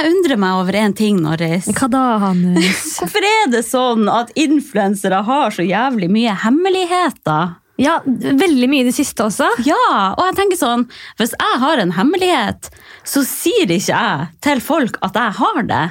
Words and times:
jeg 0.00 0.12
undrer 0.14 0.38
meg 0.40 0.58
over 0.62 0.76
en 0.80 0.94
ting, 0.96 1.18
Norris. 1.20 1.68
Hva 1.76 1.88
da, 1.92 2.04
Hannes? 2.22 2.84
Hvorfor 3.00 3.26
er 3.26 3.50
det 3.52 3.64
sånn 3.68 4.08
at 4.10 4.32
influensere 4.38 5.20
har 5.26 5.52
så 5.54 5.66
jævlig 5.66 6.08
mye 6.12 6.36
hemmeligheter? 6.44 7.56
Ja, 7.80 7.98
veldig 8.04 8.68
mye 8.68 8.84
i 8.84 8.88
det 8.90 8.96
siste 8.96 9.24
også. 9.24 9.46
Ja, 9.64 10.12
og 10.12 10.26
jeg 10.28 10.36
tenker 10.36 10.58
sånn, 10.60 10.86
hvis 11.20 11.32
jeg 11.32 11.60
har 11.62 11.80
en 11.80 11.94
hemmelighet, 11.96 12.68
så 13.08 13.24
sier 13.24 13.72
ikke 13.72 13.94
jeg 13.94 14.26
til 14.44 14.60
folk 14.64 14.98
at 15.06 15.16
jeg 15.16 15.36
har 15.40 15.62
det. 15.68 15.86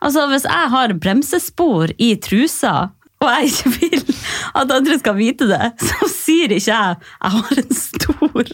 Altså, 0.00 0.24
hvis 0.32 0.46
jeg 0.48 0.72
har 0.72 0.96
bremsespor 0.98 1.92
i 2.02 2.14
trusa, 2.24 2.90
og 3.20 3.28
jeg 3.28 3.50
ikke 3.50 3.70
vil 3.76 4.14
at 4.56 4.70
andre 4.72 4.96
skal 4.96 5.16
vite 5.18 5.48
det, 5.50 5.66
så 5.84 6.08
sier 6.08 6.54
ikke 6.56 6.70
jeg 6.70 6.94
jeg 6.96 7.32
har 7.34 7.58
en 7.62 7.74
stor 7.76 8.52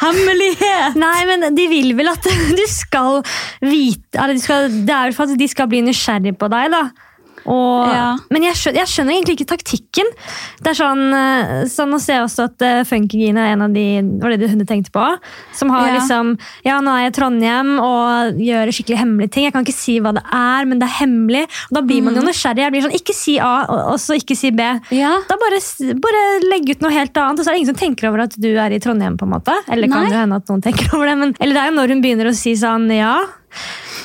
hemmelighet. 0.00 0.96
Nei, 1.00 1.18
men 1.28 1.56
de 1.56 1.66
vil 1.68 1.92
vel 1.98 2.08
at 2.14 2.28
du 2.60 2.64
skal 2.70 3.20
vite 3.60 4.16
eller 4.16 4.38
de 4.38 4.44
skal, 4.44 4.70
Det 4.72 4.94
er 4.94 5.10
vel 5.10 5.18
for 5.18 5.28
at 5.28 5.40
de 5.40 5.48
skal 5.52 5.68
bli 5.68 5.82
nysgjerrig 5.84 6.32
på 6.40 6.48
deg, 6.52 6.72
da. 6.72 6.86
Og, 7.46 7.86
Ja. 7.92 8.16
Men 8.30 8.42
jeg 8.42 8.54
skjønner, 8.58 8.78
jeg 8.82 8.90
skjønner 8.90 9.14
egentlig 9.14 9.36
ikke 9.38 9.48
taktikken. 9.54 10.08
Det 10.62 10.72
er 10.72 10.78
sånn, 10.78 11.02
eh, 11.14 11.64
sånn 11.70 11.90
Nå 11.94 12.00
ser 12.02 12.18
jeg 12.18 12.24
også 12.26 12.44
at 12.50 12.62
uh, 12.66 12.84
Funkygine 12.84 13.38
er 13.38 13.52
en 13.54 13.62
av 13.62 13.72
de 13.72 13.84
var 14.20 14.34
det 14.36 14.48
hun 14.50 14.64
tenkte 14.66 14.90
på, 14.90 15.04
som 15.54 15.70
har 15.70 15.86
Ja. 15.88 15.94
liksom 16.00 16.32
Ja, 16.66 16.80
nå 16.80 16.90
er 16.90 17.04
jeg 17.06 17.12
i 17.12 17.16
Trondheim 17.20 17.70
og 17.78 18.40
gjør 18.42 18.72
skikkelig 18.74 18.98
hemmelige 18.98 19.30
ting. 19.32 19.44
Jeg 19.46 19.52
kan 19.54 19.64
ikke 19.64 19.76
si 19.78 19.98
hva 20.00 20.12
det 20.16 20.24
er, 20.32 20.66
men 20.66 20.78
det 20.82 20.88
er 20.88 20.96
hemmelig. 21.06 21.44
Og 21.70 21.78
da 21.78 21.80
blir 21.86 22.02
man 22.02 22.14
jo 22.18 22.22
nysgjerrig. 22.26 22.64
Jeg 22.66 22.72
blir 22.74 22.82
sånn, 22.88 22.96
Ikke 22.98 23.14
si 23.14 23.38
A, 23.38 23.52
og 23.92 23.98
så 24.02 24.18
ikke 24.18 24.36
si 24.36 24.50
B. 24.50 24.66
Ja. 24.96 25.14
Da 25.28 25.36
bare, 25.40 25.60
bare 26.02 26.24
legg 26.50 26.68
ut 26.74 26.80
noe 26.82 26.90
helt 26.92 27.14
annet, 27.16 27.38
og 27.38 27.44
så 27.44 27.50
er 27.50 27.54
det 27.54 27.62
ingen 27.62 27.74
som 27.74 27.80
tenker 27.86 28.08
over 28.10 28.24
at 28.26 28.34
du 28.36 28.50
er 28.56 28.70
i 28.74 28.78
Trondheim. 28.82 29.16
på 29.16 29.22
en 29.24 29.30
måte. 29.38 29.54
Eller 29.70 29.88
kan 29.88 30.02
Nei. 30.04 30.10
det 30.10 30.18
hende 30.18 30.36
at 30.42 30.46
noen 30.50 30.62
tenker 30.62 30.94
over 30.96 31.06
det, 31.06 31.16
men 31.18 31.34
eller 31.40 31.54
det 31.54 31.62
er 31.62 31.70
jo 31.70 31.76
når 31.78 31.88
hun 31.94 32.02
begynner 32.02 32.26
å 32.30 32.34
si 32.34 32.52
sånn 32.58 32.90
ja. 32.90 33.20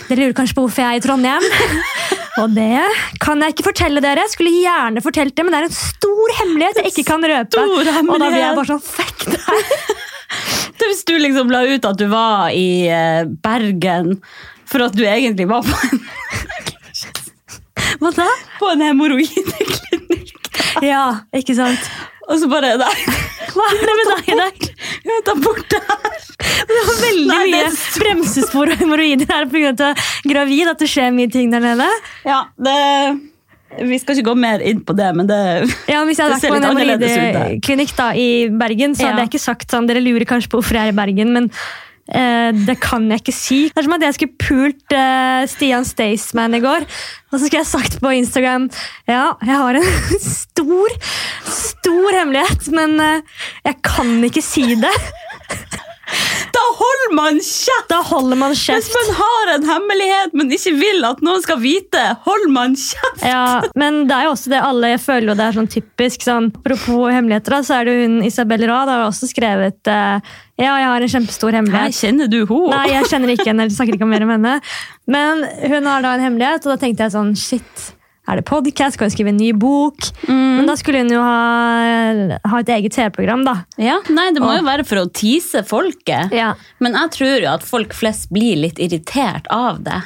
Dere 0.07 0.19
lurer 0.27 0.33
kanskje 0.37 0.55
på 0.55 0.63
hvorfor 0.67 0.83
jeg 0.83 0.91
er 0.93 0.99
i 0.99 1.03
Trondheim? 1.03 1.41
Og 2.39 2.53
det 2.55 2.79
kan 3.19 3.41
jeg 3.43 3.55
ikke 3.55 3.65
fortelle 3.71 4.03
dere. 4.03 4.23
Jeg 4.23 4.35
skulle 4.35 4.53
gjerne 4.61 5.03
fortelt 5.03 5.35
det, 5.35 5.43
men 5.43 5.51
det 5.51 5.59
er 5.59 5.67
en 5.67 5.75
stor 5.75 6.35
hemmelighet 6.39 6.79
jeg 6.79 6.93
ikke 6.93 7.07
kan 7.09 7.27
røpe. 7.27 7.51
Stor 7.57 7.91
Og 8.05 8.15
da 8.21 8.29
blir 8.29 8.39
jeg 8.39 8.55
bare 8.59 8.69
sånn 8.71 8.85
fuck 8.85 9.25
deg. 9.27 9.75
Hvis 10.91 11.03
du 11.07 11.13
liksom 11.19 11.51
la 11.51 11.61
ut 11.67 11.85
at 11.87 11.99
du 11.99 12.07
var 12.11 12.51
i 12.55 12.87
eh, 12.91 13.27
Bergen 13.43 14.17
for 14.67 14.83
at 14.85 14.95
du 14.95 15.03
egentlig 15.03 15.45
var 15.49 15.63
på 15.67 15.75
en, 15.87 15.99
Hva 18.01 18.11
da? 18.15 18.27
på 18.59 18.71
en 18.73 18.81
hemoroideklinikk, 18.81 20.29
Ja, 20.85 21.03
ikke 21.35 21.53
sant? 21.57 21.79
og 22.27 22.39
så 22.39 22.47
bare 22.49 22.75
Nei, 22.79 22.93
Hva 23.51 23.65
er 23.67 23.81
det 23.81 23.95
med 23.97 24.11
deg 24.11 24.29
i 24.31 24.37
dag? 24.39 24.67
ta 25.27 25.33
bort 25.43 25.65
det 25.69 25.79
her. 25.87 26.21
Det 26.69 26.77
var 26.87 26.99
veldig 27.01 27.25
Nei, 27.27 27.41
mye 27.51 27.71
bremsespor 27.99 28.71
og 28.71 28.79
hemoroider 28.79 29.27
her 29.29 29.45
pga. 29.51 29.89
gravid. 30.29 30.69
At 30.71 30.79
det 30.79 30.87
skjer 30.89 31.11
mye 31.13 31.29
ting 31.33 31.51
der 31.51 31.59
nede. 31.63 31.87
Ja, 32.25 32.45
det 32.57 32.77
Vi 33.89 33.97
skal 34.01 34.15
ikke 34.17 34.29
gå 34.31 34.35
mer 34.39 34.59
inn 34.67 34.81
på 34.87 34.95
det, 34.95 35.09
men 35.15 35.27
det 35.27 35.37
Ja, 35.91 36.01
Hvis 36.07 36.17
jeg 36.19 36.27
hadde 36.27 36.39
vært 36.39 36.47
på 36.47 36.55
en 36.55 36.61
der. 36.61 36.71
hemoroideklinikk 36.71 38.01
i 38.19 38.29
Bergen, 38.49 38.95
så 38.95 39.05
hadde 39.07 39.17
Ja. 39.19 39.25
jeg 39.25 39.29
ikke 39.33 39.43
sagt 39.45 39.71
sånn 39.71 39.87
Dere 39.87 40.01
lurer 40.03 40.25
kanskje 40.25 40.49
på 40.51 40.59
hvorfor 40.61 40.75
jeg 40.79 40.87
er 40.87 40.93
i 40.95 40.97
Bergen, 41.01 41.33
men 41.33 41.51
eh, 42.09 42.49
det 42.67 42.77
kan 42.83 43.05
jeg 43.11 43.21
ikke 43.21 43.35
si. 43.35 43.59
Det 43.69 43.81
er 43.81 43.87
som 43.87 43.97
at 43.97 44.05
jeg 44.07 44.17
skulle 44.17 44.41
pult 44.41 44.95
eh, 44.95 45.43
Stian 45.51 45.87
Staysman 45.87 46.57
i 46.57 46.63
går, 46.63 46.87
og 47.31 47.37
så 47.37 47.43
skulle 47.45 47.61
jeg 47.61 47.71
sagt 47.71 47.99
på 48.01 48.13
Instagram 48.17 48.69
Ja, 49.09 49.37
jeg 49.45 49.57
har 49.61 49.79
en 49.79 50.19
stor, 50.41 50.97
stor 51.45 52.17
hemmelighet, 52.19 52.71
men 52.75 52.97
eh, 52.99 53.45
jeg 53.67 53.81
kan 53.85 54.17
ikke 54.27 54.45
si 54.45 54.67
det. 54.79 54.95
Da 56.55 56.63
holder 56.77 57.13
man 57.15 57.39
kjeft! 57.43 57.87
Da 57.91 58.01
holder 58.07 58.39
man 58.39 58.55
Hvis 58.55 58.89
man 58.95 59.11
har 59.17 59.51
en 59.55 59.67
hemmelighet, 59.67 60.35
men 60.37 60.51
ikke 60.53 60.73
vil 60.79 61.05
at 61.07 61.21
noen 61.25 61.43
skal 61.43 61.59
vite, 61.61 62.01
holder 62.25 62.53
man 62.53 62.75
kjeft! 62.79 63.23
Ja, 63.25 63.61
men 63.79 64.03
det 64.09 64.17
er 64.17 64.27
jo 64.27 64.33
også 64.35 64.53
det 64.53 64.61
alle 64.65 64.93
jeg 64.93 65.01
føler 65.03 65.31
jo 65.31 65.37
det 65.39 65.47
er 65.47 65.57
sånn 65.59 65.71
typisk. 65.71 66.25
Sånn, 66.27 66.51
apropos 66.61 67.13
hemmeligheter, 67.13 67.57
da, 67.57 67.61
så 67.67 67.79
er 67.79 67.89
det 67.89 67.97
hun 68.01 68.19
Isabel 68.27 68.65
Rad 68.69 68.91
har 68.91 69.05
også 69.07 69.29
skrevet 69.31 69.91
eh, 69.91 70.33
Ja, 70.61 70.75
jeg 70.83 70.89
har 70.91 71.07
en 71.07 71.13
kjempestor 71.15 71.57
hemmelighet. 71.57 71.91
Nei, 71.91 72.01
kjenner 72.01 72.31
du 72.31 72.41
henne. 72.41 72.75
Nei, 72.75 72.83
jeg 72.95 73.09
kjenner 73.13 73.33
ikke 73.35 73.49
henne, 73.51 73.65
eller 73.65 73.77
snakker 73.77 73.97
ikke 73.97 74.11
mer 74.11 74.27
om 74.27 74.35
henne. 74.35 74.59
Men 75.11 75.47
hun 75.71 75.89
har 75.89 76.05
da 76.05 76.13
en 76.17 76.27
hemmelighet, 76.27 76.67
og 76.67 76.75
da 76.75 76.79
tenkte 76.83 77.07
jeg 77.07 77.15
sånn 77.15 77.33
Shit, 77.39 77.91
er 78.29 78.35
det 78.39 78.45
podcast? 78.45 78.93
Skal 78.97 79.09
hun 79.09 79.15
skrive 79.15 79.31
en 79.33 79.37
ny 79.41 79.51
bok? 79.57 80.11
Men 80.29 80.65
da 80.69 80.75
skulle 80.79 81.01
hun 81.01 81.09
jo 81.11 81.21
ha, 81.23 82.37
ha 82.45 82.59
et 82.61 82.69
eget 82.77 82.93
TV-program, 82.93 83.43
da. 83.47 83.55
Ja, 83.81 83.97
nei, 84.09 84.29
Det 84.31 84.41
må 84.43 84.51
Og- 84.53 84.59
jo 84.61 84.67
være 84.67 84.85
for 84.85 84.97
å 85.01 85.11
tease 85.11 85.63
folket. 85.67 86.31
Ja. 86.31 86.53
Men 86.79 86.93
jeg 86.93 87.11
tror 87.17 87.41
jo 87.41 87.49
at 87.53 87.63
folk 87.63 87.93
flest 87.93 88.29
blir 88.31 88.55
litt 88.61 88.77
irritert 88.79 89.47
av 89.49 89.83
det. 89.83 90.01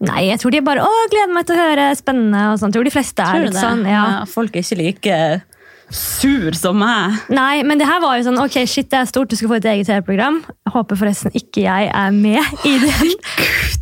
Nei, 0.00 0.28
jeg 0.30 0.38
tror 0.40 0.50
de 0.54 0.60
bare 0.64 0.80
Å, 0.80 0.92
gleder 1.12 1.32
meg 1.34 1.44
til 1.46 1.56
å 1.56 1.60
høre 1.60 1.90
spennende 1.94 2.52
og 2.52 2.58
sånn. 2.58 2.72
Tror 2.72 2.84
de 2.84 2.90
fleste 2.94 3.20
er 3.20 3.34
Tror 3.34 3.40
du 3.44 3.50
litt 3.50 3.52
det? 3.52 3.60
sånn. 3.60 3.82
Ja. 3.86 4.24
Folk 4.24 4.56
er 4.56 4.60
ikke 4.64 4.78
like 4.78 5.42
sur 5.90 6.54
som 6.54 6.78
meg. 6.78 7.16
Nei, 7.34 7.62
men 7.66 7.78
det 7.80 7.86
her 7.88 8.00
var 8.02 8.16
jo 8.18 8.24
sånn 8.28 8.38
Ok, 8.42 8.60
shit, 8.70 8.88
det 8.92 8.98
er 9.00 9.08
stort, 9.10 9.30
du 9.32 9.36
skal 9.36 9.50
få 9.50 9.56
et 9.58 9.66
eget 9.72 9.88
TV-program. 9.90 10.40
Håper 10.70 10.98
forresten 11.00 11.34
ikke 11.34 11.64
jeg 11.66 11.90
er 11.90 12.10
med 12.14 12.40
i 12.68 12.76
den. 12.82 13.12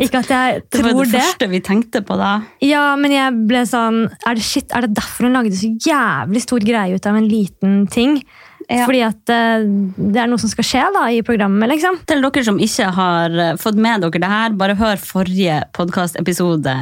Ikke 0.00 0.20
at 0.22 0.30
jeg 0.32 0.62
tror 0.70 0.82
Det 0.88 0.94
var 0.94 1.04
det 1.04 1.12
det. 1.12 1.20
første 1.22 1.48
vi 1.52 1.60
tenkte 1.66 2.02
på 2.06 2.16
da. 2.20 2.32
Ja, 2.64 2.84
men 2.96 3.12
jeg 3.12 3.34
ble 3.50 3.64
sånn 3.66 4.04
Er 4.26 4.38
det 4.38 4.44
shit, 4.46 4.70
er 4.72 4.86
det 4.86 4.94
derfor 4.96 5.26
hun 5.28 5.34
lagde 5.36 5.52
så 5.58 5.70
jævlig 5.84 6.42
stor 6.44 6.62
greie 6.64 6.94
ut 6.96 7.06
av 7.10 7.16
en 7.18 7.28
liten 7.28 7.80
ting? 7.92 8.20
Ja. 8.68 8.82
Fordi 8.84 9.00
at 9.06 9.30
eh, 9.32 9.62
det 9.96 10.20
er 10.20 10.28
noe 10.28 10.40
som 10.42 10.50
skal 10.52 10.66
skje 10.68 10.82
da 10.92 11.06
i 11.14 11.22
programmet, 11.24 11.70
liksom. 11.72 12.00
Til 12.08 12.20
dere 12.20 12.42
som 12.44 12.58
ikke 12.60 12.90
har 12.98 13.32
eh, 13.40 13.54
fått 13.56 13.78
med 13.80 14.02
dere 14.04 14.20
det 14.20 14.28
her, 14.28 14.52
bare 14.60 14.76
hør 14.76 15.00
forrige 15.00 15.62
podkastepisode 15.76 16.74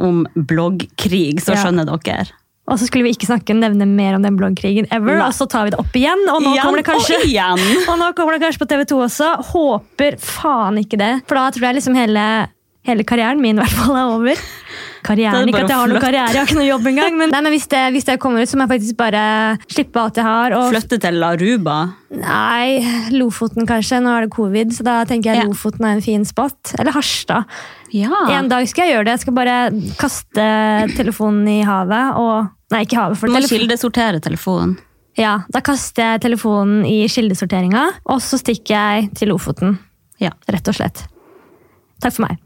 om 0.00 0.24
bloggkrig, 0.34 1.38
så 1.42 1.54
Ja. 1.54 1.62
skjønner 1.64 1.86
dere. 1.86 2.26
Og 2.70 2.78
så 2.78 2.86
skulle 2.86 3.08
vi 3.08 3.14
ikke 3.16 3.26
snakke 3.26 3.56
nevne 3.58 3.86
mer 3.90 4.14
om 4.18 4.22
den 4.22 4.36
bloggkrigen 4.38 4.86
ever, 4.94 5.18
Nei. 5.18 5.26
og 5.26 5.34
så 5.34 5.48
tar 5.50 5.66
vi 5.66 5.74
det 5.74 5.80
opp 5.82 5.96
igjen. 5.98 6.22
Og 6.30 6.38
nå 6.44 6.54
Igjen 6.54 6.62
kommer 6.64 6.82
det 6.82 6.86
kanskje 6.86 7.18
og 7.18 7.26
igjen. 7.26 7.66
Og 7.90 7.98
nå 7.98 8.12
kommer 8.18 8.36
det 8.38 8.44
kanskje 8.44 8.62
på 8.62 8.70
TV2 8.70 9.00
også. 9.08 9.32
Håper 9.50 10.16
faen 10.22 10.78
ikke 10.84 11.00
det. 11.00 11.12
For 11.26 11.40
da 11.40 11.48
tror 11.54 11.66
jeg 11.70 11.80
liksom 11.80 11.98
hele, 11.98 12.24
hele 12.86 13.06
karrieren 13.08 13.42
min 13.42 13.58
i 13.58 13.64
hvert 13.64 13.74
fall 13.80 13.98
er 13.98 14.14
over. 14.14 14.44
Karrieren, 15.00 15.48
er 15.48 15.48
ikke 15.48 15.62
at 15.64 15.70
jeg 15.72 15.80
har 15.80 15.88
noen 15.88 16.02
karriere, 16.02 16.28
jeg 16.34 16.38
har 16.42 16.48
ikke 16.50 16.58
noe 16.58 16.66
jobb 16.68 16.86
engang. 16.90 17.14
Men, 17.16 17.30
nei, 17.32 17.40
men 17.46 17.54
hvis, 17.54 17.64
det, 17.72 17.80
hvis 17.94 18.04
det 18.04 18.18
kommer 18.20 18.44
ut, 18.44 18.50
så 18.50 18.58
må 18.60 18.66
jeg 18.66 18.72
faktisk 18.74 18.98
bare 19.00 19.22
slippe 19.64 19.96
alt 20.02 20.20
jeg 20.20 20.26
har. 20.26 20.54
Og, 20.58 20.66
Flytte 20.74 20.98
til 21.00 21.16
Laruba? 21.22 21.78
nei, 22.20 22.82
Lofoten 23.16 23.66
kanskje. 23.70 24.02
Nå 24.04 24.12
er 24.12 24.26
det 24.28 24.32
covid, 24.36 24.74
så 24.76 24.84
da 24.86 24.98
tenker 25.08 25.32
jeg 25.32 25.40
Ja. 25.40 25.48
Lofoten 25.48 25.88
er 25.88 25.96
en 25.96 26.04
fin 26.04 26.26
spot. 26.28 26.74
Eller 26.78 26.92
Harstad. 26.94 27.48
Ja. 27.96 28.12
En 28.36 28.52
dag 28.52 28.68
skal 28.70 28.86
jeg 28.86 28.98
gjøre 28.98 29.08
det. 29.08 29.16
Jeg 29.16 29.24
skal 29.24 29.38
bare 29.40 29.58
kaste 29.98 30.48
telefonen 31.00 31.48
i 31.48 31.60
havet 31.66 32.20
og 32.20 32.52
Nei, 32.70 32.84
ikke 32.86 32.98
havet. 33.00 33.18
For 33.18 33.26
Du 33.26 33.34
må 33.34 33.40
kildesortere 33.50 34.20
telefonen. 34.22 34.76
ja, 35.18 35.40
Da 35.50 35.60
kaster 35.60 36.12
jeg 36.14 36.20
telefonen 36.22 36.84
i 36.86 37.06
kildesorteringa, 37.10 37.86
og 38.06 38.20
så 38.22 38.38
stikker 38.38 38.74
jeg 38.76 39.10
til 39.18 39.28
Lofoten. 39.32 39.78
Ja. 40.20 40.30
Rett 40.48 40.68
og 40.68 40.74
slett. 40.76 41.02
Takk 42.00 42.14
for 42.16 42.24
meg. 42.26 42.38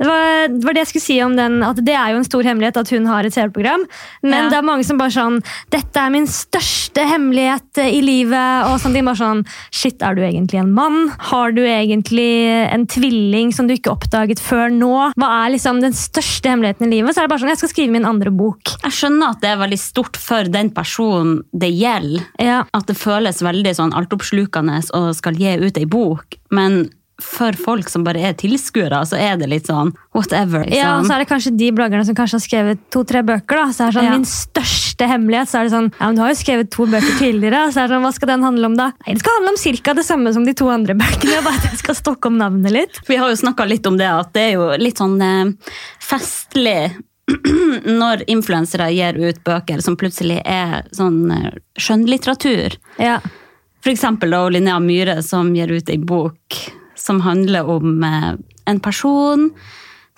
Det 0.00 0.06
var, 0.08 0.48
det 0.48 0.64
var 0.64 0.72
det 0.76 0.82
jeg 0.86 0.90
skulle 0.92 1.04
si 1.04 1.18
om 1.22 1.34
den, 1.36 1.58
at 1.66 1.76
det 1.84 1.94
er 1.94 2.12
jo 2.14 2.20
en 2.22 2.24
stor 2.28 2.46
hemmelighet 2.48 2.78
at 2.80 2.90
hun 2.94 3.06
har 3.10 3.24
et 3.28 3.34
TV-program. 3.34 3.84
Men 4.22 4.32
Ja. 4.32 4.48
det 4.48 4.58
er 4.58 4.66
mange 4.66 4.84
som 4.88 4.98
bare 4.98 5.12
sånn 5.12 5.40
Dette 5.70 6.00
er 6.00 6.10
min 6.10 6.26
største 6.26 7.04
hemmelighet 7.06 7.78
i 7.84 8.00
livet. 8.04 8.66
Og 8.70 8.78
sånn, 8.80 8.94
de 8.96 9.02
Bare 9.02 9.18
sånn 9.18 9.44
Shit, 9.70 10.00
er 10.02 10.14
du 10.14 10.22
egentlig 10.22 10.60
en 10.60 10.72
mann? 10.72 11.10
Har 11.30 11.52
du 11.52 11.60
egentlig 11.62 12.46
en 12.72 12.86
tvilling 12.86 13.52
som 13.52 13.66
du 13.68 13.74
ikke 13.74 13.92
oppdaget 13.92 14.40
før 14.40 14.70
nå? 14.72 15.12
Hva 15.18 15.28
er 15.44 15.52
liksom 15.56 15.80
den 15.82 15.92
største 15.92 16.48
hemmeligheten 16.52 16.86
i 16.86 16.96
livet? 16.96 17.14
Så 17.14 17.20
er 17.22 17.26
det 17.28 17.32
bare 17.34 17.42
sånn 17.44 17.52
Jeg 17.52 17.58
skal 17.62 17.72
skrive 17.74 17.92
min 17.92 18.06
andre 18.08 18.30
bok. 18.32 18.74
Jeg 18.84 18.92
skjønner 18.96 19.34
at 19.34 19.40
det 19.42 19.50
er 19.52 19.60
veldig 19.60 19.78
stort 19.82 20.16
for 20.16 20.44
den 20.44 20.70
personen 20.70 21.42
det 21.52 21.72
gjelder. 21.74 22.24
Ja. 22.40 22.62
At 22.72 22.86
det 22.88 22.96
føles 22.96 23.42
veldig 23.44 23.74
sånn 23.76 23.92
altoppslukende 23.92 24.80
og 24.96 25.12
skal 25.18 25.34
gi 25.36 25.56
ut 25.60 25.76
ei 25.78 25.84
bok. 25.84 26.38
Men 26.50 26.90
for 27.22 27.56
folk 27.56 27.88
som 27.88 28.02
bare 28.04 28.20
er 28.28 28.34
tilskuere, 28.38 28.98
så 29.08 29.16
er 29.16 29.36
det 29.40 29.48
litt 29.48 29.68
sånn 29.70 29.92
whatever. 30.14 30.64
Liksom. 30.66 30.76
Ja, 30.76 30.98
og 30.98 31.06
så 31.08 31.14
er 31.16 31.22
det 31.22 31.28
kanskje 31.30 31.52
de 31.56 31.70
bloggerne 31.72 32.04
som 32.08 32.16
kanskje 32.18 32.36
har 32.40 32.44
skrevet 32.44 32.82
to-tre 32.92 33.22
bøker. 33.24 33.56
da, 33.62 33.66
så 33.72 33.86
er 33.86 33.92
det 33.92 33.96
sånn, 34.00 34.08
Ja. 34.10 34.16
Min 34.16 34.26
største 34.28 35.08
hemmelighet 35.08 35.48
så 35.52 35.60
er 35.60 35.64
det 35.68 35.72
sånn, 35.76 35.88
ja, 35.98 36.06
men 36.06 36.14
Du 36.18 36.22
har 36.22 36.32
jo 36.34 36.40
skrevet 36.42 36.70
to 36.74 36.86
bøker 36.86 37.18
tidligere. 37.18 37.62
så 37.72 37.84
er 37.84 37.88
det 37.88 37.94
sånn, 37.96 38.02
Hva 38.04 38.12
skal 38.14 38.28
den 38.34 38.42
handle 38.42 38.66
om, 38.66 38.76
da? 38.76 38.90
Nei, 39.06 39.14
Det 39.14 39.20
skal 39.24 39.38
handle 39.38 39.54
om 39.54 39.60
cirka 39.62 39.94
det 39.94 40.04
samme 40.04 40.32
som 40.34 40.44
de 40.44 40.52
to 40.54 40.68
andre 40.68 40.94
bøkene. 40.94 41.42
bare 41.44 41.54
at 41.62 41.70
jeg 41.70 41.78
skal 41.78 41.94
stokke 41.94 42.26
om 42.26 42.36
navnet 42.38 42.70
litt. 42.72 43.00
Vi 43.08 43.16
har 43.16 43.28
jo 43.30 43.36
snakka 43.36 43.66
litt 43.68 43.86
om 43.86 43.96
det, 43.96 44.06
at 44.10 44.32
det 44.34 44.42
er 44.42 44.52
jo 44.58 44.68
litt 44.78 44.98
sånn 44.98 45.16
eh, 45.22 45.52
festlig 46.00 46.92
når 48.02 48.24
influensere 48.28 48.90
gir 48.92 49.14
ut 49.22 49.38
bøker 49.46 49.80
som 49.80 49.96
plutselig 49.96 50.40
er 50.44 50.82
sånn 50.92 51.30
eh, 51.30 51.52
skjønnlitteratur. 51.78 52.76
Ja. 52.98 53.20
For 53.82 53.90
eksempel 53.90 54.30
da 54.30 54.44
Linnea 54.48 54.78
Myhre 54.82 55.22
som 55.26 55.54
gir 55.56 55.70
ut 55.74 55.88
ei 55.90 55.96
bok 55.98 56.58
som 57.02 57.22
handler 57.26 57.66
om 57.78 58.02
eh, 58.06 58.34
en 58.70 58.80
person 58.84 59.48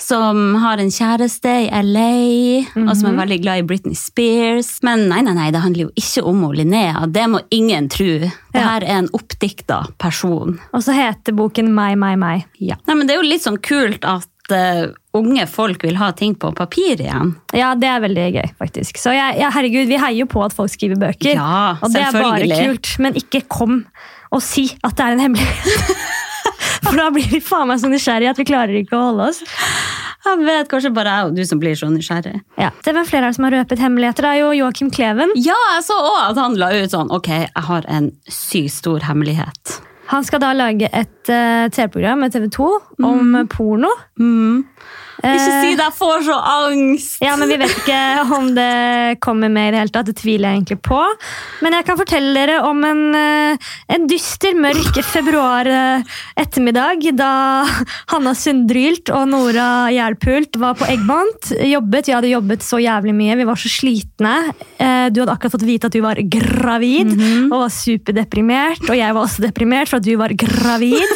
som 0.05 0.57
har 0.59 0.81
en 0.83 0.91
kjæreste 0.91 1.51
i 1.65 1.69
LA, 1.87 2.65
og 2.83 2.91
som 2.99 3.13
er 3.13 3.21
veldig 3.23 3.37
glad 3.45 3.61
i 3.63 3.67
Britney 3.69 3.95
Spears. 3.97 4.81
Men 4.85 5.05
nei, 5.09 5.21
nei, 5.23 5.33
nei, 5.39 5.47
det 5.55 5.61
handler 5.63 5.87
jo 5.87 5.93
ikke 5.97 6.25
om 6.29 6.43
Linnea. 6.53 7.05
Det 7.15 7.23
må 7.31 7.41
ingen 7.55 7.87
tro. 7.89 8.19
Det 8.27 8.33
Ja. 8.59 8.65
her 8.73 8.83
er 8.85 8.99
en 8.99 9.09
oppdikta 9.15 9.79
person. 10.03 10.59
Og 10.75 10.83
så 10.83 10.93
heter 10.99 11.33
boken 11.39 11.71
Meg, 11.73 11.97
meg, 11.97 12.19
meg. 12.19 12.45
Ja. 12.59 12.75
Nei, 12.89 12.95
men 12.99 13.07
Det 13.07 13.15
er 13.15 13.23
jo 13.23 13.29
litt 13.31 13.47
sånn 13.47 13.61
kult 13.63 14.05
at 14.05 14.27
eh, 14.53 14.91
unge 15.15 15.47
folk 15.49 15.87
vil 15.87 15.97
ha 15.97 16.11
ting 16.13 16.35
på 16.35 16.51
papir 16.59 16.99
igjen. 17.01 17.37
Ja, 17.55 17.75
det 17.79 17.89
er 17.89 18.01
veldig 18.03 18.27
gøy, 18.35 18.51
faktisk. 18.59 18.99
Så 18.99 19.15
jeg, 19.15 19.39
ja, 19.41 19.49
herregud, 19.55 19.87
vi 19.89 19.97
heier 19.97 20.19
jo 20.25 20.27
på 20.27 20.43
at 20.45 20.53
folk 20.53 20.75
skriver 20.75 20.99
bøker. 21.01 21.39
Ja, 21.39 21.79
og 21.81 21.95
det 21.95 22.03
er 22.03 22.13
bare 22.19 22.51
kult. 22.67 22.97
Men 22.99 23.15
ikke 23.15 23.47
kom 23.49 23.85
og 24.35 24.43
si 24.43 24.67
at 24.83 24.97
det 24.99 25.07
er 25.07 25.13
en 25.15 25.21
hemmelighet. 25.29 25.95
For 26.85 26.99
da 27.01 27.09
blir 27.15 27.27
vi 27.33 27.41
faen 27.45 27.71
meg 27.71 27.81
så 27.83 27.91
nysgjerrige 27.91 28.35
at 28.35 28.41
vi 28.41 28.47
klarer 28.49 28.77
ikke 28.81 28.97
å 28.99 29.09
holde 29.09 29.31
oss. 29.33 29.41
Jeg 30.25 30.41
vet 30.41 30.71
kanskje 30.71 30.93
bare 30.97 31.15
jeg 31.15 31.29
og 31.29 31.37
du 31.37 31.43
som 31.49 31.61
blir 31.61 31.77
så 31.77 31.89
nysgjerrig. 31.93 32.39
Ja. 32.61 32.71
Det 32.85 32.95
vel 32.97 33.09
flere 33.09 33.33
som 33.37 33.47
har 33.47 33.57
røpet 33.59 33.83
hemmeligheter. 33.83 34.25
Det 34.25 34.31
er 34.33 34.41
jo 34.41 34.53
Joakim 34.57 34.91
Kleven. 34.95 35.35
Ja, 35.37 35.57
jeg 35.77 35.85
så 35.89 35.99
også 36.01 36.31
at 36.31 36.41
han 36.41 36.57
la 36.61 36.71
ut 36.73 36.95
sånn 36.95 37.13
Ok, 37.15 37.31
jeg 37.45 37.67
har 37.69 37.89
en 37.93 38.11
sykt 38.33 38.79
stor 38.79 39.05
hemmelighet. 39.05 39.79
Han 40.13 40.25
skal 40.25 40.43
da 40.43 40.53
lage 40.57 40.89
et 40.93 41.33
uh, 41.33 41.67
TV-program 41.73 42.25
med 42.25 42.35
TV 42.35 42.49
2 42.53 42.69
om 43.09 43.39
porno. 43.53 43.91
Mm. 44.21 44.65
Ikke 45.25 45.53
Eh, 45.55 45.61
si 45.65 45.71
det, 45.75 45.85
jeg 45.87 45.95
får 45.97 46.25
så 46.27 46.37
angst! 46.45 47.17
Ja, 47.25 47.35
men 47.41 47.49
Vi 47.49 47.57
vet 47.61 47.73
ikke 47.81 48.01
om 48.37 48.51
det 48.55 49.21
kommer 49.25 49.49
med 49.53 49.69
i 49.69 49.71
det 49.75 49.81
hele 49.81 49.93
tatt. 49.95 50.07
Det 50.11 50.17
tviler 50.21 50.51
jeg 50.51 50.59
egentlig 50.61 50.81
på. 50.85 51.01
Men 51.65 51.73
jeg 51.79 51.87
kan 51.89 51.97
fortelle 52.01 52.35
dere 52.37 52.59
om 52.69 52.83
en, 52.85 53.03
eh, 53.15 53.57
en 53.97 54.07
dyster, 54.11 54.53
mørk 54.59 55.01
februar 55.05 55.67
eh, 55.71 56.03
ettermiddag 56.37 57.07
da 57.17 57.31
Hanna 58.13 58.35
Sundrylt 58.37 59.09
og 59.15 59.29
Nora 59.33 59.89
Gjerpult 59.95 60.59
var 60.61 60.77
på 60.79 60.89
Eggmont. 60.93 61.53
Jobbet, 61.65 62.07
Vi 62.07 62.13
hadde 62.13 62.33
jobbet 62.33 62.61
så 62.67 62.79
jævlig 62.83 63.15
mye, 63.17 63.37
vi 63.41 63.49
var 63.49 63.57
så 63.61 63.71
slitne. 63.73 64.35
Eh, 64.79 65.09
Du 65.15 65.21
hadde 65.23 65.33
akkurat 65.33 65.53
fått 65.57 65.67
vite 65.67 65.87
at 65.89 65.93
du 65.97 66.01
var 66.05 66.17
gravid 66.21 67.13
og 67.51 67.59
var 67.65 67.73
superdeprimert. 67.73 68.85
Og 68.89 68.97
jeg 68.99 69.15
var 69.15 69.25
også 69.25 69.45
deprimert 69.47 69.89
for 69.91 70.01
at 70.01 70.07
du 70.07 70.15
var 70.21 70.33
gravid. 70.37 71.09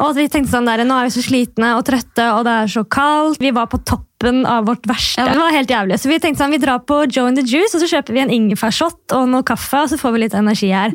Og 0.00 0.10
at 0.12 0.16
vi 0.20 0.28
tenkte 0.30 0.52
sånn 0.54 0.68
der, 0.68 0.84
Nå 0.86 0.96
er 0.96 1.08
vi 1.08 1.14
så 1.16 1.22
slitne 1.24 1.74
og 1.76 1.84
trøtte, 1.88 2.24
og 2.36 2.44
det 2.46 2.52
er 2.62 2.70
så 2.72 2.84
kaldt. 2.88 3.39
Vi 3.40 3.50
var 3.56 3.70
på 3.72 3.78
toppen 3.88 4.44
av 4.46 4.66
vårt 4.68 4.84
verste. 4.88 5.24
Ja. 5.24 5.32
Det 5.32 5.40
var 5.40 5.54
helt 5.54 5.70
jævlig. 5.72 5.96
Så 6.00 6.10
vi 6.10 6.18
tenkte 6.20 6.44
sånn, 6.44 6.52
vi 6.52 6.60
drar 6.60 6.82
på 6.84 7.02
Joe 7.08 7.30
and 7.30 7.40
the 7.40 7.44
Juice, 7.46 7.72
og 7.74 7.80
så 7.80 7.88
kjøper 7.88 8.16
vi 8.16 8.24
en 8.26 8.34
ingefærshot 8.36 9.14
og 9.16 9.30
noe 9.32 9.46
kaffe, 9.48 9.80
og 9.80 9.88
så 9.92 9.98
får 10.00 10.12
vi 10.16 10.26
litt 10.26 10.36
energi 10.36 10.68
her. 10.74 10.92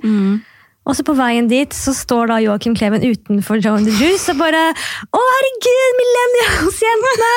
Og 0.86 0.94
så 0.94 1.02
på 1.02 1.16
veien 1.18 1.48
dit 1.50 1.74
så 1.74 1.96
står 1.98 2.30
da 2.30 2.36
Joakim 2.44 2.76
Kleven 2.78 3.02
utenfor 3.02 3.58
Joe 3.58 3.80
and 3.80 3.90
the 3.90 3.96
Juice 3.98 4.30
og 4.30 4.38
bare 4.38 4.68
Å, 4.70 5.22
herregud, 5.32 5.96
millennials-jentene! 6.02 7.32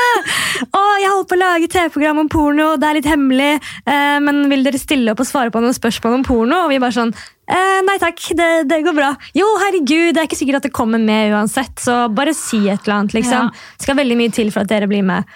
Å, 0.68 0.82
jeg 1.00 1.12
holder 1.14 1.30
på 1.30 1.38
å 1.38 1.40
lage 1.40 1.70
TV-program 1.72 2.20
om 2.26 2.28
porno, 2.28 2.68
det 2.76 2.90
er 2.90 2.98
litt 3.00 3.08
hemmelig, 3.08 3.54
eh, 3.88 4.18
men 4.20 4.44
vil 4.52 4.66
dere 4.66 4.80
stille 4.80 5.14
opp 5.14 5.24
og 5.24 5.30
svare 5.30 5.54
på 5.54 5.64
noen 5.64 5.76
spørsmål 5.76 6.18
om 6.18 6.28
porno? 6.28 6.60
Og 6.66 6.74
vi 6.74 6.82
bare 6.82 6.96
sånn 6.98 7.14
eh, 7.50 7.78
Nei 7.88 7.98
takk, 8.02 8.22
det, 8.38 8.48
det 8.70 8.80
går 8.86 8.96
bra. 8.96 9.12
Jo, 9.36 9.48
herregud, 9.64 10.14
det 10.14 10.22
er 10.22 10.30
ikke 10.30 10.40
sikkert 10.40 10.60
at 10.62 10.68
det 10.68 10.74
kommer 10.76 11.02
med 11.02 11.34
uansett, 11.36 11.74
så 11.82 12.06
bare 12.14 12.34
si 12.36 12.64
et 12.68 12.84
eller 12.86 13.00
annet, 13.00 13.16
liksom. 13.20 13.52
Ja. 13.52 13.76
Det 13.78 13.88
skal 13.88 14.00
veldig 14.00 14.18
mye 14.20 14.34
til 14.34 14.52
for 14.54 14.64
at 14.66 14.72
dere 14.72 14.90
blir 14.90 15.06
med. 15.06 15.28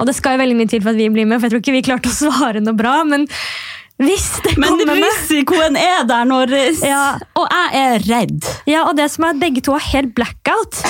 Og 0.00 0.08
det 0.08 0.16
skal 0.16 0.36
jo 0.36 0.42
veldig 0.42 0.56
mye 0.56 0.70
til 0.72 0.80
for 0.82 0.94
at 0.94 0.98
vi 1.00 1.10
blir 1.12 1.28
med, 1.28 1.38
for 1.40 1.48
jeg 1.48 1.54
tror 1.54 1.62
ikke 1.64 1.76
vi 1.76 1.84
klarte 1.90 2.10
å 2.12 2.16
svare 2.16 2.62
noe 2.64 2.76
bra, 2.78 3.00
men 3.04 3.28
hvis 4.00 4.28
det 4.46 4.54
Men 4.56 4.72
kommer 4.72 4.88
med 4.94 5.04
risikoen 5.04 5.76
er 5.76 6.06
der 6.08 6.24
når 6.24 6.54
Ja. 6.88 7.18
Og 7.36 7.46
jeg 7.52 7.82
er 7.82 8.06
redd. 8.08 8.46
Ja, 8.70 8.86
og 8.88 8.96
det 8.96 9.10
som 9.12 9.26
er 9.28 9.34
at 9.34 9.42
begge 9.42 9.60
to 9.64 9.76
har 9.76 9.84
helt 9.92 10.14
blackout. 10.16 10.80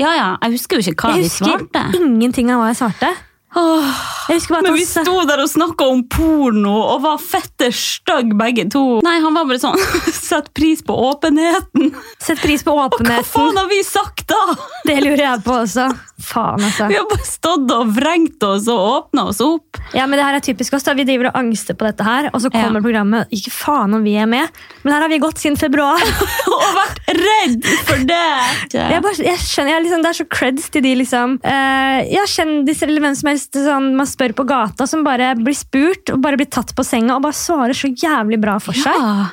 Ja, 0.00 0.14
ja, 0.16 0.28
jeg 0.46 0.56
husker 0.56 0.80
jo 0.80 0.94
ikke 0.94 1.10
hva 1.10 1.18
Jeg 1.18 1.26
vi 1.26 1.28
husker 1.28 1.98
ingenting 2.00 2.48
av 2.48 2.62
hva 2.62 2.70
jeg 2.70 2.80
svarte. 2.80 3.10
Åh, 3.56 3.86
Jeg 4.30 4.36
husker 4.38 4.54
bare 4.54 4.60
at 4.62 4.66
men 4.68 4.76
vi 4.78 4.84
sto 4.86 5.14
der 5.26 5.40
og 5.42 5.48
snakka 5.50 5.86
om 5.90 6.04
porno 6.12 6.74
og 6.94 7.00
var 7.02 7.16
fette 7.18 7.70
stygge 7.74 8.36
begge 8.38 8.68
to. 8.70 8.82
Nei, 9.02 9.16
han 9.24 9.34
var 9.34 9.48
bare 9.48 9.58
sånn 9.62 9.80
Sett 10.30 10.52
pris 10.54 10.84
på 10.86 10.94
åpenheten. 10.94 11.90
Sett 12.22 12.38
pris 12.44 12.62
på 12.66 12.76
Og 12.76 12.94
hva 13.02 13.18
faen 13.26 13.58
har 13.58 13.66
vi 13.70 13.80
sagt 13.86 14.28
da? 14.30 14.38
Det 14.86 15.00
lurer 15.02 15.24
jeg 15.24 15.42
på 15.46 15.56
også. 15.64 15.88
Faen, 16.20 16.62
altså. 16.62 16.86
Vi 16.92 16.98
har 17.00 17.06
bare 17.10 17.26
stått 17.26 17.70
og 17.74 17.90
vrengt 17.96 18.44
oss 18.46 18.68
og 18.70 18.80
åpna 18.92 19.24
oss 19.32 19.40
opp. 19.42 19.80
Ja, 19.96 20.04
men 20.06 20.20
det 20.20 20.26
her 20.28 20.36
er 20.38 20.44
typisk 20.44 20.76
oss. 20.76 20.84
da. 20.86 20.94
Vi 20.94 21.06
driver 21.08 21.30
og 21.32 21.38
angster 21.40 21.74
på 21.74 21.86
dette 21.88 22.04
her, 22.06 22.28
og 22.30 22.42
så 22.44 22.50
kommer 22.52 22.78
Ja. 22.78 22.84
programmet. 22.84 23.32
Ikke 23.34 23.50
faen 23.50 23.94
om 23.96 24.04
vi 24.04 24.14
er 24.20 24.28
med, 24.30 24.46
men 24.84 24.92
her 24.94 25.00
har 25.06 25.08
vi 25.10 25.18
gått 25.18 25.40
siden 25.42 25.56
februar. 25.58 25.98
Og 26.50 26.74
vært 26.76 26.98
redd 27.16 27.64
for 27.88 28.02
det. 28.06 28.20
Jeg, 28.74 29.00
bare, 29.02 29.16
jeg 29.24 29.38
skjønner, 29.42 29.72
jeg 29.72 29.84
liksom, 29.86 30.02
Det 30.04 30.10
er 30.12 30.18
så 30.20 30.26
creds 30.30 30.68
til 30.74 30.82
de 30.84 30.92
liksom, 31.00 31.38
Jeg 31.46 32.06
ja, 32.12 32.24
kjendiser 32.28 32.90
eller 32.90 33.04
hvem 33.06 33.16
som 33.16 33.30
helst 33.32 33.39
sånn, 33.40 33.90
man 33.96 34.08
spør 34.08 34.34
på 34.36 34.46
gata, 34.48 34.86
som 34.86 35.04
bare 35.06 35.32
blir 35.38 35.56
spurt 35.56 36.12
og 36.14 36.22
bare 36.24 36.38
blir 36.40 36.50
tatt 36.52 36.74
på 36.76 36.86
senga 36.86 37.16
og 37.16 37.24
bare 37.26 37.36
svarer 37.36 37.76
så 37.76 37.90
jævlig 37.90 38.40
bra 38.42 38.58
for 38.62 38.76
seg. 38.76 38.96
Ja. 38.96 39.28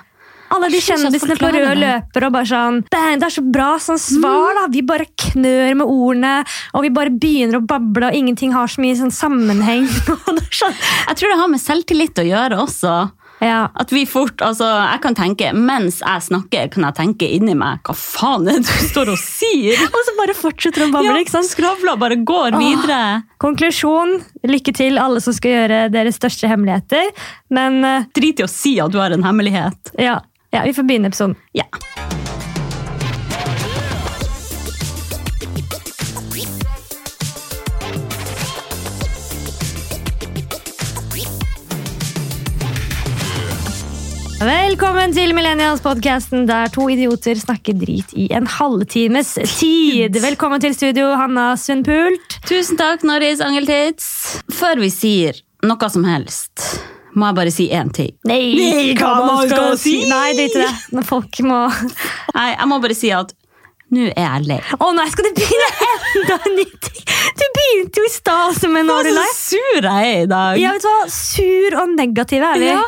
Alle 0.54 0.70
de 0.72 0.80
kjendisene 0.80 1.36
på 1.36 1.50
rød 1.52 1.80
løper 1.82 2.26
og 2.28 2.36
bare 2.38 2.48
sånn 2.48 2.78
«Bang, 2.92 3.20
Det 3.20 3.28
er 3.28 3.34
så 3.36 3.44
bra 3.44 3.74
sånn 3.84 4.00
svar, 4.00 4.56
da! 4.56 4.66
Vi 4.72 4.84
bare 4.88 5.08
knør 5.12 5.76
med 5.82 5.84
ordene, 5.92 6.34
og 6.72 6.86
vi 6.86 6.92
bare 6.96 7.12
begynner 7.12 7.60
å 7.60 7.66
bable, 7.68 8.08
og 8.08 8.16
ingenting 8.16 8.54
har 8.56 8.72
så 8.72 8.80
mye 8.84 8.96
sånn 8.96 9.12
sammenheng. 9.12 9.88
Sånn, 10.58 10.74
Jeg 11.10 11.20
tror 11.20 11.30
det 11.34 11.38
har 11.42 11.50
med 11.52 11.62
selvtillit 11.62 12.22
å 12.22 12.24
gjøre 12.26 12.58
også. 12.64 12.94
Ja. 13.44 13.68
At 13.78 13.92
vi 13.94 14.04
fort, 14.10 14.42
altså, 14.42 14.66
jeg 14.66 15.02
kan 15.04 15.18
tenke, 15.18 15.52
Mens 15.54 16.00
jeg 16.02 16.26
snakker, 16.26 16.70
kan 16.74 16.88
jeg 16.88 16.98
tenke 16.98 17.30
inni 17.38 17.54
meg 17.58 17.84
Hva 17.86 17.96
faen 17.98 18.48
er 18.50 18.62
det 18.62 18.66
du 18.66 18.88
står 18.90 19.14
og 19.14 19.20
sier? 19.22 19.84
Og 19.94 20.00
så 20.08 20.16
bare 20.18 20.38
fortsetter 20.38 20.88
å 20.88 20.90
bable. 20.94 21.12
Ja, 21.12 21.18
ikke 21.22 21.36
sant? 21.38 21.52
Skravla 21.52 21.98
bare 22.00 22.20
går 22.28 22.58
videre. 22.58 23.02
Konklusjon 23.42 24.18
lykke 24.48 24.74
til, 24.76 24.98
alle 25.02 25.22
som 25.24 25.36
skal 25.36 25.54
gjøre 25.54 25.82
deres 25.94 26.18
største 26.20 26.50
hemmeligheter. 26.50 27.12
Men 27.54 27.82
uh, 27.86 28.08
Drit 28.18 28.42
i 28.42 28.48
å 28.48 28.52
si 28.52 28.78
at 28.84 28.94
du 28.94 29.00
har 29.02 29.14
en 29.16 29.26
hemmelighet. 29.28 29.94
ja, 30.02 30.20
ja 30.56 30.66
vi 30.66 30.74
får 30.78 30.90
begynne 30.90 31.14
episoden. 31.14 31.38
Ja. 31.58 31.70
Velkommen 44.38 45.16
til 45.16 45.32
Millennials-podcasten 45.34 46.44
der 46.46 46.70
to 46.70 46.84
idioter 46.94 47.40
snakker 47.42 47.74
drit 47.74 48.12
i 48.14 48.28
en 48.38 48.46
halvtimes 48.46 49.32
tid. 49.58 50.14
Velkommen 50.22 50.62
til 50.62 50.76
studio, 50.78 51.08
Hanna 51.18 51.56
Sundpult. 51.58 52.38
Tusen 52.46 52.78
takk, 52.78 53.02
Norris 53.08 53.42
Angeltids. 53.42 54.06
Før 54.54 54.78
vi 54.84 54.92
sier 54.94 55.40
noe 55.66 55.90
som 55.90 56.06
helst, 56.06 56.68
må 57.18 57.32
jeg 57.32 57.38
bare 57.40 57.56
si 57.56 57.66
én 57.74 57.90
ting. 57.98 58.14
Nei, 58.30 58.94
hva 59.00 59.16
man 59.26 59.50
skal 59.50 59.74
si? 59.82 59.96
Nei, 60.06 60.36
drit 60.38 60.54
i 60.54 60.62
det. 60.62 60.70
Når 60.94 61.10
folk 61.10 61.42
må 61.48 61.64
Nei, 62.38 62.52
jeg 62.54 62.70
må 62.70 62.78
bare 62.86 63.00
si 63.00 63.10
at 63.18 63.34
nå 63.90 64.06
er 64.12 64.22
jeg 64.22 64.46
lei. 64.52 64.60
Å 64.78 64.92
nei, 64.94 65.08
skal 65.16 65.32
du 65.32 65.34
begynne 65.42 65.90
enda 66.14 66.38
en 66.38 66.56
ny 66.60 66.68
ting? 66.86 67.04
Du 67.42 67.44
begynte 67.58 68.04
jo 68.04 68.06
i 68.06 68.14
stad 68.14 68.54
som 68.60 68.78
en 68.78 68.86
Nå 68.86 69.02
er 69.02 69.10
du 69.10 69.18
Så 69.18 69.28
sur 69.58 69.82
jeg 69.82 70.14
er 70.14 70.24
i 70.28 70.30
dag. 70.30 70.62
Ja, 70.62 70.78
vet 70.78 70.86
du 70.86 70.90
hva? 70.92 71.04
Sur 71.10 71.82
og 71.82 71.98
negativ 71.98 72.46
er 72.54 72.62
vi. 72.62 72.72
Ja. 72.76 72.86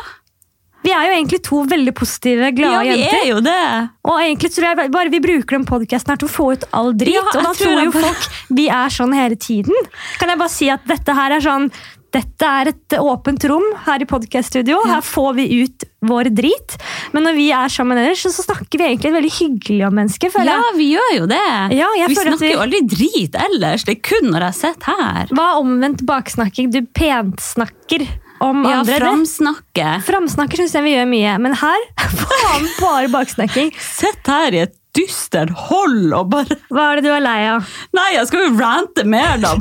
Vi 0.82 0.90
er 0.96 1.06
jo 1.10 1.12
egentlig 1.18 1.42
to 1.44 1.62
veldig 1.68 1.92
positive, 1.94 2.50
glade 2.56 2.86
Ja, 2.86 2.94
vi 2.96 3.02
jenter. 3.02 3.20
er 3.20 3.28
jo 3.28 3.40
det. 3.44 3.90
Og 4.08 4.16
egentlig 4.22 4.50
tror 4.54 4.68
jeg 4.70 4.90
bare 4.94 5.10
vi 5.12 5.20
bruker 5.20 5.58
den 5.58 5.66
podcasten 5.68 6.14
her 6.14 6.16
til 6.16 6.28
å 6.30 6.32
få 6.32 6.52
ut 6.56 6.64
all 6.72 6.92
drit. 6.94 7.14
Ja, 7.18 7.22
og 7.34 7.42
da 7.44 7.52
tror 7.52 7.84
jo 7.84 7.92
folk 7.92 8.28
vi 8.50 8.68
er 8.72 8.88
sånn 8.88 9.12
hele 9.14 9.36
tiden. 9.36 9.74
Kan 10.18 10.28
jeg 10.32 10.38
bare 10.40 10.48
si 10.56 10.70
at 10.72 10.86
dette 10.88 11.14
her 11.14 11.36
er 11.36 11.40
sånn 11.44 11.70
dette 12.10 12.42
er 12.42 12.66
et 12.72 12.94
åpent 12.98 13.44
rom 13.46 13.62
her 13.86 14.02
i 14.02 14.06
podcaststudio. 14.10 14.80
Her 14.84 14.98
får 15.06 15.34
vi 15.36 15.44
ut 15.62 15.84
vår 16.02 16.24
drit. 16.34 16.74
Men 17.14 17.22
når 17.22 17.36
vi 17.36 17.44
er 17.54 17.68
sammen 17.70 18.00
ellers, 18.02 18.24
så 18.34 18.42
snakker 18.42 18.80
vi 18.80 18.88
egentlig 18.88 19.12
veldig 19.14 19.30
hyggelig 19.36 19.84
om 19.86 19.94
mennesker. 19.94 20.32
Ja, 20.42 20.56
vi 20.74 20.88
gjør 20.96 21.12
jo 21.20 21.26
det. 21.30 21.76
Ja, 21.78 21.86
vi 22.08 22.16
snakker 22.18 22.40
vi- 22.42 22.50
jo 22.50 22.64
aldri 22.64 22.80
drit 22.82 23.38
ellers. 23.38 23.84
Det 23.86 23.94
er 23.98 24.00
kun 24.02 24.26
når 24.32 24.40
jeg 24.48 24.54
sitter 24.58 24.90
her. 25.04 25.26
Hva 25.30 25.46
er 25.54 25.62
omvendt 25.62 26.02
baksnakking? 26.02 26.72
Du 26.72 26.82
pensnakker 26.82 28.08
om 28.40 28.64
Ja, 28.64 28.80
andre. 28.80 28.96
Ja, 28.96 29.04
framsnakke. 29.04 29.88
Framsnakker 30.06 30.60
syns 30.62 30.74
jeg 30.76 30.86
vi 30.86 30.94
gjør 30.96 31.08
mye, 31.10 31.38
men 31.44 31.56
her 31.60 31.86
faen 32.24 32.68
bare 32.80 33.08
baksnakking. 33.12 33.72
Sett 33.80 34.30
her 34.30 34.56
i 34.56 34.62
et 34.66 34.76
dystert 34.96 35.52
hold 35.68 36.08
og 36.16 36.32
bare 36.32 36.56
Hva 36.72 36.88
er 36.90 36.98
det 37.00 37.06
du 37.06 37.12
er 37.14 37.22
lei 37.22 37.40
av? 37.52 37.68
Nei, 37.94 38.08
jeg 38.16 38.26
skal 38.30 38.46
jo 38.48 38.54
rante 38.58 39.04
mer, 39.06 39.36
da. 39.42 39.52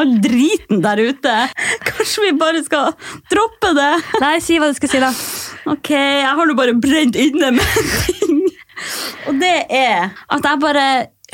All 0.00 0.14
driten 0.26 0.80
der 0.84 1.00
ute. 1.02 1.34
Kanskje 1.86 2.28
vi 2.28 2.32
bare 2.40 2.62
skal 2.64 2.92
droppe 3.32 3.74
det? 3.76 3.90
Nei, 4.22 4.36
si 4.44 4.56
hva 4.60 4.70
du 4.72 4.78
skal 4.78 4.92
si, 4.94 5.02
da. 5.02 5.12
Ok, 5.72 5.92
jeg 5.94 6.30
har 6.38 6.48
nå 6.48 6.56
bare 6.58 6.74
brent 6.82 7.18
inne 7.20 7.52
med 7.58 7.76
en 7.82 7.90
ting. 8.06 8.40
Og 9.30 9.36
det 9.38 9.56
er 9.70 10.08
at 10.32 10.48
jeg 10.48 10.62
bare 10.64 10.86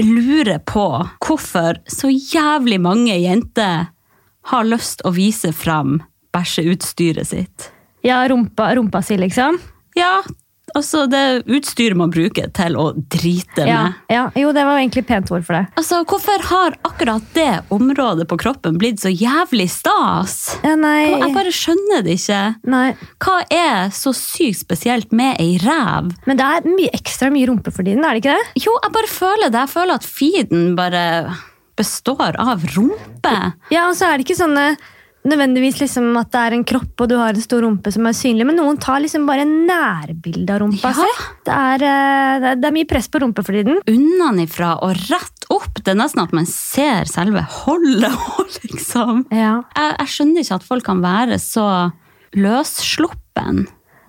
lurer 0.04 0.58
på 0.68 0.82
hvorfor 1.24 1.78
så 1.90 2.10
jævlig 2.12 2.76
mange 2.84 3.14
jenter 3.22 3.88
har 4.52 4.64
lyst 4.68 5.02
å 5.08 5.12
vise 5.16 5.52
fram 5.56 5.98
bæsjeutstyret 6.34 7.26
sitt. 7.26 7.70
Ja, 8.06 8.22
rumpa, 8.30 8.72
rumpa 8.78 9.02
si, 9.02 9.16
liksom. 9.18 9.58
Ja, 9.98 10.20
altså 10.76 11.06
det 11.10 11.42
utstyret 11.50 11.96
man 11.98 12.10
bruker 12.12 12.50
til 12.54 12.76
å 12.78 12.90
drite 13.10 13.64
Ja, 13.66 13.78
med. 13.88 13.94
ja, 14.12 14.26
jo, 14.38 14.52
det 14.54 14.62
var 14.68 14.78
egentlig 14.78 15.02
pent 15.08 15.30
ord 15.34 15.42
for 15.46 15.56
det. 15.56 15.64
Altså, 15.80 16.02
Hvorfor 16.06 16.44
har 16.50 16.76
akkurat 16.86 17.24
det 17.34 17.48
området 17.74 18.28
på 18.30 18.38
kroppen 18.38 18.78
blitt 18.78 19.00
så 19.02 19.10
jævlig 19.10 19.66
stas? 19.72 20.36
Ja, 20.62 20.76
nei, 20.78 21.08
Jeg 21.18 21.34
bare 21.34 21.50
skjønner 21.56 22.04
det 22.06 22.18
ikke. 22.20 22.42
nei. 22.70 22.94
Hva 23.18 23.38
er 23.50 23.90
så 23.90 24.12
sykt 24.14 24.60
spesielt 24.62 25.10
med 25.12 25.40
ei 25.42 25.58
ræv? 25.64 26.12
Men 26.28 26.36
det 26.38 26.46
er 26.46 26.68
mye 26.70 26.94
ekstra 26.94 27.32
mye 27.34 27.48
rumpe 27.50 27.72
for 27.74 27.82
tiden, 27.82 28.04
er 28.04 28.14
det 28.14 28.22
ikke 28.24 28.36
det? 28.38 28.64
Jo, 28.66 28.78
jeg 28.84 28.92
bare 28.94 29.10
føler 29.10 29.50
det. 29.50 29.64
Jeg 29.66 29.74
føler 29.74 29.94
at 29.98 30.06
feeden 30.06 30.76
bare 30.78 31.04
består 31.78 32.36
av 32.42 32.62
rumpe. 32.74 33.34
Ja, 33.72 33.88
og 33.88 33.96
så 33.98 34.10
er 34.12 34.18
det 34.20 34.26
ikke 34.28 34.40
sånne 34.42 34.68
nødvendigvis 35.28 35.80
liksom 35.82 36.12
at 36.16 36.30
det 36.32 36.40
er 36.40 36.54
en 36.56 36.62
kropp 36.64 37.02
og 37.04 37.08
du 37.10 37.16
har 37.18 37.34
en 37.34 37.42
stor 37.42 37.60
rumpe 37.66 37.90
som 37.92 38.06
er 38.08 38.14
synlig, 38.16 38.46
men 38.48 38.56
noen 38.56 38.78
tar 38.80 39.00
liksom 39.02 39.26
bare 39.28 39.44
nærbilde 39.44 40.54
av 40.54 40.60
rumpa 40.62 40.92
Ja. 40.92 40.94
si. 40.94 41.24
Det 41.44 41.52
er, 41.54 41.74
eh, 41.84 42.38
det 42.40 42.48
er- 42.54 42.68
er 42.68 42.72
mye 42.72 42.88
press 42.88 43.08
på 43.08 43.20
rumpa 43.20 43.44
for 43.44 43.52
tiden. 43.52 43.80
Unnanifra 43.90 44.78
og 44.82 44.94
rett 45.10 45.44
opp. 45.50 45.74
Det 45.82 45.88
er 45.88 45.98
nesten 46.00 46.22
at 46.22 46.32
man 46.32 46.46
ser 46.46 47.04
selve 47.04 47.42
holdet 47.42 48.12
òg, 48.38 48.58
liksom. 48.72 49.26
Ja. 49.32 49.62
Jeg, 49.76 49.96
jeg 49.98 50.06
skjønner 50.14 50.40
ikke 50.44 50.54
at 50.54 50.62
folk 50.70 50.84
kan 50.84 51.02
være 51.02 51.34
så 51.42 51.92
løssluppen. 52.34 53.66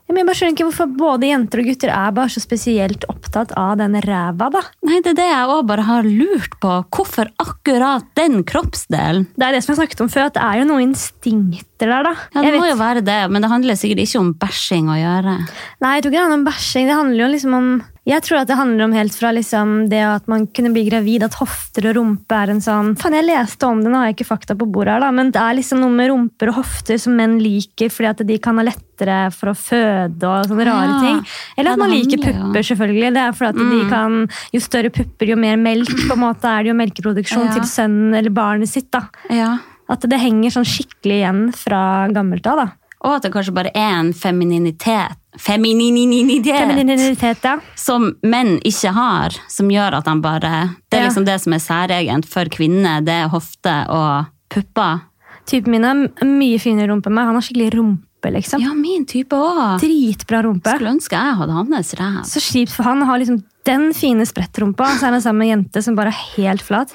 Men 0.09 0.17
jeg 0.23 0.25
bare 0.25 0.37
skjønner 0.39 0.55
ikke 0.55 0.65
hvorfor 0.71 0.93
både 0.97 1.27
jenter 1.29 1.61
og 1.61 1.67
gutter 1.69 1.91
er 1.93 2.13
bare 2.17 2.31
så 2.33 2.41
spesielt 2.41 3.03
opptatt 3.13 3.51
av 3.55 3.75
den 3.77 3.93
ræva. 4.01 4.47
da. 4.51 4.61
Nei, 4.89 4.99
det 5.05 5.11
er 5.13 5.17
det 5.19 5.27
jeg 5.29 5.51
òg 5.53 5.67
bare 5.69 5.85
har 5.85 6.03
lurt 6.09 6.55
på. 6.59 6.71
Hvorfor 6.89 7.29
akkurat 7.39 8.07
den 8.17 8.41
kroppsdelen? 8.43 9.27
Det 9.37 9.45
er 9.45 9.53
det 9.53 9.61
som 9.63 9.75
jeg 9.75 9.83
snakket 9.83 10.01
om 10.01 10.09
før, 10.09 10.25
at 10.31 10.33
det 10.39 10.41
er 10.41 10.59
jo 10.63 10.65
noen 10.71 10.87
instinkter 10.89 11.87
der. 11.93 12.03
da. 12.09 12.13
Ja, 12.33 12.41
Jeg 12.41 12.51
Det 12.51 12.59
må 12.59 12.65
vet- 12.65 12.73
jo 12.73 12.81
være 12.81 13.05
det, 13.05 13.19
men 13.31 13.41
det 13.41 13.51
handler 13.51 13.73
sikkert 13.77 14.01
ikke 14.03 14.19
om 14.19 14.33
bæsjing 14.33 14.89
å 14.89 14.97
gjøre. 14.97 15.37
Nei, 15.81 15.93
jeg 15.95 16.03
tror 16.03 16.09
ikke 16.09 16.17
det 16.17 16.25
handler 16.25 16.39
om 16.41 16.45
bæsjing. 16.49 16.85
Det 16.89 16.95
handler 16.99 17.19
jo 17.25 17.31
liksom 17.33 17.53
om 17.53 17.83
Jeg 18.09 18.23
tror 18.25 18.39
at 18.41 18.47
det 18.49 18.55
handler 18.57 18.87
om 18.87 18.93
helt 18.97 19.13
fra 19.13 19.29
liksom 19.35 19.73
det 19.91 19.99
at 20.01 20.25
man 20.31 20.47
kunne 20.49 20.71
bli 20.73 20.81
gravid, 20.89 21.21
at 21.27 21.35
hofter 21.37 21.85
og 21.91 21.95
rumpe 21.99 22.33
er 22.33 22.49
en 22.55 22.61
sånn 22.63 22.95
Faen, 22.97 23.13
jeg 23.13 23.27
leste 23.27 23.67
om 23.69 23.83
det, 23.83 23.91
nå 23.93 23.99
har 24.01 24.07
jeg 24.09 24.15
ikke 24.17 24.29
fakta 24.31 24.55
på 24.57 24.65
bordet 24.65 24.95
her, 24.95 25.03
da, 25.05 25.11
men 25.13 25.29
det 25.35 25.37
er 25.43 25.57
liksom 25.59 25.79
noe 25.83 25.93
med 25.93 26.09
rumper 26.09 26.49
og 26.49 26.57
hofter 26.63 26.97
som 26.97 27.13
menn 27.19 27.37
liker 27.43 27.91
fordi 27.93 28.09
at 28.09 28.23
de 28.25 28.37
kan 28.41 28.57
ha 28.57 28.65
lettere 28.65 29.19
for 29.35 29.51
å 29.51 29.55
føde 29.55 30.25
og 30.25 30.49
sånne 30.49 30.65
rare 30.65 30.89
Ja. 30.89 30.99
ting. 31.05 31.21
Eller 31.57 31.71
at 31.75 31.77
man 31.83 31.93
liker 31.93 32.17
pupper, 32.25 32.65
selvfølgelig. 32.71 33.13
Det 33.13 33.21
er 33.27 33.31
fordi 33.37 33.49
at 33.49 33.55
de 33.55 33.83
Mm. 33.83 33.89
kan 33.89 34.29
Jo 34.53 34.59
større 34.59 34.89
pupper, 34.89 35.27
jo 35.29 35.35
mer 35.35 35.55
melk 35.57 35.87
på 36.09 36.13
en 36.17 36.19
måte 36.25 36.45
er 36.49 36.63
det 36.63 36.71
jo 36.73 36.79
melkeproduksjon 36.81 37.45
Ja. 37.45 37.53
til 37.53 37.61
sønnen 37.69 38.15
eller 38.17 38.31
barnet 38.31 38.67
sitt. 38.67 38.89
da. 38.91 39.05
Ja. 39.29 39.57
At 39.87 40.01
det 40.01 40.19
henger 40.19 40.49
sånn 40.49 40.65
skikkelig 40.65 41.21
igjen 41.21 41.53
fra 41.55 42.07
gammelt 42.09 42.45
av. 42.47 42.57
da. 42.57 42.71
Og 42.99 43.15
at 43.15 43.23
det 43.23 43.31
kanskje 43.31 43.55
bare 43.55 43.71
er 43.77 43.93
en 44.01 44.11
femininitet, 44.15 45.15
femininitet 45.39 46.57
Femininitet, 46.57 47.45
ja. 47.47 47.55
som 47.79 48.09
menn 48.27 48.57
ikke 48.67 48.91
har, 48.95 49.37
som 49.47 49.69
gjør 49.71 50.01
at 50.01 50.09
de 50.09 50.15
bare 50.23 50.51
Det 50.89 50.99
er 50.99 51.05
liksom 51.07 51.27
det 51.27 51.37
som 51.39 51.55
er 51.55 51.63
særegent 51.63 52.27
for 52.27 52.51
kvinner. 52.51 52.99
Det 53.05 53.15
er 53.21 53.31
hofte 53.31 53.75
og 53.93 54.27
pupper. 54.51 55.05
Typen 55.47 55.77
min 55.77 55.87
har 55.87 56.27
mye 56.27 56.59
finere 56.61 56.91
rumpe 56.91 57.09
enn 57.09 57.15
meg. 57.15 57.29
Han 57.29 57.39
har 57.39 57.45
skikkelig 57.45 57.71
rumpe, 57.77 58.33
liksom. 58.35 58.61
Ja, 58.65 58.75
min 58.75 59.07
type 59.09 59.37
òg. 59.37 59.79
Dritbra 59.81 60.43
rumpe. 60.45 60.75
Skulle 60.75 60.97
ønske 60.97 61.15
jeg 61.15 61.39
hadde 61.39 61.57
hans 61.61 61.95
ræv. 62.01 62.21
Så 62.27 62.43
kjipt 62.43 62.75
for 62.75 62.89
han 62.89 63.07
har 63.07 63.21
liksom 63.21 63.39
den 63.69 63.89
fine 63.95 64.27
sprettrumpa, 64.27 64.91
så 64.97 65.07
er 65.07 65.17
han 65.17 65.23
sammen 65.23 65.45
med 65.45 65.47
en 65.47 65.55
jente 65.55 65.83
som 65.85 65.95
bare 65.97 66.11
er 66.11 66.21
helt 66.35 66.65
flat. 66.65 66.91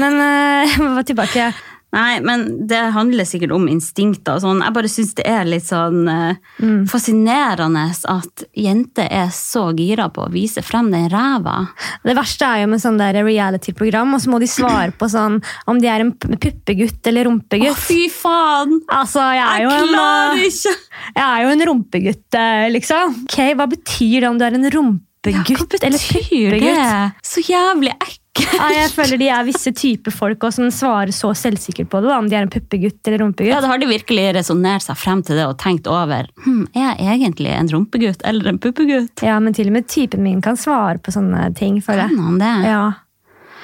Men 0.00 0.16
uh, 0.80 1.02
tilbake. 1.04 1.52
Nei, 1.96 2.20
men 2.20 2.42
det 2.68 2.82
handler 2.92 3.24
sikkert 3.24 3.54
om 3.56 3.64
instinkter 3.72 4.36
og 4.36 4.42
sånn. 4.44 4.60
Jeg 4.60 4.74
bare 4.76 4.90
syns 4.92 5.14
det 5.16 5.24
er 5.32 5.48
litt 5.48 5.64
sånn 5.64 6.02
eh, 6.12 6.34
Mm. 6.60 6.84
fascinerende 6.88 7.84
at 8.12 8.44
jenter 8.56 9.08
er 9.12 9.28
så 9.32 9.70
gira 9.76 10.06
på 10.12 10.26
å 10.26 10.30
vise 10.32 10.62
frem 10.64 10.90
den 10.92 11.08
ræva. 11.12 11.68
Det 12.04 12.14
verste 12.16 12.44
er 12.48 12.62
jo 12.62 12.70
med 12.72 12.80
sånn 12.82 13.00
reality-program, 13.00 14.14
og 14.16 14.20
så 14.20 14.32
må 14.32 14.40
de 14.40 14.48
svare 14.50 14.92
på 14.96 15.08
sånn 15.12 15.38
om 15.66 15.80
de 15.80 15.88
er 15.88 16.04
en 16.04 16.12
puppegutt 16.16 17.06
eller 17.10 17.24
rumpegutt. 17.28 17.72
Å, 17.72 17.80
fy 17.88 18.08
faen! 18.12 18.80
Altså, 18.92 19.20
jeg 19.36 19.46
er 19.46 19.64
jo 19.64 19.70
en, 19.72 19.88
klarer 19.94 20.36
en, 20.36 20.44
ikke! 20.50 20.74
jeg 21.16 21.24
er 21.26 21.42
jo 21.46 21.54
en 21.56 21.66
rumpegutt, 21.70 22.38
eh, 22.40 22.68
liksom. 22.76 23.16
Ok, 23.24 23.40
Hva 23.56 23.66
betyr 23.72 24.20
det 24.20 24.28
om 24.30 24.38
du 24.40 24.44
er 24.44 24.56
en 24.60 24.70
rumpegutt 24.76 25.80
eller 25.82 25.98
puppegutt? 25.98 26.60
det? 26.60 27.26
Så 27.26 27.40
jævlig 27.48 27.92
ekkelt. 27.96 28.22
Ja, 28.56 28.66
jeg 28.72 28.90
føler 28.94 29.20
de 29.20 29.28
er 29.32 29.44
visse 29.48 29.72
typer 29.76 30.12
folk 30.14 30.42
også, 30.48 30.64
som 30.64 30.72
svarer 30.74 31.12
så 31.14 31.30
selvsikkert 31.36 31.88
på 31.92 32.00
det, 32.02 32.10
da, 32.10 32.18
om 32.18 32.28
de 32.30 32.36
er 32.38 32.44
en 32.46 32.52
puppegutt 32.52 33.00
eller 33.08 33.22
rumpegutt. 33.24 33.50
Ja, 33.52 33.60
da 33.64 33.70
har 33.70 33.80
de 33.82 33.88
virkelig 33.90 34.26
resonnert 34.36 34.84
seg 34.86 34.98
frem 35.00 35.22
til 35.26 35.38
det 35.40 35.46
og 35.48 35.56
tenkt 35.62 35.88
over 35.90 36.28
hm, 36.44 36.66
Er 36.76 36.94
jeg 37.00 37.20
egentlig 37.20 37.52
en 37.56 37.70
rumpegutt 37.72 38.24
eller 38.28 38.52
en 38.52 38.60
puppegutt? 38.62 39.24
Ja, 39.24 39.38
men 39.40 39.56
til 39.56 39.70
og 39.70 39.76
med 39.78 39.88
typen 39.92 40.24
min 40.26 40.40
kan 40.44 40.56
svare 40.60 40.98
på 41.02 41.12
sånne 41.14 41.48
ting. 41.56 41.80
For. 41.84 41.96
Kan 41.98 42.16
han 42.28 42.38
det? 42.42 42.54
Ja. 42.68 42.84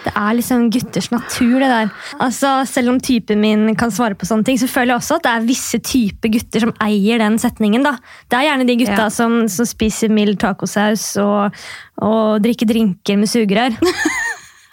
Det 0.03 0.11
er 0.19 0.35
liksom 0.35 0.65
gutters 0.75 1.13
natur, 1.13 1.61
det 1.63 1.69
der. 1.71 1.91
Altså, 2.25 2.49
Selv 2.67 2.91
om 2.91 2.97
typen 2.99 3.39
min 3.39 3.69
kan 3.79 3.93
svare 3.95 4.17
på 4.19 4.27
sånne 4.27 4.43
ting, 4.49 4.59
så 4.59 4.67
føler 4.67 4.97
jeg 4.97 4.99
også 5.03 5.21
at 5.21 5.27
det 5.29 5.35
er 5.37 5.45
visse 5.47 5.79
typer 5.79 6.33
gutter 6.35 6.65
som 6.65 6.73
eier 6.83 7.23
den 7.23 7.39
setningen. 7.39 7.85
da. 7.87 7.93
Det 8.27 8.41
er 8.41 8.49
gjerne 8.49 8.67
de 8.67 8.77
gutta 8.81 9.05
Ja. 9.05 9.13
som, 9.15 9.37
som 9.53 9.69
spiser 9.71 10.11
mild 10.11 10.41
tacosaus 10.43 11.05
og, 11.23 11.55
og 12.03 12.43
drikker 12.43 12.67
drinker 12.73 13.21
med 13.21 13.31
sugerør. 13.31 13.79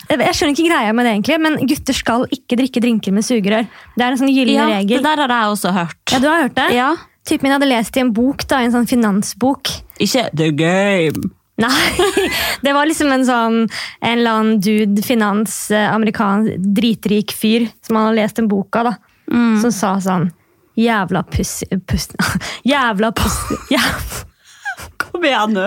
Jeg 0.09 0.35
skjønner 0.35 0.55
ikke 0.55 0.69
greia 0.71 0.93
med 0.95 1.05
det, 1.05 1.11
egentlig, 1.17 1.37
men 1.43 1.57
gutter 1.69 1.95
skal 1.97 2.23
ikke 2.33 2.57
drikke 2.57 2.81
drinker 2.81 3.13
med 3.13 3.25
sugerør. 3.27 3.67
Det 3.93 4.05
er 4.05 4.15
en 4.15 4.21
sånn 4.21 4.31
gyllen 4.33 4.57
Ja, 4.57 4.79
det 4.81 5.03
der 5.05 5.21
har 5.21 5.33
jeg 5.35 5.51
også 5.53 5.73
hørt. 5.75 5.99
Ja, 6.09 6.21
du 6.21 6.29
har 6.31 6.45
hørt 6.47 6.55
det? 6.57 6.69
Ja. 6.73 6.93
Typen 7.29 7.45
min 7.45 7.53
hadde 7.53 7.69
lest 7.69 7.97
i 7.99 8.01
en 8.01 8.13
bok, 8.15 8.45
da, 8.49 8.63
en 8.63 8.73
sånn 8.73 8.89
finansbok. 8.89 9.69
Ikke 10.01 10.25
The 10.33 10.49
Game. 10.57 11.29
Nei, 11.59 11.91
det 12.65 12.73
var 12.73 12.87
liksom 12.87 13.11
en 13.11 13.25
sånn 13.27 13.57
en 13.67 14.13
eller 14.15 14.31
annen 14.39 14.61
dude, 14.63 15.03
finans, 15.05 15.67
amerikansk, 15.75 16.57
dritrik 16.79 17.35
fyr, 17.35 17.67
som 17.85 17.99
han 17.99 18.09
hadde 18.09 18.21
lest 18.21 18.39
en 18.41 18.49
bok 18.49 18.79
av, 18.79 18.91
da. 18.91 18.95
Mm. 19.29 19.55
Som 19.61 19.73
sa 19.75 19.93
sånn 20.01 20.29
Jævla 20.79 21.25
puss... 21.27 21.59
puss, 21.85 22.07
Jævla 22.71 23.11
puss... 23.13 23.35
jævla, 23.69 24.23
Kom 25.01 25.25
igjen 25.27 25.57
nå. 25.57 25.65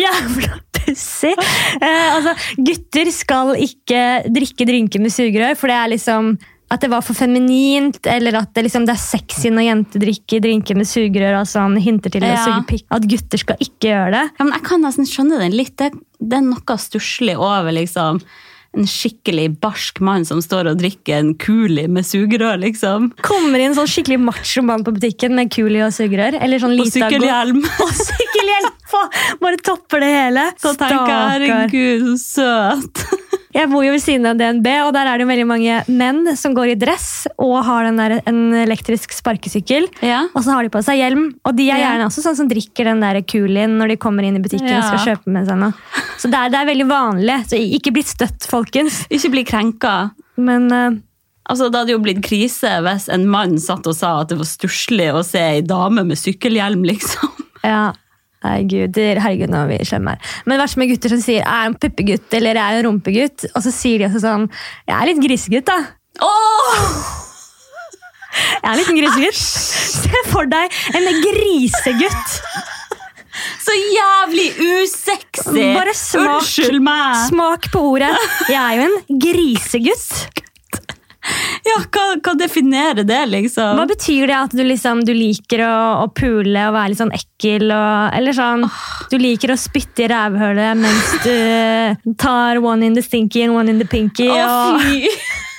Jævla 0.00 0.60
pussig! 0.76 1.34
Eh, 1.80 2.08
altså, 2.14 2.34
gutter 2.56 3.10
skal 3.14 3.52
ikke 3.60 4.00
drikke 4.32 4.66
drinker 4.68 5.02
med 5.04 5.12
sugerør, 5.14 5.56
for 5.58 5.70
det 5.72 5.76
er 5.80 5.92
liksom 5.96 6.32
at 6.70 6.84
det 6.84 6.90
var 6.92 7.02
for 7.02 7.18
feminint, 7.18 7.96
eller 8.06 8.36
at 8.38 8.52
det, 8.54 8.62
liksom, 8.68 8.84
det 8.86 8.92
er 8.94 9.00
sexy 9.02 9.50
når 9.50 9.64
jenter 9.66 10.02
drikker 10.04 10.38
drinker 10.44 10.76
med 10.78 10.86
sugerør. 10.86 11.40
altså 11.40 11.64
han 11.64 11.74
hinter 11.82 12.12
til 12.14 12.22
å 12.22 12.28
Ja. 12.30 12.44
suge 12.46 12.62
pikk. 12.68 12.84
At 12.94 13.08
gutter 13.10 13.38
skal 13.42 13.56
ikke 13.58 13.88
gjøre 13.90 14.12
det. 14.14 14.22
Ja, 14.38 14.44
men 14.44 14.52
jeg 14.54 14.62
kan 14.68 14.80
nesten 14.86 15.08
skjønne 15.10 15.40
den 15.42 15.56
litt. 15.58 15.74
Det, 15.82 15.90
det 16.22 16.38
er 16.38 16.46
noe 16.46 16.76
stusslig 16.78 17.34
over 17.36 17.74
liksom 17.74 18.20
en 18.78 18.86
skikkelig 18.86 19.48
barsk 19.60 19.98
mann 20.06 20.22
som 20.28 20.38
står 20.44 20.68
og 20.70 20.78
drikker 20.78 21.16
en 21.18 21.32
Cooley 21.42 21.88
med 21.90 22.06
sugerør, 22.06 22.60
liksom. 22.62 23.08
Kommer 23.26 23.58
inn 23.64 23.74
sånn 23.74 23.88
skikkelig 23.90 24.20
macho 24.22 24.62
mann 24.62 24.84
på 24.86 24.94
butikken 24.94 25.34
med 25.34 25.50
kuli 25.50 25.80
og 25.82 25.90
sugerør. 25.96 26.38
Eller 26.40 26.62
sånn 26.62 26.76
Og 26.76 26.84
lita 26.84 27.02
go- 27.02 27.08
sykkelhjelm. 27.10 27.64
Og 27.86 27.96
sykkelhjelm! 27.98 28.76
Bare 29.40 29.58
topper 29.62 30.02
det 30.02 30.12
hele. 30.14 30.44
Så 30.60 30.74
tenker 30.78 31.10
jeg, 31.10 31.50
herregud, 31.50 32.06
så 32.18 32.46
søt. 32.78 33.04
Jeg 33.54 33.66
bor 33.72 33.82
jo 33.82 33.90
ved 33.94 34.02
siden 34.02 34.28
av 34.30 34.38
DNB, 34.38 34.66
og 34.86 34.92
der 34.94 35.08
er 35.10 35.18
det 35.18 35.24
jo 35.24 35.30
veldig 35.30 35.46
mange 35.50 35.80
menn 35.90 36.22
som 36.38 36.54
går 36.54 36.74
i 36.74 36.78
dress 36.78 37.08
og 37.34 37.56
har 37.66 37.88
den 37.88 37.98
der, 37.98 38.16
en 38.30 38.54
elektrisk 38.62 39.14
sparkesykkel. 39.16 39.88
Ja. 40.06 40.22
Og 40.34 40.46
så 40.46 40.54
har 40.54 40.66
de 40.66 40.70
på 40.70 40.82
seg 40.86 41.00
hjelm. 41.00 41.26
Og 41.48 41.58
de 41.58 41.66
er 41.72 41.82
gjerne 41.82 42.06
også 42.06 42.22
sånn 42.24 42.38
som 42.38 42.50
drikker 42.50 42.92
den 42.92 43.02
der 43.02 43.20
Coolien 43.26 43.74
når 43.80 43.94
de 43.94 44.00
kommer 44.06 44.26
inn 44.26 44.38
i 44.38 44.44
butikken 44.44 44.70
og 44.70 44.86
skal 44.86 45.14
kjøpe 45.14 45.34
med 45.34 45.50
seg 45.50 45.58
noe. 45.64 45.74
Så 46.20 46.30
det 46.30 46.38
er, 46.38 46.54
det 46.54 46.62
er 46.62 46.70
veldig 46.70 46.88
vanlig. 46.90 47.38
Så 47.50 47.58
ikke 47.80 47.94
bli 47.96 48.06
støtt, 48.06 48.46
folkens. 48.50 49.04
Ikke 49.10 49.34
bli 49.34 49.46
krenka. 49.48 49.94
Men 50.40 50.68
Uh, 50.70 50.98
Altså, 51.50 51.66
Det 51.68 51.80
hadde 51.80 51.94
jo 51.96 52.02
blitt 52.04 52.22
krise 52.22 52.76
hvis 52.84 53.08
en 53.10 53.26
mann 53.30 53.56
satt 53.58 53.88
og 53.90 53.96
sa 53.96 54.12
at 54.20 54.30
det 54.30 54.38
var 54.38 54.46
stusslig 54.46 55.08
å 55.10 55.24
se 55.26 55.40
ei 55.56 55.64
dame 55.66 56.04
med 56.06 56.20
sykkelhjelm, 56.20 56.84
liksom. 56.86 57.32
Ja. 57.66 57.90
Nei, 58.40 58.62
gud, 58.64 58.96
herregud, 58.96 59.50
nå 59.52 59.64
er 59.66 59.68
vi 59.68 59.84
slemme 59.84 60.14
her. 60.14 60.36
Men 60.46 60.56
det 60.56 60.62
verste 60.62 60.80
med 60.80 60.88
gutter 60.88 61.12
som 61.12 61.20
sier 61.20 61.42
'jeg 61.42 61.46
er 61.46 61.66
en 61.68 61.74
puppegutt' 61.74 62.36
eller 62.38 62.54
'jeg 62.54 62.72
er 62.72 62.78
en 62.78 62.86
rumpegutt', 62.88 63.44
og 63.54 63.62
så 63.62 63.70
sier 63.70 63.98
de 63.98 64.06
også 64.08 64.20
sånn 64.24 64.48
'jeg 64.88 64.96
er 64.96 65.06
litt 65.06 65.22
grisegutt', 65.24 65.66
da. 65.66 65.78
Oh! 66.20 67.20
Jeg 68.62 68.64
er 68.64 68.72
en 68.72 68.78
liten 68.78 68.96
grisegutt. 68.96 69.34
Se 69.34 70.22
for 70.30 70.46
deg 70.46 70.70
en 70.94 71.08
grisegutt. 71.24 72.40
Så 73.60 73.72
jævlig 73.76 74.48
usexy! 74.58 75.74
Bare 75.76 75.94
smak. 75.94 76.40
Unnskyld 76.40 76.80
meg! 76.82 77.28
Smak 77.28 77.70
på 77.72 77.82
ordet. 77.94 78.16
Jeg 78.48 78.56
er 78.56 78.74
jo 78.80 78.88
en 78.88 79.20
grisegutt. 79.20 80.40
Ja, 81.70 81.76
hva, 81.92 82.04
hva 82.24 82.32
definerer 82.40 83.04
det, 83.04 83.20
liksom? 83.28 83.76
Hva 83.76 83.84
betyr 83.90 84.30
det 84.30 84.36
at 84.36 84.54
du 84.56 84.62
liksom 84.64 85.02
du 85.04 85.12
liker 85.14 85.60
å, 85.66 85.74
å 86.04 86.06
pule 86.16 86.62
og 86.70 86.72
være 86.74 86.92
litt 86.92 87.00
sånn 87.02 87.12
ekkel? 87.14 87.66
Og, 87.68 88.16
eller 88.16 88.36
sånn 88.36 88.64
Du 89.12 89.18
liker 89.20 89.52
å 89.52 89.58
spytte 89.60 90.06
i 90.06 90.08
rævhølet 90.10 90.80
mens 90.80 91.12
du 91.26 92.14
tar 92.20 92.62
one 92.64 92.88
in 92.88 92.96
the 92.96 93.04
stinky 93.04 93.44
and 93.44 93.54
one 93.54 93.70
in 93.70 93.78
the 93.82 93.88
pinky. 93.88 94.30
Å, 94.32 94.80
fy! 94.80 95.04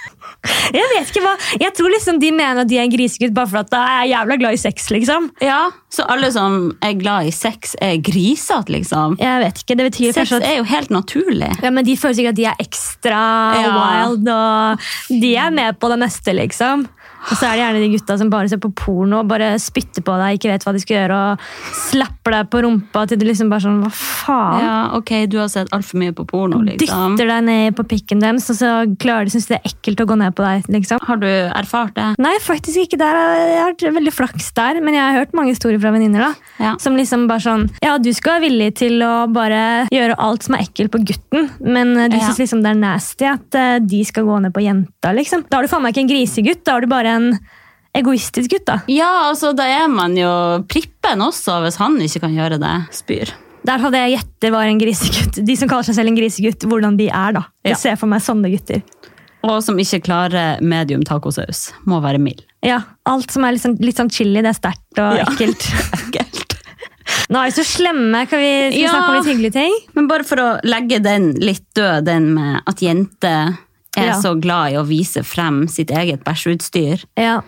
Jeg 0.74 0.88
vet 0.96 1.10
ikke 1.12 1.22
hva, 1.26 1.34
jeg 1.62 1.74
tror 1.78 1.92
liksom 1.94 2.18
de 2.22 2.30
mener 2.34 2.62
at 2.64 2.70
de 2.70 2.78
er 2.80 2.86
en 2.88 2.94
grisegutt 2.94 3.34
bare 3.36 3.50
for 3.52 3.60
at 3.62 3.74
jeg 3.76 3.98
er 3.98 4.08
jævla 4.14 4.38
glad 4.42 4.56
i 4.56 4.62
sex. 4.62 4.88
liksom. 4.94 5.28
Ja, 5.44 5.60
Så 5.92 6.06
alle 6.10 6.32
som 6.34 6.56
er 6.82 6.96
glad 6.98 7.28
i 7.28 7.34
sex, 7.36 7.76
er 7.82 7.98
grisete, 8.02 8.72
liksom? 8.74 9.18
Jeg 9.22 9.44
vet 9.44 9.62
ikke, 9.62 9.78
det 9.78 9.88
betyr 9.92 10.14
Sex 10.16 10.32
at... 10.38 10.46
er 10.48 10.58
jo 10.62 10.64
helt 10.72 10.90
naturlig. 10.94 11.52
Ja, 11.62 11.70
men 11.70 11.86
De 11.86 11.98
føler 12.00 12.16
sikkert 12.18 12.34
at 12.38 12.40
de 12.42 12.48
er 12.54 12.64
ekstra 12.64 13.22
Ja. 13.60 13.76
wild, 13.76 14.32
og 14.32 15.20
de 15.22 15.36
er 15.36 15.52
med 15.54 15.78
på 15.82 15.92
det 15.92 16.00
meste, 16.02 16.34
liksom. 16.40 16.88
Og 17.30 17.38
så 17.38 17.46
er 17.48 17.54
det 17.56 17.62
gjerne 17.62 17.82
de 17.84 17.90
gutta 17.94 18.18
som 18.18 18.30
bare 18.34 18.50
ser 18.50 18.58
på 18.64 18.72
porno 18.74 19.20
og 19.22 19.28
bare 19.30 19.52
spytter 19.62 20.02
på 20.06 20.16
deg, 20.18 20.40
ikke 20.40 20.50
vet 20.50 20.64
hva 20.66 20.74
de 20.74 20.82
skal 20.82 20.98
gjøre, 20.98 21.18
og 21.32 21.46
slapper 21.92 22.36
deg 22.36 22.50
på 22.54 22.62
rumpa 22.66 23.04
til 23.10 23.20
du 23.22 23.26
liksom 23.28 23.52
bare 23.52 23.64
sånn 23.66 23.80
Hva 23.84 23.92
faen? 23.94 24.64
Ja, 24.64 24.76
ok, 24.98 25.12
du 25.32 25.38
har 25.42 25.50
sett 25.52 25.70
altfor 25.76 26.00
mye 26.02 26.14
på 26.18 26.26
porno, 26.30 26.62
liksom. 26.66 27.16
Dytter 27.18 27.30
deg 27.30 27.44
ned 27.48 27.76
på 27.78 27.86
pikken 27.92 28.22
deres, 28.24 28.48
og 28.54 28.58
så 28.60 28.72
klarer 29.02 29.28
de 29.30 29.36
synes 29.36 29.50
det 29.52 29.60
er 29.60 29.70
ekkelt 29.72 30.04
å 30.04 30.08
gå 30.10 30.18
ned 30.22 30.36
på 30.38 30.46
deg. 30.46 30.66
liksom. 30.74 31.02
Har 31.08 31.22
du 31.22 31.28
erfart 31.30 31.94
det? 31.98 32.08
Nei, 32.22 32.34
faktisk 32.44 32.82
ikke 32.86 33.00
der. 33.02 33.20
Jeg 33.22 33.60
har 33.62 33.72
hatt 33.74 33.86
veldig 34.02 34.14
flaks 34.16 34.52
der, 34.58 34.82
men 34.82 34.98
jeg 34.98 35.04
har 35.06 35.20
hørt 35.22 35.34
mange 35.38 35.54
historier 35.56 35.80
fra 35.82 35.92
venninner. 35.96 36.26
da. 36.32 36.34
Ja. 36.62 36.74
Som 36.82 36.96
liksom 36.98 37.28
bare 37.30 37.42
sånn 37.44 37.68
Ja, 37.82 37.98
du 37.98 38.12
skal 38.14 38.40
være 38.40 38.48
villig 38.50 38.72
til 38.82 39.00
å 39.06 39.28
bare 39.32 39.88
gjøre 39.92 40.16
alt 40.22 40.44
som 40.46 40.56
er 40.58 40.66
ekkelt 40.66 40.92
på 40.94 41.02
gutten, 41.06 41.50
men 41.62 41.94
du 42.10 42.18
Ja. 42.18 42.26
synes 42.30 42.40
liksom 42.44 42.62
det 42.64 42.72
er 42.72 42.80
nasty 42.82 43.26
at 43.26 43.56
eh, 43.56 43.80
de 43.80 44.04
skal 44.06 44.24
gå 44.26 44.42
ned 44.42 44.54
på 44.54 44.62
jenta, 44.64 45.14
liksom. 45.16 45.46
Da 45.50 45.58
har 45.58 45.64
du 45.64 45.72
faen 45.72 45.82
meg 45.84 45.94
ikke 45.96 46.04
en 46.06 46.12
grisegutt, 46.12 46.64
da 46.66 46.74
har 46.74 46.82
du 46.82 46.88
bare 46.88 47.11
en 47.16 47.28
egoistisk 47.98 48.54
gutt, 48.54 48.66
da. 48.70 48.80
Ja, 48.92 49.10
altså, 49.30 49.52
da 49.58 49.66
er 49.68 49.88
man 49.92 50.16
jo 50.16 50.32
prippen 50.72 51.24
også, 51.26 51.60
hvis 51.66 51.80
han 51.82 51.98
ikke 52.04 52.22
kan 52.26 52.36
gjøre 52.38 52.60
det. 52.62 52.76
Spyr. 52.96 53.34
Der 53.68 53.78
hadde 53.84 54.00
jeg 54.00 54.16
gjetter 54.16 54.54
var 54.56 54.66
en 54.66 54.80
grisegutt. 54.82 55.38
De 55.46 55.56
som 55.60 55.70
kaller 55.70 55.86
seg 55.86 56.00
selv 56.00 56.10
en 56.10 56.18
grisegutt, 56.18 56.64
hvordan 56.66 56.96
de 56.98 57.10
er, 57.14 57.36
da. 57.38 57.44
Jeg 57.68 57.76
Ja. 57.76 57.78
ser 57.78 57.96
for 58.00 58.08
meg 58.10 58.24
sånne 58.26 58.50
gutter. 58.50 58.82
Og 59.44 59.60
som 59.66 59.78
ikke 59.78 60.00
klarer 60.06 60.62
medium 60.62 61.04
tacosaus. 61.04 61.72
Må 61.86 62.00
være 62.02 62.20
mild. 62.22 62.42
Ja, 62.64 62.80
Alt 63.10 63.32
som 63.34 63.44
er 63.46 63.52
litt 63.56 63.62
sånn, 63.64 63.78
litt 63.82 63.98
sånn 63.98 64.10
chili, 64.14 64.42
det 64.42 64.50
er 64.54 64.58
sterkt 64.58 65.00
og 65.02 65.18
Ja. 65.18 65.26
ekkelt. 65.26 65.62
Ekkelt. 66.00 66.58
Nå 67.30 67.40
er 67.42 67.50
vi 67.50 67.56
så 67.62 67.64
slemme. 67.66 68.26
Kan 68.30 68.40
vi, 68.40 68.52
skal 68.70 68.78
vi 68.78 68.82
Ja. 68.84 68.92
snakke 68.94 69.10
om 69.10 69.16
litt 69.18 69.30
hyggelige 69.32 69.54
ting? 69.54 69.74
Men 69.96 70.08
bare 70.08 70.24
for 70.24 70.38
å 70.38 70.50
legge 70.64 71.02
den 71.02 71.34
litt 71.42 71.66
død, 71.76 72.06
den 72.06 72.34
med 72.36 72.62
at 72.68 72.78
jenter 72.82 73.58
er 74.02 74.12
Ja. 74.14 74.20
så 74.22 74.36
glad 74.42 74.72
i 74.74 74.78
å 74.82 74.86
vise 74.88 75.24
frem 75.24 75.68
sitt 75.68 75.90
eget 75.92 76.24
bæsjeutstyr. 76.24 77.04
Ja. 77.18 77.42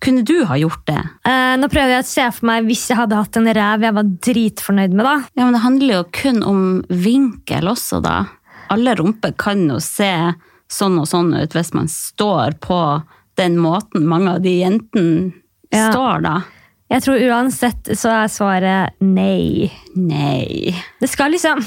Kunne 0.00 0.22
du 0.24 0.44
ha 0.46 0.54
gjort 0.54 0.84
det? 0.86 1.00
Eh, 1.26 1.56
nå 1.58 1.66
prøver 1.68 1.96
jeg 1.96 2.04
å 2.04 2.06
se 2.06 2.30
for 2.30 2.46
meg 2.46 2.64
hvis 2.68 2.84
jeg 2.88 2.96
hadde 3.00 3.16
hatt 3.18 3.36
en 3.36 3.48
ræv 3.50 3.82
jeg 3.82 3.94
var 3.96 4.04
dritfornøyd 4.28 4.92
med. 4.94 5.04
da. 5.04 5.16
Ja, 5.36 5.44
men 5.44 5.52
Det 5.52 5.62
handler 5.62 5.94
jo 5.94 6.04
kun 6.12 6.42
om 6.46 6.82
vinkel 6.88 7.66
også, 7.66 8.00
da. 8.02 8.26
Alle 8.70 8.94
rumper 8.94 9.32
kan 9.36 9.66
jo 9.68 9.78
se 9.80 10.34
sånn 10.70 10.98
og 11.00 11.06
sånn 11.08 11.34
ut 11.42 11.50
hvis 11.56 11.72
man 11.74 11.86
står 11.88 12.58
på 12.60 13.02
den 13.36 13.56
måten 13.56 14.04
mange 14.06 14.34
av 14.36 14.42
de 14.42 14.60
jentene 14.62 15.32
Ja. 15.72 15.90
står, 15.90 16.22
da. 16.22 16.42
Jeg 16.90 17.02
tror 17.02 17.18
uansett 17.28 17.84
så 17.98 18.08
er 18.24 18.28
svaret 18.28 18.90
nei. 19.00 19.70
Nei. 19.96 20.74
Det 21.00 21.08
skal 21.10 21.32
liksom 21.32 21.58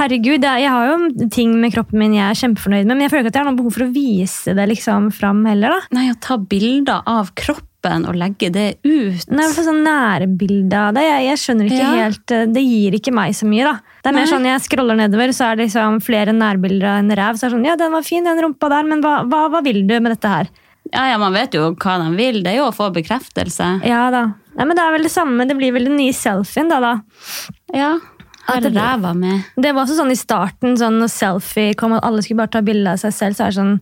Herregud, 0.00 0.40
jeg, 0.46 0.62
jeg 0.64 0.70
har 0.72 0.86
jo 0.88 1.28
ting 1.28 1.50
med 1.60 1.74
kroppen 1.74 1.98
min 2.00 2.14
jeg 2.16 2.24
er 2.24 2.38
kjempefornøyd 2.40 2.86
med, 2.88 2.94
men 2.96 3.04
jeg 3.04 3.12
føler 3.12 3.26
ikke 3.26 3.32
at 3.34 3.38
jeg 3.40 3.44
har 3.44 3.50
noe 3.50 3.58
behov 3.60 3.74
for 3.76 3.84
å 3.84 3.90
vise 3.92 4.54
det 4.56 4.68
liksom 4.70 5.10
fram 5.12 5.42
heller. 5.44 5.74
da. 5.76 5.80
Nei, 5.98 6.06
å 6.12 6.16
ta 6.24 6.38
bilder 6.40 7.02
av 7.10 7.34
kroppen 7.36 8.06
og 8.08 8.16
legge 8.20 8.48
det 8.52 8.64
ut. 8.84 9.26
Nei, 9.32 9.46
for 9.56 9.64
sånn 9.64 9.82
nærbilde 9.84 10.76
av 10.76 10.96
det. 10.96 11.04
Jeg, 11.04 11.26
jeg 11.30 11.40
skjønner 11.42 11.68
ikke 11.70 11.80
Ja. 11.84 11.92
helt, 12.04 12.30
eh, 12.36 12.46
Det 12.46 12.64
gir 12.64 12.96
ikke 12.98 13.12
meg 13.16 13.32
så 13.36 13.48
mye. 13.48 13.64
da. 13.64 13.74
Det 14.02 14.10
er 14.10 14.16
mer 14.16 14.26
Nei. 14.26 14.32
sånn, 14.32 14.44
Jeg 14.50 14.60
scroller 14.66 14.96
nedover, 14.96 15.28
så 15.36 15.50
er 15.52 15.56
det 15.56 15.68
liksom 15.68 16.00
flere 16.04 16.32
nærbilder 16.36 16.88
av 16.94 16.98
en 17.04 17.10
ræv. 17.20 17.36
Så 17.40 17.44
er 17.44 17.48
det 17.50 17.56
sånn, 17.58 17.64
ja, 17.66 17.76
den 17.76 17.92
var 17.92 18.02
fin, 18.02 18.24
den 18.24 18.40
rumpa 18.40 18.68
der, 18.68 18.84
men 18.84 19.00
hva, 19.04 19.14
hva, 19.28 19.48
hva 19.52 19.62
vil 19.64 19.86
du 19.86 19.98
med 20.00 20.12
dette 20.16 20.28
her? 20.28 20.48
Ja, 20.92 21.06
ja, 21.12 21.18
Man 21.18 21.32
vet 21.36 21.52
jo 21.52 21.74
hva 21.74 21.98
de 22.02 22.16
vil. 22.16 22.42
Det 22.42 22.52
er 22.54 22.56
jo 22.60 22.68
å 22.70 22.74
få 22.74 22.88
bekreftelse. 22.92 23.84
Ja 23.84 24.10
da. 24.10 24.32
Nei, 24.56 24.64
men 24.64 24.76
Det 24.76 24.82
er 24.84 24.92
vel 24.96 25.02
det 25.02 25.12
samme. 25.12 25.46
Det 25.46 25.56
blir 25.56 25.72
vel 25.72 25.84
den 25.84 25.96
nye 25.96 26.12
selfien, 26.12 26.68
da. 26.68 26.80
da. 26.80 27.00
Ja. 27.72 27.98
Har 28.50 28.60
At 28.60 28.68
det- 28.68 28.74
ræva 28.74 29.14
med. 29.16 29.44
Det 29.56 29.72
var 29.74 29.86
også 29.86 29.98
sånn 30.00 30.12
i 30.12 30.18
starten, 30.18 30.76
sånn 30.76 31.00
når 31.00 31.10
selfie 31.14 31.74
kom, 31.76 31.92
at 31.96 32.04
alle 32.04 32.22
skulle 32.22 32.42
bare 32.42 32.54
ta 32.58 32.60
bilde 32.60 32.90
av 32.92 32.98
seg 32.98 33.12
selv. 33.12 33.36
Så 33.36 33.46
er 33.46 33.50
det 33.54 33.60
sånn, 33.60 33.80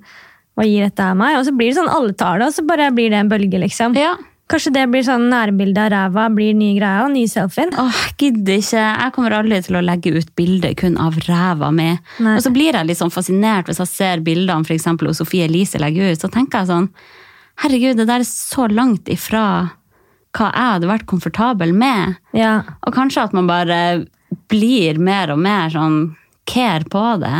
hva 0.57 0.65
gir 0.67 0.85
dette 0.89 1.01
av 1.05 1.17
meg? 1.17 1.39
Og 1.39 1.47
så 1.47 1.57
blir 1.57 1.73
det 1.73 1.79
sånn, 1.81 1.89
alle 1.93 2.13
tar 2.13 2.39
det, 2.39 2.49
og 2.49 2.55
så 2.55 2.67
bare 2.67 2.91
blir 2.93 3.11
det 3.11 3.19
en 3.23 3.29
bølge, 3.31 3.59
liksom. 3.63 3.97
Ja. 3.97 4.17
Kanskje 4.49 4.73
det 4.73 4.87
blir 4.89 5.03
sånn 5.05 5.29
nærbilde 5.29 5.77
av 5.77 5.91
ræva, 5.93 6.35
blir 6.35 6.55
nye 6.57 6.73
greia, 6.79 7.05
og 7.05 7.13
nye 7.13 7.29
selfien. 7.29 7.69
Åh, 7.77 7.93
jeg 7.93 8.17
gidder 8.17 8.57
ikke. 8.57 8.85
Jeg 9.03 9.13
kommer 9.13 9.31
aldri 9.37 9.63
til 9.63 9.77
å 9.77 9.85
legge 9.85 10.17
ut 10.17 10.31
bilde 10.37 10.75
kun 10.75 10.97
av 10.97 11.19
ræva 11.29 11.69
mi. 11.71 11.91
Og 12.19 12.41
så 12.41 12.51
blir 12.51 12.73
jeg 12.73 12.87
litt 12.89 12.97
sånn 12.97 13.13
fascinert 13.13 13.67
hvis 13.69 13.77
jeg 13.83 13.89
ser 13.93 14.21
bildene 14.25 14.65
for 14.65 14.73
eksempel, 14.73 15.09
og 15.09 15.15
Sofie 15.19 15.45
Elise 15.45 15.77
legger 15.79 16.13
ut. 16.13 16.19
Så 16.19 16.31
tenker 16.33 16.61
jeg 16.65 16.69
sånn 16.69 16.89
Herregud, 17.59 17.97
det 17.99 18.07
der 18.07 18.21
er 18.21 18.25
så 18.25 18.69
langt 18.71 19.05
ifra 19.11 19.73
hva 20.33 20.53
jeg 20.55 20.69
hadde 20.73 20.87
vært 20.89 21.07
komfortabel 21.11 21.73
med. 21.75 22.17
Ja. 22.33 22.63
Og 22.87 22.95
kanskje 22.95 23.25
at 23.25 23.33
man 23.35 23.49
bare 23.49 24.07
blir 24.49 24.99
mer 25.03 25.33
og 25.35 25.39
mer 25.43 25.69
sånn 25.75 25.99
care 26.49 26.85
på 26.89 27.03
det. 27.21 27.33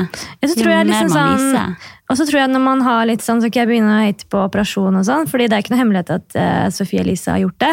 Jo 0.45 0.51
tror 0.53 0.69
jeg 0.75 0.85
mer 0.85 0.91
liksom 0.91 1.09
sånn, 1.15 1.77
og 2.11 2.17
så 2.19 2.27
tror 2.29 2.41
jeg 2.43 2.51
når 2.53 2.61
man 2.61 2.83
har 2.85 3.07
litt 3.09 3.23
sånn, 3.25 3.41
så 3.41 3.49
kan 3.49 3.63
jeg 3.65 3.69
begynne 3.71 3.95
å 3.95 4.03
hate 4.05 4.27
på 4.29 4.43
operasjon 4.45 4.97
og 5.01 5.05
sånn, 5.09 5.27
fordi 5.31 5.47
det 5.49 5.57
er 5.57 5.63
ikke 5.65 5.73
noe 5.75 5.81
hemmelighet 5.81 6.11
at 6.19 6.37
uh, 6.37 6.69
Sofie 6.73 7.01
Elise 7.01 7.33
har 7.33 7.41
gjort 7.41 7.59
det. 7.65 7.73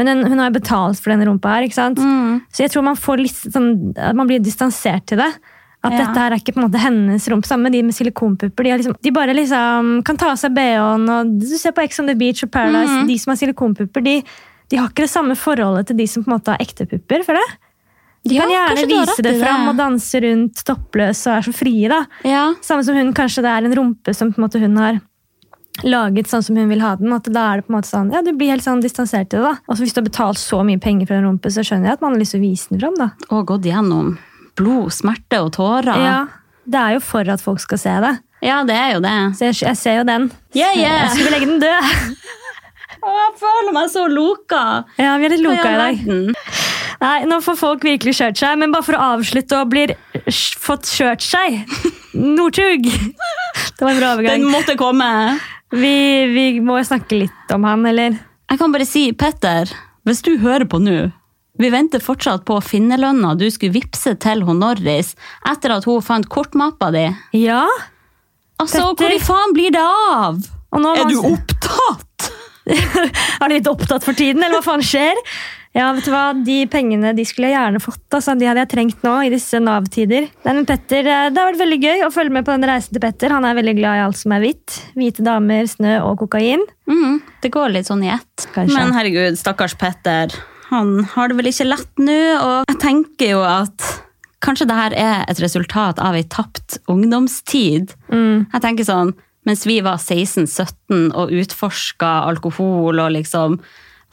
Men 0.00 0.06
den, 0.08 0.24
hun 0.30 0.38
har 0.40 0.48
jo 0.48 0.56
betalt 0.56 1.00
for 1.00 1.12
denne 1.12 1.26
rumpa 1.28 1.52
her, 1.58 1.66
ikke 1.68 1.76
sant? 1.76 1.98
Mm. 2.00 2.40
Så 2.48 2.62
jeg 2.64 2.72
tror 2.72 2.86
man 2.86 2.96
får 2.96 3.20
litt 3.20 3.40
sånn, 3.52 3.70
at 3.96 4.16
man 4.16 4.28
blir 4.30 4.40
distansert 4.40 5.04
til 5.10 5.20
det. 5.20 5.28
At 5.84 5.92
Ja. 5.92 5.98
dette 6.06 6.16
her 6.20 6.32
er 6.32 6.40
ikke 6.40 6.52
på 6.56 6.60
en 6.62 6.66
måte 6.70 6.80
hennes 6.80 7.28
rump. 7.32 7.44
Sammen 7.48 7.68
med 7.68 7.72
de 7.72 7.82
med 7.82 7.94
silikonpupper. 7.96 8.64
De, 8.64 8.72
liksom, 8.80 8.96
de 9.00 9.10
bare 9.16 9.32
liksom 9.36 10.02
kan 10.04 10.16
ta 10.20 10.30
av 10.32 10.36
seg 10.40 10.52
BH-en, 10.56 11.06
og 11.08 11.30
du 11.40 11.46
ser 11.56 11.72
på 11.72 11.84
Ex 11.84 12.00
on 12.00 12.06
the 12.08 12.14
Beach 12.14 12.42
og 12.44 12.50
Paradise, 12.52 12.92
Mm. 12.92 13.06
de 13.08 13.16
som 13.18 13.30
har 13.32 13.36
silikonpupper, 13.40 14.04
de, 14.04 14.22
de 14.68 14.76
har 14.76 14.88
ikke 14.88 15.04
det 15.04 15.12
samme 15.12 15.36
forholdet 15.36 15.86
til 15.88 15.96
de 15.96 16.06
som 16.06 16.22
på 16.24 16.28
en 16.32 16.36
måte 16.38 16.52
har 16.52 16.60
ekte 16.60 16.84
pupper, 16.88 17.24
for 17.24 17.32
jeg. 17.36 17.56
De 18.24 18.34
Ja, 18.36 18.42
kan 18.42 18.50
gjerne 18.52 18.86
vise 18.90 19.22
det 19.24 19.40
fram 19.40 19.62
det. 19.64 19.68
og 19.70 19.76
danse 19.78 20.20
rundt 20.20 20.64
toppløs 20.68 21.22
og 21.26 21.36
er 21.38 21.42
så 21.46 21.54
frie, 21.56 21.88
da. 21.88 22.02
Ja. 22.28 22.42
Samme 22.60 22.84
som 22.84 22.94
hun, 22.94 23.14
kanskje 23.16 23.42
det 23.46 23.50
er 23.54 23.64
en 23.64 23.74
rumpe 23.78 24.14
som 24.14 24.32
på 24.32 24.38
en 24.38 24.44
måte 24.48 24.60
hun 24.60 24.76
har 24.76 24.98
laget 25.82 26.28
sånn 26.28 26.42
som 26.44 26.56
hun 26.60 26.68
vil 26.68 26.82
ha 26.84 26.96
den. 27.00 27.12
At 27.16 27.24
da 27.32 27.46
er 27.54 27.56
det 27.62 27.66
på 27.66 27.72
en 27.72 27.78
måte 27.78 27.88
sånn, 27.88 28.10
ja, 28.12 28.20
Du 28.20 28.32
blir 28.36 28.50
helt 28.52 28.62
sånn 28.66 28.82
distansert 28.84 29.30
til 29.30 29.40
det. 29.40 29.54
da. 29.54 29.72
Og 29.72 29.76
Hvis 29.80 29.94
du 29.94 30.00
har 30.02 30.08
betalt 30.10 30.36
så 30.36 30.60
mye 30.66 30.78
penger 30.80 31.06
for 31.08 31.14
en 31.16 31.24
rumpe, 31.24 31.48
så 31.48 31.64
skjønner 31.64 31.86
jeg 31.88 31.92
at 31.96 32.02
man 32.02 32.12
har 32.12 32.20
lyst 32.20 32.32
til 32.36 32.40
å 32.42 32.44
vise 32.50 32.68
den 32.68 32.80
fram. 32.80 32.94
da. 33.00 33.10
Og 33.30 33.46
gått 33.46 33.62
gjennom 33.64 34.18
blod, 34.56 34.90
smerte 34.92 35.40
og 35.40 35.52
tårer. 35.56 35.96
Ja, 36.04 36.26
Det 36.68 36.76
er 36.78 36.92
jo 36.98 37.00
for 37.00 37.24
at 37.30 37.40
folk 37.40 37.58
skal 37.60 37.78
se 37.78 37.94
det. 38.04 38.18
Ja, 38.42 38.62
det 38.64 38.76
er 38.76 38.92
jo 38.94 39.00
det. 39.00 39.16
Så 39.36 39.48
jeg, 39.48 39.54
jeg 39.64 39.76
ser 39.76 39.96
jo 39.98 40.04
den. 40.04 40.30
Yeah, 40.54 40.76
yeah. 40.76 41.08
Jeg 41.08 41.10
skulle 41.16 41.30
legge 41.30 41.46
den 41.46 41.60
død. 41.60 42.16
Å, 43.00 43.08
jeg 43.16 43.32
føler 43.40 43.72
meg 43.72 43.88
så 43.88 44.04
loka. 44.12 44.84
Ja, 45.00 45.16
Vi 45.16 45.24
er 45.24 45.30
litt 45.32 45.40
loka 45.40 45.72
i 45.72 45.76
dag. 45.80 46.34
Nei, 47.00 47.24
Nå 47.28 47.38
får 47.44 47.56
folk 47.56 47.84
virkelig 47.86 48.16
kjørt 48.18 48.40
seg, 48.40 48.58
men 48.60 48.74
bare 48.74 48.84
for 48.84 48.96
å 48.98 49.04
avslutte 49.16 49.56
og 49.56 49.70
blir 49.72 49.94
fått 50.60 50.88
kjørt 50.90 51.24
seg 51.24 51.62
Northug! 52.12 52.88
Det 52.90 53.86
var 53.86 53.94
en 53.94 54.00
bra 54.00 54.10
Den 54.26 54.44
måtte 54.50 54.74
komme. 54.76 55.06
Vi, 55.72 55.94
vi 56.34 56.44
må 56.64 56.76
snakke 56.84 57.22
litt 57.22 57.54
om 57.54 57.64
han, 57.64 57.86
eller? 57.86 58.18
Jeg 58.50 58.60
kan 58.60 58.74
bare 58.74 58.88
si, 58.88 59.06
Petter, 59.16 59.70
hvis 60.08 60.20
du 60.26 60.34
hører 60.42 60.66
på 60.68 60.80
nå 60.82 60.98
Vi 61.60 61.70
venter 61.72 62.02
fortsatt 62.02 62.42
på 62.48 62.58
finnerlønna 62.64 63.36
du 63.38 63.46
skulle 63.52 63.76
vippse 63.78 64.16
til 64.20 64.42
hun 64.44 64.60
Norris 64.60 65.14
etter 65.48 65.76
at 65.76 65.86
hun 65.88 66.02
fant 66.04 66.28
kortmappa 66.28 66.90
di. 66.94 67.06
Ja? 67.38 67.62
Altså, 68.60 68.90
Petter. 68.90 68.98
hvor 69.00 69.14
i 69.14 69.22
faen 69.24 69.56
blir 69.56 69.72
det 69.72 69.86
av? 69.86 70.42
Er 70.76 71.06
du 71.08 71.16
opptatt? 71.32 72.28
Er 73.40 73.48
du 73.48 73.54
litt 73.54 73.70
opptatt 73.70 74.04
for 74.04 74.14
tiden, 74.14 74.42
eller 74.44 74.60
hva 74.60 74.66
faen 74.66 74.84
skjer? 74.84 75.18
Ja, 75.76 75.92
vet 75.94 76.06
du 76.08 76.10
hva? 76.10 76.32
De 76.34 76.56
pengene 76.66 77.12
de 77.14 77.22
skulle 77.28 77.52
jeg 77.52 77.54
gjerne 77.54 77.80
fått. 77.82 78.02
Altså. 78.10 78.34
De 78.38 78.48
hadde 78.48 78.64
jeg 78.64 78.70
trengt 78.72 79.04
nå 79.06 79.12
i 79.22 79.30
disse 79.30 79.60
Nav-tider. 79.62 80.26
Petter, 80.66 81.06
eh, 81.06 81.28
Det 81.30 81.38
har 81.38 81.52
vært 81.52 81.62
veldig 81.62 81.78
gøy 81.78 82.04
å 82.06 82.10
følge 82.10 82.34
med 82.34 82.46
på 82.46 82.56
den 82.56 82.66
reisen 82.66 82.96
til 82.96 83.02
Petter. 83.04 83.30
Han 83.30 83.46
er 83.46 83.54
veldig 83.54 83.76
glad 83.78 84.00
i 84.00 84.04
alt 84.08 84.18
som 84.18 84.32
er 84.34 84.42
hvitt. 84.42 84.80
Hvite 84.98 85.22
damer, 85.22 85.68
snø 85.70 86.00
og 86.02 86.18
kokain. 86.18 86.64
Mm, 86.90 87.20
det 87.42 87.52
går 87.54 87.70
litt 87.70 87.86
sånn 87.86 88.02
i 88.02 88.10
ett. 88.10 88.48
Kanskje. 88.52 88.74
Men 88.74 88.92
herregud, 88.96 89.38
stakkars 89.38 89.76
Petter. 89.78 90.34
Han 90.70 91.04
har 91.04 91.28
det 91.28 91.36
vel 91.38 91.50
ikke 91.50 91.66
lett 91.66 92.02
nå, 92.02 92.18
og 92.40 92.64
jeg 92.70 92.78
tenker 92.82 93.32
jo 93.34 93.42
at 93.42 93.86
kanskje 94.42 94.66
det 94.70 94.76
her 94.78 94.94
er 94.94 95.24
et 95.28 95.42
resultat 95.42 95.98
av 96.02 96.14
ei 96.14 96.22
tapt 96.22 96.78
ungdomstid. 96.90 97.94
Mm. 98.10 98.46
Jeg 98.52 98.62
tenker 98.62 98.86
sånn, 98.86 99.14
mens 99.46 99.66
vi 99.66 99.80
var 99.84 99.98
16-17 99.98 101.10
og 101.14 101.30
utforska 101.30 102.10
alkohol 102.30 103.02
og 103.02 103.14
liksom 103.18 103.58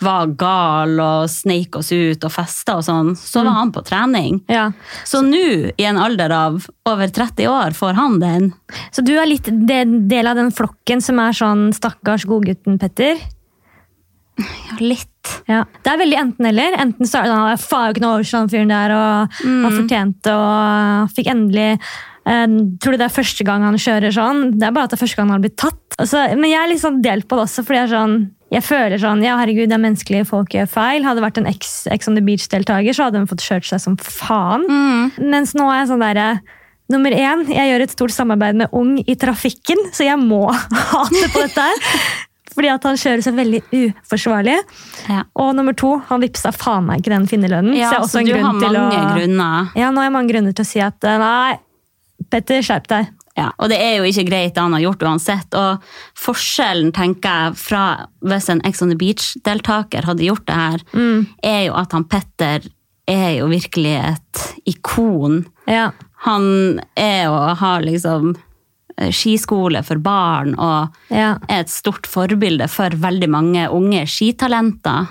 var 0.04 0.34
gal 0.40 1.00
og 1.02 1.30
sneik 1.32 1.76
oss 1.80 1.92
ut 1.92 2.24
og 2.24 2.34
festa 2.34 2.78
og 2.80 2.86
sånn, 2.86 3.14
så 3.18 3.44
var 3.46 3.58
han 3.60 3.74
på 3.76 3.84
trening. 3.88 4.42
Ja. 4.52 4.70
Så 5.08 5.24
nå, 5.26 5.72
i 5.74 5.88
en 5.90 6.00
alder 6.02 6.34
av 6.36 6.60
over 6.90 7.14
30 7.14 7.50
år, 7.52 7.78
får 7.78 7.98
han 7.98 8.20
den. 8.22 8.52
Så 8.94 9.04
du 9.06 9.16
er 9.18 9.30
litt 9.30 9.50
del 9.50 10.04
del 10.10 10.30
av 10.30 10.38
den 10.40 10.52
flokken 10.54 11.02
som 11.04 11.22
er 11.24 11.36
sånn 11.38 11.70
stakkars 11.76 12.28
godgutten 12.30 12.78
Petter? 12.82 13.18
Ja, 14.38 14.76
litt. 14.84 15.32
Ja. 15.50 15.64
Det 15.84 15.90
er 15.90 16.02
veldig 16.04 16.20
enten-eller. 16.20 16.76
Enten 16.84 17.10
så 17.10 17.24
er 17.24 17.26
det 17.26 17.34
sånn, 17.34 17.64
faen 17.66 17.96
ikke 17.96 18.04
noe 18.04 18.20
over 18.20 18.28
sånn 18.30 18.52
fyren 18.52 18.70
der, 18.74 18.94
og 18.94 19.40
han 19.42 19.80
fortjente 19.80 20.36
og 20.38 21.18
fikk 21.18 21.34
endelig 21.34 21.72
Eh, 22.28 22.48
tror 22.82 22.96
du 22.96 23.00
det 23.00 23.08
er 23.08 23.14
første 23.14 23.46
gang 23.48 23.64
han 23.64 23.78
kjører 23.80 24.12
sånn? 24.12 24.42
Det 24.60 24.68
er 24.68 24.74
bare 24.76 24.90
at 24.90 24.94
det 24.94 24.98
er 24.98 25.04
første 25.06 25.20
gang 25.20 25.30
han 25.30 25.38
har 25.38 25.46
blitt 25.46 25.60
tatt. 25.62 25.96
Altså, 25.96 26.26
men 26.36 26.52
jeg 26.52 26.60
er 26.60 26.72
litt 26.74 26.84
sånn 26.84 27.00
delt 27.04 27.28
på 27.30 27.38
det 27.40 27.46
også, 27.48 27.64
fordi 27.64 27.80
jeg 27.80 27.88
er 27.88 27.94
sånn 27.94 28.18
jeg 28.54 28.64
føler 28.64 29.00
sånn, 29.02 29.24
ja 29.26 29.36
herregud, 29.40 29.68
det 29.68 29.76
er 29.76 29.84
menneskelige 29.84 30.28
folk 30.30 30.54
gjør 30.56 30.70
feil. 30.72 31.04
Hadde 31.04 31.24
vært 31.24 31.40
en 31.42 31.50
Ex, 31.50 31.82
Ex 31.92 32.08
on 32.08 32.16
the 32.16 32.24
Beach-deltaker, 32.24 32.96
så 32.96 33.08
hadde 33.08 33.20
hun 33.20 33.28
fått 33.28 33.44
kjørt 33.44 33.68
seg 33.68 33.82
som 33.84 33.98
faen. 34.00 34.64
Mens 35.20 35.52
nå 35.58 35.68
er 35.68 35.84
jeg 35.84 35.92
sånn 35.92 36.06
derre 36.06 36.30
Nummer 36.88 37.12
én, 37.12 37.42
jeg 37.52 37.68
gjør 37.68 37.84
et 37.84 37.92
stort 37.92 38.14
samarbeid 38.16 38.56
med 38.62 38.72
Ung 38.72 38.94
i 39.04 39.18
trafikken, 39.20 39.82
så 39.92 40.06
jeg 40.08 40.16
må 40.22 40.46
hate 40.94 41.26
på 41.34 41.42
dette 41.44 41.66
her. 41.66 41.98
Fordi 42.58 42.70
at 42.72 42.88
han 42.88 42.96
kjører 42.98 43.26
så 43.26 43.34
veldig 43.36 43.60
uforsvarlig. 43.76 44.56
Ja. 45.12 45.26
Og 45.36 45.52
nummer 45.58 45.76
to, 45.78 45.98
han 46.08 46.24
vippsa 46.24 46.54
faen 46.56 46.88
meg 46.88 47.04
ikke 47.04 47.12
den 47.12 47.28
finnerlønnen. 47.30 47.76
Ja, 47.76 47.92
så 47.92 48.08
så 48.08 48.22
en 48.24 48.32
du 48.32 48.38
har 48.40 48.56
mange 48.56 48.72
å... 48.72 49.04
grunner. 49.18 49.68
Ja, 49.76 49.92
nå 49.92 50.00
har 50.00 50.08
jeg 50.08 50.16
mange 50.16 50.32
grunner 50.32 50.56
til 50.56 50.64
å 50.64 50.70
si 50.72 50.80
at 50.82 51.04
eh, 51.04 51.20
nei, 51.22 51.60
Petter, 52.32 52.64
skjerp 52.66 52.88
deg. 52.90 53.12
Ja, 53.38 53.52
og 53.62 53.69
det 53.69 53.78
er 53.78 54.00
jo 54.00 54.08
ikke 54.10 54.26
greit 54.32 54.56
det 54.56 54.63
han 54.63 54.73
har 54.73 54.82
gjort 54.82 55.04
uansett. 55.06 55.54
Og 55.54 55.84
forskjellen, 56.17 56.89
tenker 56.95 57.30
jeg, 57.30 57.60
fra 57.62 57.84
hvis 58.26 58.50
en 58.50 58.63
Ex 58.65 58.82
on 58.82 58.89
the 58.89 58.97
Beach-deltaker 58.97 60.08
hadde 60.10 60.26
gjort 60.26 60.47
det 60.50 60.58
her, 60.58 60.84
er 61.45 61.62
jo 61.67 61.76
at 61.78 61.93
han 61.93 62.08
Petter 62.10 62.65
er 63.08 63.30
jo 63.38 63.45
virkelig 63.52 63.93
et 64.02 64.41
ikon. 64.73 65.43
Ja. 65.69 65.91
Han 66.26 66.82
er 66.97 67.28
jo 67.30 67.36
har 67.62 67.86
liksom 67.86 68.34
eh, 68.97 69.12
skiskole 69.13 69.84
for 69.86 70.02
barn 70.02 70.56
og 70.58 70.89
Ja. 71.13 71.38
er 71.47 71.62
et 71.62 71.69
stort 71.71 72.10
forbilde 72.10 72.67
for 72.67 72.89
veldig 72.89 73.30
mange 73.30 73.67
unge 73.69 74.02
skitalenter. 74.10 75.08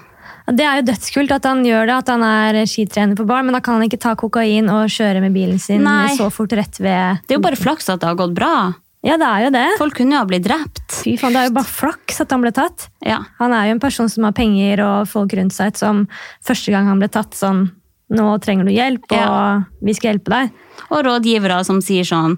Det 0.47 0.63
er 0.63 0.79
jo 0.79 0.87
dødskult 0.93 1.33
at 1.35 1.47
han 1.49 1.65
gjør 1.67 1.89
det, 1.91 1.95
at 2.05 2.11
han 2.13 2.23
er 2.23 2.61
skitrener 2.71 3.17
for 3.19 3.27
barn, 3.27 3.47
men 3.49 3.57
da 3.57 3.61
kan 3.65 3.75
han 3.81 3.87
ikke 3.89 3.99
ta 4.03 4.13
kokain 4.19 4.69
og 4.71 4.87
kjøre 4.95 5.21
med 5.25 5.35
bilen 5.35 5.59
sin 5.59 5.83
Nei. 5.83 6.13
så 6.15 6.29
fort 6.31 6.53
rett 6.55 6.79
ved 6.79 7.23
Det 7.27 7.35
er 7.35 7.41
jo 7.41 7.47
bare 7.49 7.59
flaks 7.59 7.89
at 7.91 8.01
det 8.05 8.07
har 8.13 8.19
gått 8.21 8.35
bra. 8.37 8.75
Ja, 9.07 9.17
det 9.19 9.27
er 9.27 9.43
jo 9.45 9.51
det. 9.55 9.65
Folk 9.79 9.95
kunne 9.99 10.17
jo 10.17 10.21
ha 10.23 10.27
blitt 10.27 10.47
drept. 10.47 10.83
Fy 11.03 11.17
faen, 11.19 11.35
det 11.35 11.41
er 11.43 11.49
jo 11.51 11.57
bare 11.59 11.71
flaks 11.71 12.21
at 12.25 12.31
han 12.35 12.43
ble 12.43 12.51
tatt. 12.55 12.89
Ja. 13.07 13.21
Han 13.39 13.53
er 13.55 13.69
jo 13.69 13.77
en 13.77 13.83
person 13.83 14.09
som 14.11 14.25
har 14.27 14.35
penger 14.35 14.83
og 14.87 15.09
folk 15.11 15.35
rundt 15.39 15.55
seg 15.55 15.77
som 15.79 16.07
første 16.47 16.75
gang 16.75 16.89
han 16.91 17.03
ble 17.03 17.11
tatt 17.11 17.35
sånn 17.39 17.67
Nå 18.07 18.37
trenger 18.39 18.69
du 18.69 18.71
hjelp, 18.71 19.03
og 19.11 19.19
Ja. 19.19 19.63
vi 19.83 19.93
skal 19.95 20.13
hjelpe 20.13 20.31
deg. 20.31 20.51
Og 20.95 21.01
rådgivere 21.03 21.65
som 21.67 21.81
sier 21.83 22.07
sånn 22.07 22.37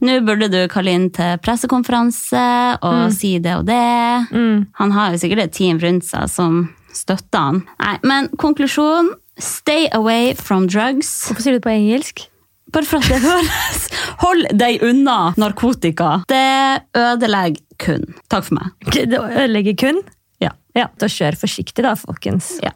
Nå 0.00 0.20
burde 0.24 0.46
du 0.48 0.68
kalle 0.70 0.92
inn 0.94 1.10
til 1.10 1.34
pressekonferanse 1.42 2.78
og 2.82 3.10
si 3.12 3.38
det 3.42 3.56
og 3.58 3.66
det. 3.66 4.28
Mm. 4.32 4.66
Han 4.78 4.90
har 4.94 5.10
jo 5.12 5.18
sikkert 5.18 5.42
et 5.44 5.52
team 5.52 5.78
rundt 5.82 6.06
seg 6.06 6.28
som 6.30 6.68
støtter 6.96 7.38
han. 7.46 7.62
Nei, 7.82 7.96
men 8.06 8.28
konklusjon 8.40 9.12
stay 9.40 9.88
away 9.96 10.34
from 10.36 10.66
drugs. 10.68 11.10
Hvorfor 11.28 11.44
sier 11.44 11.56
du 11.56 11.60
det 11.60 11.66
på 11.66 11.72
engelsk? 11.72 12.26
Bare 12.70 12.86
for 12.86 13.02
at 13.02 13.08
det 13.10 13.18
høres 13.24 13.86
Hold 14.20 14.44
deg 14.60 14.82
unna 14.86 15.32
narkotika. 15.40 16.20
Det 16.30 16.84
ødelegger 16.94 17.62
kun. 17.80 18.04
Takk 18.30 18.46
for 18.46 18.58
meg. 18.60 18.90
Det 18.92 19.16
ødelegger 19.16 19.78
kun? 19.80 20.02
Ja. 20.44 20.52
Ja, 20.76 20.86
da 21.00 21.08
kjør 21.10 21.38
forsiktig 21.40 21.82
da, 21.86 21.96
folkens. 21.98 22.52
Ja. 22.62 22.70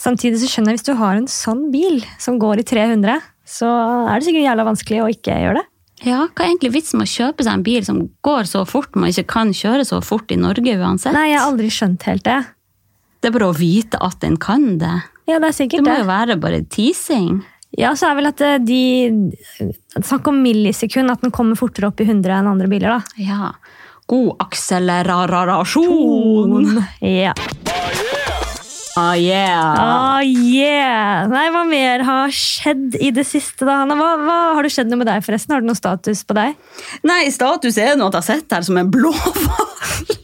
Samtidig 0.00 0.40
så 0.40 0.48
skjønner 0.50 0.72
jeg 0.74 0.80
hvis 0.80 0.88
du 0.88 0.96
har 0.98 1.20
en 1.20 1.28
sånn 1.30 1.66
bil 1.74 2.00
som 2.22 2.40
går 2.42 2.64
i 2.64 2.66
300, 2.66 3.20
så 3.46 3.68
er 4.08 4.16
det 4.18 4.26
sikkert 4.26 4.48
jævla 4.48 4.66
vanskelig 4.66 5.02
å 5.04 5.10
ikke 5.12 5.38
gjøre 5.44 5.60
det. 5.60 5.66
Ja, 6.04 6.26
Hva 6.28 6.44
er 6.44 6.50
egentlig 6.50 6.74
vitsen 6.74 7.00
med 7.00 7.08
å 7.08 7.12
kjøpe 7.14 7.44
seg 7.46 7.54
en 7.56 7.64
bil 7.64 7.84
som 7.86 8.02
går 8.26 8.48
så 8.50 8.66
fort 8.68 8.96
man 8.98 9.12
ikke 9.12 9.28
kan 9.32 9.52
kjøre 9.56 9.86
så 9.88 10.02
fort 10.04 10.32
i 10.34 10.36
Norge 10.40 10.74
uansett? 10.76 11.14
Nei, 11.16 11.30
jeg 11.30 11.38
har 11.40 11.48
aldri 11.48 11.70
skjønt 11.72 12.04
helt 12.08 12.26
det. 12.26 12.40
Det 13.20 13.28
er 13.30 13.34
bare 13.36 13.50
å 13.50 13.56
vite 13.56 13.98
at 14.04 14.20
den 14.22 14.36
kan 14.40 14.78
det. 14.80 14.96
Ja, 15.26 15.40
det 15.42 15.48
er 15.48 15.56
sikkert 15.56 15.80
Det 15.80 15.84
Det 15.84 15.92
må 15.92 15.98
jo 16.04 16.08
være 16.10 16.36
bare 16.40 16.60
teasing. 16.70 17.42
Ja, 17.76 17.90
så 17.98 18.08
er 18.10 18.14
vel 18.20 18.28
at 18.30 18.40
eh, 18.44 18.58
de 18.62 18.82
Snakk 19.96 20.28
om 20.30 20.42
millisekund, 20.44 21.10
at 21.12 21.20
den 21.24 21.32
kommer 21.34 21.56
fortere 21.58 21.86
opp 21.90 22.00
i 22.00 22.06
100 22.08 22.38
enn 22.38 22.48
andre 22.52 22.68
biler, 22.70 22.90
da. 22.94 23.00
Ja. 23.20 23.50
God 24.06 24.36
akselerasjon. 24.44 25.74
Ja. 27.02 27.32
Ah, 28.96 29.12
yeah. 29.20 29.74
Ah, 29.76 30.22
yeah! 30.24 31.26
Nei, 31.28 31.50
hva 31.52 31.66
mer 31.68 32.00
har 32.06 32.30
skjedd 32.32 32.94
i 32.96 33.10
det 33.12 33.26
siste, 33.28 33.66
da? 33.68 33.82
Hanna? 33.82 33.92
Hva, 33.98 34.16
hva 34.22 34.36
Har 34.56 34.64
det 34.64 34.72
skjedd 34.72 34.88
noe 34.88 35.02
med 35.02 35.10
deg, 35.10 35.20
forresten? 35.26 35.52
Har 35.52 35.60
du 35.60 35.68
noe 35.68 35.76
status 35.76 36.24
på 36.24 36.32
deg? 36.38 36.56
Nei, 37.04 37.28
status 37.34 37.76
er 37.82 37.98
noe 38.00 38.08
at 38.08 38.16
jeg 38.22 38.28
sitter 38.30 38.56
her 38.56 38.64
som 38.70 38.80
en 38.80 38.88
blåhval. 38.94 40.16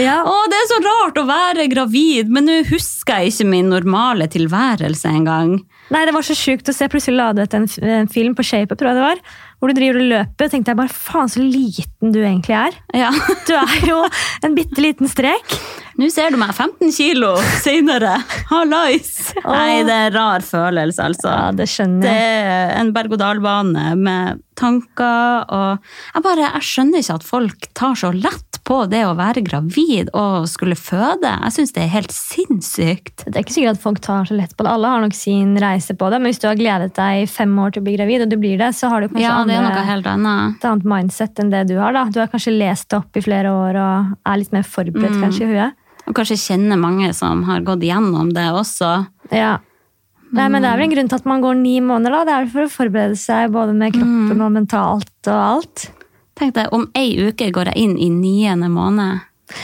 Ja. 0.00 0.20
Å, 0.24 0.36
det 0.50 0.56
er 0.58 0.68
så 0.70 0.78
rart 0.84 1.18
å 1.20 1.26
være 1.28 1.68
gravid, 1.72 2.30
men 2.32 2.48
nå 2.48 2.60
husker 2.70 3.20
jeg 3.20 3.34
ikke 3.34 3.48
min 3.50 3.70
normale 3.72 4.28
tilværelse 4.32 5.12
engang. 5.12 5.58
Nei, 5.90 6.04
det 6.06 6.14
var 6.14 6.24
så 6.24 6.36
sjukt 6.38 6.68
å 6.70 6.74
se. 6.74 6.86
Plutselig 6.90 7.18
la 7.18 7.30
du 7.34 7.42
ut 7.42 7.54
en, 7.58 7.66
en 7.82 8.10
film 8.10 8.36
på 8.38 8.44
ShapeUp, 8.46 8.78
tror 8.78 8.92
jeg 8.92 9.00
det 9.00 9.06
var, 9.08 9.22
hvor 9.58 9.70
du 9.72 9.76
driver 9.76 9.98
og 9.98 10.10
løper. 10.12 10.46
Og 10.46 10.52
tenkte 10.54 10.72
jeg 10.72 10.78
bare, 10.78 10.94
faen 10.94 11.32
så 11.32 11.42
liten 11.42 12.14
du 12.14 12.20
egentlig 12.22 12.56
er. 12.60 12.80
Ja. 12.96 13.10
Du 13.50 13.56
er 13.58 13.86
jo 13.88 13.98
en 14.46 14.54
bitte 14.54 14.78
liten 14.82 15.10
strek. 15.10 15.56
Nå 15.98 16.06
ser 16.14 16.30
du 16.32 16.38
meg 16.40 16.52
15 16.54 16.92
kilo 16.94 17.32
senere. 17.60 18.14
Hallais! 18.48 19.10
Nei, 19.42 19.82
det 19.84 19.96
er 19.96 20.06
en 20.12 20.14
rar 20.14 20.44
følelse, 20.46 21.08
altså. 21.10 21.32
Ja, 21.34 21.50
det 21.56 21.66
skjønner 21.68 22.06
jeg. 22.06 22.14
Det 22.14 22.54
er 22.54 22.76
en 22.78 22.92
berg-og-dal-bane 22.94 23.88
med 23.98 24.40
tanker 24.60 25.46
og 25.50 25.90
jeg, 26.14 26.22
bare, 26.26 26.46
jeg 26.54 26.66
skjønner 26.68 27.02
ikke 27.02 27.16
at 27.18 27.26
folk 27.26 27.68
tar 27.78 27.96
så 27.98 28.12
lett 28.14 28.60
på 28.68 28.82
det 28.92 29.00
å 29.08 29.14
være 29.18 29.42
gravid 29.42 30.10
og 30.14 30.44
skulle 30.50 30.76
føde. 30.78 31.30
Jeg 31.32 31.54
syns 31.56 31.72
det 31.74 31.82
er 31.86 31.92
helt 31.94 32.12
sinnssykt. 32.14 33.24
Det 33.26 33.34
er 33.34 33.42
ikke 33.44 33.56
sikkert 33.56 33.78
at 33.78 33.82
folk 33.82 34.00
tar 34.04 34.28
så 34.28 34.36
lett 34.38 34.52
på 34.56 34.66
det. 34.66 34.70
Alle 34.74 34.90
har 34.92 35.02
nok 35.02 35.16
sin 35.16 35.56
reise 35.60 35.96
på 35.98 36.10
det. 36.12 36.20
Men 36.20 36.30
hvis 36.30 36.40
du 36.42 36.46
har 36.50 36.58
gledet 36.60 36.92
deg 36.98 37.24
i 37.24 37.28
fem 37.30 37.56
år 37.62 37.74
til 37.74 37.82
å 37.82 37.86
bli 37.88 37.96
gravid, 37.96 38.26
og 38.26 38.30
du 38.30 38.36
blir 38.40 38.60
det, 38.60 38.70
så 38.78 38.90
har 38.92 39.02
du 39.02 39.08
kanskje 39.08 39.24
Ja, 39.24 39.38
andre, 39.40 39.56
et 40.54 40.68
annet 40.70 40.86
mindset 40.92 41.40
enn 41.42 41.50
det 41.50 41.64
du 41.72 41.76
har. 41.80 41.92
da. 41.96 42.04
Du 42.12 42.20
har 42.20 42.30
kanskje 42.30 42.54
lest 42.58 42.90
det 42.92 43.00
opp 43.00 43.16
i 43.16 43.24
flere 43.24 43.50
år 43.50 43.80
og 43.80 44.14
er 44.26 44.36
litt 44.42 44.52
mer 44.54 44.62
forberedt 44.62 45.16
Mm. 45.16 45.22
kanskje 45.24 45.42
i 45.48 45.50
huet. 45.54 45.72
Og 46.06 46.14
kanskje 46.14 46.38
kjenner 46.38 46.78
mange 46.78 47.12
som 47.14 47.42
har 47.44 47.60
gått 47.60 47.80
gjennom 47.86 48.32
det 48.34 48.46
også. 48.52 49.06
Ja. 49.32 49.58
Nei, 50.32 50.48
men 50.48 50.62
Det 50.62 50.70
er 50.70 50.76
vel 50.76 50.84
en 50.84 50.90
grunn 50.94 51.08
til 51.08 51.16
at 51.18 51.26
man 51.26 51.40
går 51.42 51.56
ni 51.56 51.80
måneder. 51.80 52.10
da. 52.10 52.24
Det 52.24 52.32
er 52.34 52.44
vel 52.44 52.50
for 52.50 52.62
å 52.62 52.88
forberede 52.90 53.16
seg 53.18 53.50
både 53.52 53.74
med 53.74 53.92
kroppen 53.92 54.36
Mm. 54.36 54.40
og 54.46 54.52
mentalt 54.52 55.26
og 55.26 55.34
alt. 55.34 55.90
Tenk 56.36 56.54
deg, 56.54 56.68
Om 56.72 56.90
ei 56.94 57.16
uke 57.28 57.50
går 57.52 57.64
jeg 57.66 57.76
inn 57.76 57.98
i 57.98 58.08
niende 58.08 58.70
måned. 58.70 59.20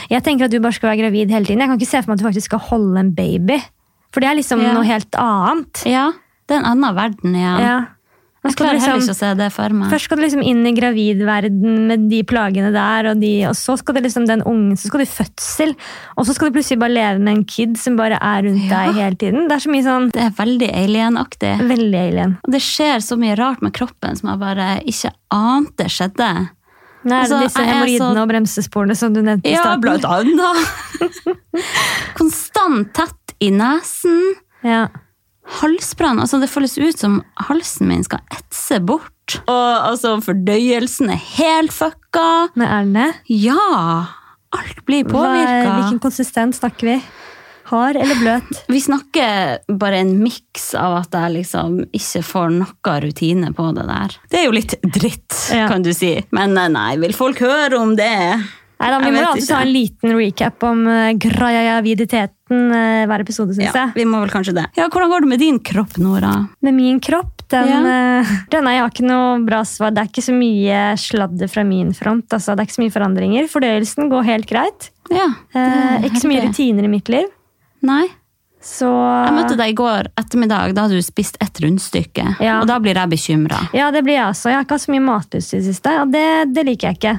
Jeg 0.09 0.23
tenker 0.23 0.45
at 0.45 0.51
du 0.51 0.59
bare 0.59 0.73
skal 0.73 0.89
være 0.89 0.99
gravid 1.07 1.29
hele 1.31 1.45
tiden. 1.45 1.59
Jeg 1.59 1.69
kan 1.69 1.79
ikke 1.79 1.87
se 1.87 2.01
for 2.01 2.11
meg 2.11 2.19
at 2.19 2.19
du 2.19 2.27
faktisk 2.29 2.49
skal 2.51 2.59
holde 2.59 2.97
en 2.99 3.11
baby. 3.15 3.57
For 4.11 4.19
det 4.19 4.29
er 4.29 4.35
liksom 4.35 4.61
Ja. 4.61 4.73
noe 4.73 4.83
helt 4.83 5.11
annet. 5.11 5.83
Ja, 5.85 6.11
det 6.47 6.55
er 6.55 6.59
en 6.59 6.65
annen 6.77 6.95
verden 6.95 7.33
igjen. 7.33 7.59
Ja. 7.59 7.85
Jeg 8.45 8.53
klarer 8.55 8.77
liksom, 8.77 8.91
heller 8.91 9.01
ikke 9.03 9.13
å 9.15 9.17
se 9.17 9.29
det 9.35 9.47
for 9.51 9.73
meg. 9.75 9.89
Først 9.91 10.05
skal 10.07 10.17
du 10.17 10.23
liksom 10.23 10.43
inn 10.45 10.61
i 10.69 10.71
gravidverden 10.77 11.87
med 11.89 12.03
de 12.11 12.19
plagene 12.23 12.69
der, 12.71 13.09
og, 13.11 13.19
de, 13.19 13.31
og 13.49 13.55
så 13.57 13.75
skal 13.81 13.95
du 13.97 14.01
liksom 14.05 14.27
den 14.29 14.43
ungen, 14.47 14.77
så 14.77 14.87
skal 14.87 15.01
du 15.03 15.05
fødsel, 15.09 15.73
og 16.15 16.25
så 16.27 16.35
skal 16.37 16.47
du 16.51 16.55
plutselig 16.59 16.79
bare 16.79 16.93
leve 16.95 17.19
med 17.19 17.33
en 17.33 17.43
kid 17.49 17.75
som 17.81 17.97
bare 17.97 18.19
er 18.21 18.43
rundt 18.45 18.63
Ja. 18.69 18.85
deg 18.85 18.95
hele 19.01 19.15
tiden. 19.15 19.47
Det 19.49 19.57
er 19.57 19.63
så 19.65 19.71
mye 19.73 19.83
sånn 19.83 20.11
Det 20.13 20.21
er 20.21 20.35
veldig 20.37 20.69
alienaktig. 20.83 21.53
veldig 21.67 21.99
alien. 22.03 22.37
Og 22.45 22.51
det 22.53 22.61
skjer 22.61 23.01
så 23.03 23.17
mye 23.17 23.35
rart 23.37 23.61
med 23.61 23.73
kroppen 23.73 24.15
som 24.15 24.29
jeg 24.29 24.39
bare 24.39 24.69
ikke 24.85 25.11
ante 25.31 25.89
skjedde. 25.89 26.49
Nei, 27.07 27.21
Altså, 27.23 27.39
det 27.39 27.47
disse 27.49 27.63
hemoroidene 27.63 28.15
så- 28.15 28.21
og 28.21 28.29
bremsesporene 28.29 28.95
som 28.97 29.13
du 29.13 29.21
nevnte 29.21 29.45
i 29.47 29.53
Ja, 29.53 29.63
starten. 29.63 29.81
blant 29.81 30.05
annet. 30.05 31.37
Konstant 32.17 32.93
tett 32.93 33.35
i 33.39 33.49
nesen. 33.51 34.35
Ja. 34.63 34.87
Halsbrann. 35.61 36.19
Altså, 36.23 36.39
det 36.41 36.49
føles 36.51 36.77
ut 36.77 36.99
som 36.99 37.19
halsen 37.47 37.87
min 37.89 38.03
skal 38.05 38.19
etse 38.35 38.79
bort. 38.83 39.39
Og 39.47 39.69
altså, 39.91 40.17
fordøyelsen 40.23 41.11
er 41.13 41.21
helt 41.37 41.73
fucka. 41.75 42.27
Med 42.59 42.67
ærene. 42.67 43.09
Ja! 43.31 44.07
Alt 44.55 44.83
blir 44.87 45.03
påvirka. 45.07 45.73
Hvilken 45.81 45.99
konsistens 46.03 46.61
snakker 46.61 46.87
vi? 46.93 46.97
Hard 47.67 47.97
eller 47.99 48.15
bløt? 48.21 48.61
Vi 48.71 48.79
snakker 48.79 49.57
bare 49.75 49.97
en 49.99 50.13
miks 50.23 50.69
av 50.79 51.01
at 51.01 51.17
jeg 51.19 51.33
liksom 51.41 51.81
ikke 51.91 52.21
får 52.23 52.53
noe 52.61 52.93
rutine 53.03 53.49
på 53.57 53.65
det 53.75 53.83
der. 53.89 54.15
Det 54.31 54.39
er 54.39 54.45
jo 54.47 54.53
litt 54.55 54.77
dritt, 54.95 55.35
Ja. 55.51 55.65
kan 55.67 55.83
du 55.83 55.91
si. 55.95 56.13
Men 56.31 56.55
eh, 56.55 56.69
nei, 56.71 56.93
vil 57.03 57.11
folk 57.17 57.41
høre 57.43 57.75
om 57.81 57.91
det? 57.99 58.13
Nei, 58.77 58.89
da, 58.93 58.97
Vi 59.01 59.09
må 59.11 59.21
jo 59.23 59.29
alltid 59.31 59.47
ta 59.49 59.59
en 59.65 59.71
liten 59.73 60.11
recap 60.17 60.63
om 60.67 60.83
uh, 60.85 61.11
graviditeten 61.17 62.59
eh, 62.71 63.05
hver 63.09 63.23
episode, 63.23 63.55
syns 63.55 63.71
Ja, 63.71 63.87
jeg. 63.87 63.93
vi 63.95 64.05
må 64.05 64.19
vel 64.21 64.29
kanskje 64.31 64.53
det. 64.57 64.65
Ja, 64.77 64.85
Hvordan 64.93 65.09
går 65.11 65.25
det 65.25 65.29
med 65.31 65.41
din 65.41 65.57
kropp, 65.65 65.97
Nora? 65.97 66.33
Med 66.61 66.75
min 66.77 66.99
kropp, 67.03 67.41
den, 67.49 67.67
Ja. 67.71 67.79
eh, 68.21 68.35
den 68.53 68.67
er, 68.67 68.77
Jeg 68.77 68.83
har 68.83 68.91
ikke 68.93 69.07
noe 69.07 69.39
bra 69.47 69.63
svar. 69.65 69.91
Det 69.95 70.03
er 70.03 70.11
ikke 70.11 70.25
så 70.27 70.35
mye 70.37 70.83
sladder 71.01 71.49
fra 71.51 71.63
min 71.67 71.89
front. 71.97 72.27
Altså, 72.33 72.53
det 72.55 72.61
er 72.63 72.69
ikke 72.69 72.77
så 72.77 72.83
mye 72.85 72.95
forandringer. 72.99 73.49
Fordøyelsen 73.51 74.09
går 74.13 74.23
helt 74.29 74.47
greit. 74.49 74.91
Ja, 75.09 75.27
Eh, 75.57 76.05
ikke 76.07 76.21
så 76.21 76.29
mye 76.29 76.43
rutiner 76.45 76.85
i 76.85 76.91
mitt 76.91 77.09
liv. 77.09 77.27
Nei. 77.81 78.05
Så 78.61 78.87
Jeg 78.89 79.33
møtte 79.37 79.55
deg 79.57 79.69
i 79.71 79.75
går 79.77 80.09
ettermiddag, 80.19 80.73
da 80.75 80.83
hadde 80.87 80.97
du 80.97 81.05
spist 81.05 81.37
ett 81.41 81.59
rundstykke. 81.63 82.35
Ja. 82.43 82.59
Og 82.61 82.67
da 82.67 82.79
blir 82.83 82.97
jeg 82.97 83.09
bekymra. 83.09 83.59
Ja, 83.73 83.91
det 83.95 84.01
blir 84.03 84.17
jeg 84.17 84.25
også. 84.27 84.49
Jeg 84.51 84.57
har 84.59 84.65
ikke 84.65 84.75
hatt 84.75 84.85
så 84.85 84.91
mye 84.95 85.05
matlyst 85.05 85.53
i 85.53 85.59
det 85.61 85.65
siste, 85.69 85.93
og 86.01 86.11
det, 86.11 86.25
det 86.53 86.65
liker 86.67 86.89
jeg 86.89 86.97
ikke. 86.99 87.13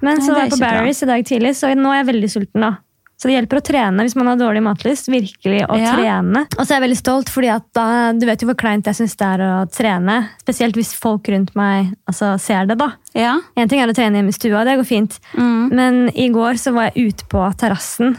Men 0.00 0.20
så 0.22 0.34
var 0.34 0.44
jeg 0.46 0.52
på. 0.56 0.60
Barry's 0.62 1.02
i 1.02 1.06
dag 1.10 1.24
tidlig, 1.26 1.54
så 1.58 1.72
nå 1.74 1.90
er 1.92 2.02
jeg 2.04 2.12
veldig 2.14 2.30
sulten. 2.30 2.60
da. 2.60 2.76
Så 3.18 3.26
det 3.26 3.34
hjelper 3.34 3.58
å 3.58 3.62
trene 3.66 4.04
hvis 4.06 4.14
man 4.14 4.28
har 4.30 4.36
dårlig 4.38 4.60
matlyst. 4.62 5.08
virkelig 5.10 5.64
å 5.66 5.74
Ja. 5.76 5.96
trene. 5.96 6.44
Og 6.56 6.62
så 6.64 6.70
er 6.70 6.78
jeg 6.78 6.82
veldig 6.86 6.98
stolt, 7.00 7.28
fordi 7.28 7.48
da, 7.74 8.12
du 8.12 8.24
vet 8.26 8.40
jo 8.40 8.46
hvor 8.46 8.54
kleint 8.54 8.84
jeg 8.86 8.94
syns 8.94 9.16
det 9.18 9.26
er 9.26 9.38
å 9.42 9.66
trene. 9.68 10.28
Spesielt 10.38 10.76
hvis 10.78 10.94
folk 10.94 11.26
rundt 11.26 11.50
meg 11.56 11.96
altså, 12.08 12.38
ser 12.38 12.66
det. 12.66 12.78
da. 12.78 12.92
Ja. 13.14 13.40
En 13.56 13.66
ting 13.68 13.80
er 13.80 13.88
å 13.88 13.94
trene 13.94 14.14
hjemme 14.22 14.28
i 14.30 14.38
stua, 14.38 14.62
det 14.64 14.78
går 14.78 14.86
fint. 14.86 15.18
Mm. 15.34 15.72
Men 15.72 16.08
i 16.14 16.28
går 16.30 16.54
så 16.62 16.72
var 16.72 16.92
jeg 16.92 17.08
ute 17.10 17.24
på 17.26 17.42
terrassen. 17.58 18.16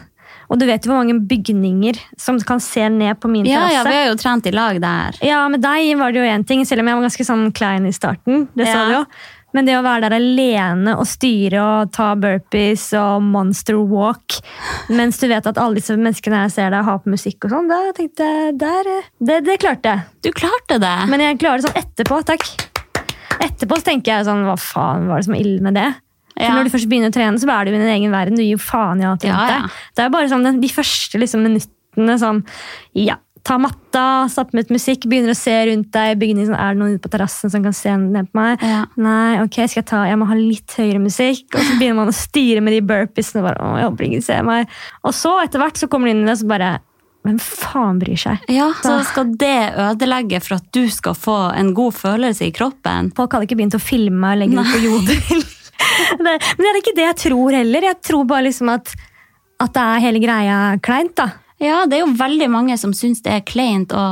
Og 0.51 0.57
du 0.59 0.65
vet 0.65 0.81
jo 0.83 0.91
hvor 0.91 1.05
mange 1.05 1.27
bygninger 1.29 1.95
som 2.17 2.37
kan 2.41 2.59
se 2.59 2.89
ned 2.89 3.19
på 3.21 3.29
min 3.29 3.45
Ja, 3.45 3.69
ja, 3.69 3.83
vi 3.85 3.93
har 3.93 4.07
jo 4.09 4.15
trent 4.17 4.47
i 4.47 4.51
lag 4.51 4.81
der. 4.81 5.15
Ja, 5.21 5.47
med 5.47 5.61
deg 5.61 5.95
var 5.97 6.11
det 6.11 6.19
jo 6.19 6.27
én 6.27 6.45
ting, 6.45 6.65
selv 6.65 6.81
om 6.81 6.87
jeg 6.87 6.95
var 6.97 7.03
ganske 7.07 7.25
sånn 7.25 7.53
klein 7.53 7.85
i 7.85 7.91
starten. 7.93 8.47
det 8.57 8.65
sa 8.67 8.87
du 8.87 8.93
jo. 8.95 9.05
Men 9.55 9.65
det 9.65 9.73
å 9.79 9.83
være 9.85 10.05
der 10.05 10.15
alene 10.19 10.93
og 10.99 11.07
styre 11.09 11.62
og 11.63 11.91
ta 11.95 12.12
burpees 12.19 12.83
og 12.99 13.23
monster 13.25 13.79
walk, 13.81 14.38
mens 14.93 15.17
du 15.21 15.25
vet 15.31 15.47
at 15.49 15.57
alle 15.57 15.79
disse 15.79 15.95
menneskene 15.97 16.43
jeg 16.45 16.53
ser 16.57 16.73
deg 16.75 16.85
har 16.85 16.99
på 17.01 17.09
musikk 17.15 17.47
og 17.47 17.55
sånn, 17.55 17.69
da 17.71 17.79
tenkte 17.97 18.27
jeg 18.29 18.57
der, 18.62 18.91
det, 19.19 19.39
det 19.47 19.57
klarte 19.63 19.95
jeg. 19.95 20.05
Du 20.27 20.29
klarte 20.38 20.77
det. 20.83 20.93
Men 21.09 21.23
jeg 21.25 21.39
klarer 21.41 21.63
det 21.63 21.69
sånn 21.69 21.81
etterpå, 21.81 22.21
takk. 22.29 22.45
Etterpå 23.39 23.79
så 23.79 23.88
tenker 23.89 24.17
jeg 24.19 24.27
sånn, 24.29 24.45
hva 24.45 24.55
faen 24.59 25.09
var 25.09 25.21
det 25.21 25.29
som 25.29 25.33
var 25.38 25.41
ille 25.41 25.63
med 25.65 25.77
det? 25.79 25.88
Ja. 26.39 26.53
Når 26.55 26.69
du 26.69 26.71
først 26.75 26.88
begynner 26.91 27.12
å 27.12 27.15
trene, 27.15 27.39
så 27.41 27.49
er 27.51 27.65
du 27.67 27.73
i 27.73 27.75
din 27.79 27.89
egen 27.97 28.13
verden. 28.15 28.38
Du 28.39 28.43
gir 28.45 28.53
jo 28.53 28.62
faen 28.63 29.01
i 29.01 29.07
alt 29.07 29.25
rundt 29.25 29.33
Ja, 29.33 29.47
ja. 29.49 29.63
deg. 29.65 29.79
Det 29.97 30.05
er 30.05 30.13
bare 30.13 30.29
sånn 30.31 30.45
de 30.62 30.69
første 30.71 31.19
liksom, 31.19 31.41
minuttene 31.43 32.15
sånn 32.21 32.39
Ja, 32.95 33.17
ta 33.49 33.57
matta, 33.57 34.05
satt 34.29 34.51
med 34.53 34.67
ut 34.67 34.75
musikk, 34.75 35.07
begynner 35.09 35.33
å 35.33 35.38
se 35.38 35.53
rundt 35.71 35.89
deg. 35.95 36.17
Begynner, 36.21 36.45
sånn, 36.49 36.59
Er 36.59 36.75
det 36.75 36.81
noen 36.81 36.97
ute 36.97 37.05
på 37.05 37.13
terrassen 37.15 37.51
som 37.51 37.63
kan 37.65 37.73
se 37.73 37.95
ned 37.97 38.29
på 38.29 38.38
meg? 38.38 38.62
Ja. 38.62 38.83
Nei, 38.99 39.39
ok, 39.41 39.57
skal 39.63 39.81
jeg 39.81 39.88
ta 39.89 40.03
Jeg 40.05 40.19
må 40.21 40.27
ha 40.29 40.38
litt 40.38 40.75
høyere 40.77 41.01
musikk. 41.01 41.47
Og 41.55 41.63
så 41.63 41.79
begynner 41.79 42.03
man 42.03 42.13
å 42.13 42.15
styre 42.15 42.62
med 42.62 42.77
de 42.77 42.83
burpeesene. 42.85 43.41
og 43.41 43.49
Bare, 43.49 43.63
å, 43.63 43.79
jeg 43.79 43.89
håper 43.89 44.07
ingen 44.09 44.25
ser 44.25 44.45
meg. 44.45 44.69
Og 45.01 45.17
så, 45.17 45.33
etter 45.41 45.63
hvert, 45.63 45.81
så 45.81 45.89
kommer 45.89 46.09
de 46.09 46.15
inn 46.17 46.23
i 46.27 46.29
det, 46.29 46.38
så 46.41 46.49
bare 46.49 46.77
Hvem 47.27 47.35
faen 47.43 47.97
bryr 47.99 48.15
seg? 48.15 48.45
Ja, 48.47 48.69
så 48.79 48.93
skal 49.03 49.33
det 49.41 49.73
ødelegge 49.75 50.39
for 50.39 50.55
at 50.55 50.69
du 50.71 50.85
skal 50.88 51.17
få 51.19 51.35
en 51.51 51.73
god 51.75 51.97
følelse 51.97 52.47
i 52.47 52.53
kroppen. 52.55 53.09
Folk 53.17 53.35
hadde 53.35 53.49
ikke 53.49 53.57
begynt 53.59 53.75
å 53.75 53.81
filme 53.83 54.31
og 54.31 54.39
legge 54.39 54.55
det 54.55 54.63
på 54.71 54.79
jodel. 54.85 55.43
det, 56.23 56.23
men 56.23 56.63
det 56.63 56.69
er 56.69 56.79
ikke 56.79 56.95
det 56.95 57.07
jeg 57.09 57.19
tror 57.25 57.57
heller. 57.59 57.89
Jeg 57.91 57.99
tror 58.07 58.23
bare 58.29 58.47
liksom 58.47 58.71
at, 58.71 58.93
at 59.59 59.75
det 59.75 59.83
er 59.83 60.05
hele 60.07 60.23
greia 60.23 60.62
kleint. 60.85 61.17
da. 61.19 61.27
Ja, 61.60 61.84
det 61.89 61.98
er 61.98 62.06
jo 62.06 62.13
veldig 62.15 62.48
mange 62.52 62.78
som 62.80 62.93
syns 62.95 63.19
det 63.26 63.34
er 63.36 63.48
kleint 63.48 63.91
å 63.91 64.04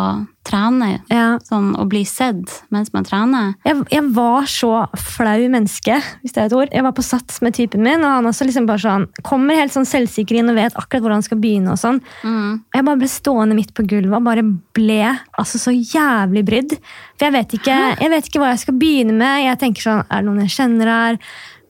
trene. 0.48 0.98
Ja. 1.12 1.38
Sånn 1.48 1.74
å 1.80 1.86
bli 1.90 2.04
sett 2.08 2.52
mens 2.74 2.92
man 2.94 3.08
trener. 3.08 3.54
Jeg, 3.68 3.82
jeg 3.92 4.04
var 4.16 4.48
så 4.52 4.72
flau 5.00 5.48
menneske, 5.52 6.00
hvis 6.22 6.36
det 6.36 6.44
er 6.44 6.50
et 6.50 6.56
ord. 6.58 6.72
Jeg 6.76 6.86
var 6.86 6.96
på 6.98 7.06
sats 7.06 7.42
med 7.44 7.56
typen 7.58 7.84
min, 7.86 8.04
og 8.04 8.18
han 8.18 8.30
også 8.30 8.48
liksom 8.48 8.68
bare 8.70 8.84
sånn, 8.84 9.08
kommer 9.28 9.60
helt 9.60 9.76
sånn 9.76 9.88
selvsikker 9.88 10.40
inn 10.40 10.52
og 10.52 10.60
vet 10.60 10.78
akkurat 10.80 11.06
hvor 11.06 11.16
han 11.16 11.26
skal 11.26 11.42
begynne. 11.44 11.76
og 11.76 11.82
sånn. 11.82 12.02
Mm. 12.24 12.64
Jeg 12.76 12.88
bare 12.90 13.02
ble 13.04 13.12
stående 13.12 13.58
midt 13.58 13.76
på 13.78 13.88
gulvet 13.88 14.20
og 14.20 14.28
bare 14.28 14.46
ble 14.78 15.02
altså 15.40 15.62
så 15.62 15.76
jævlig 15.76 16.46
brydd. 16.48 16.78
For 17.18 17.30
jeg 17.30 17.38
vet, 17.40 17.60
ikke, 17.60 17.78
jeg 18.04 18.14
vet 18.14 18.28
ikke 18.30 18.44
hva 18.44 18.54
jeg 18.54 18.66
skal 18.66 18.80
begynne 18.80 19.16
med. 19.18 19.46
Jeg 19.48 19.62
tenker 19.64 19.88
sånn, 19.88 20.04
Er 20.08 20.24
det 20.24 20.30
noen 20.30 20.44
jeg 20.46 20.56
kjenner 20.60 20.92
her? 20.92 21.22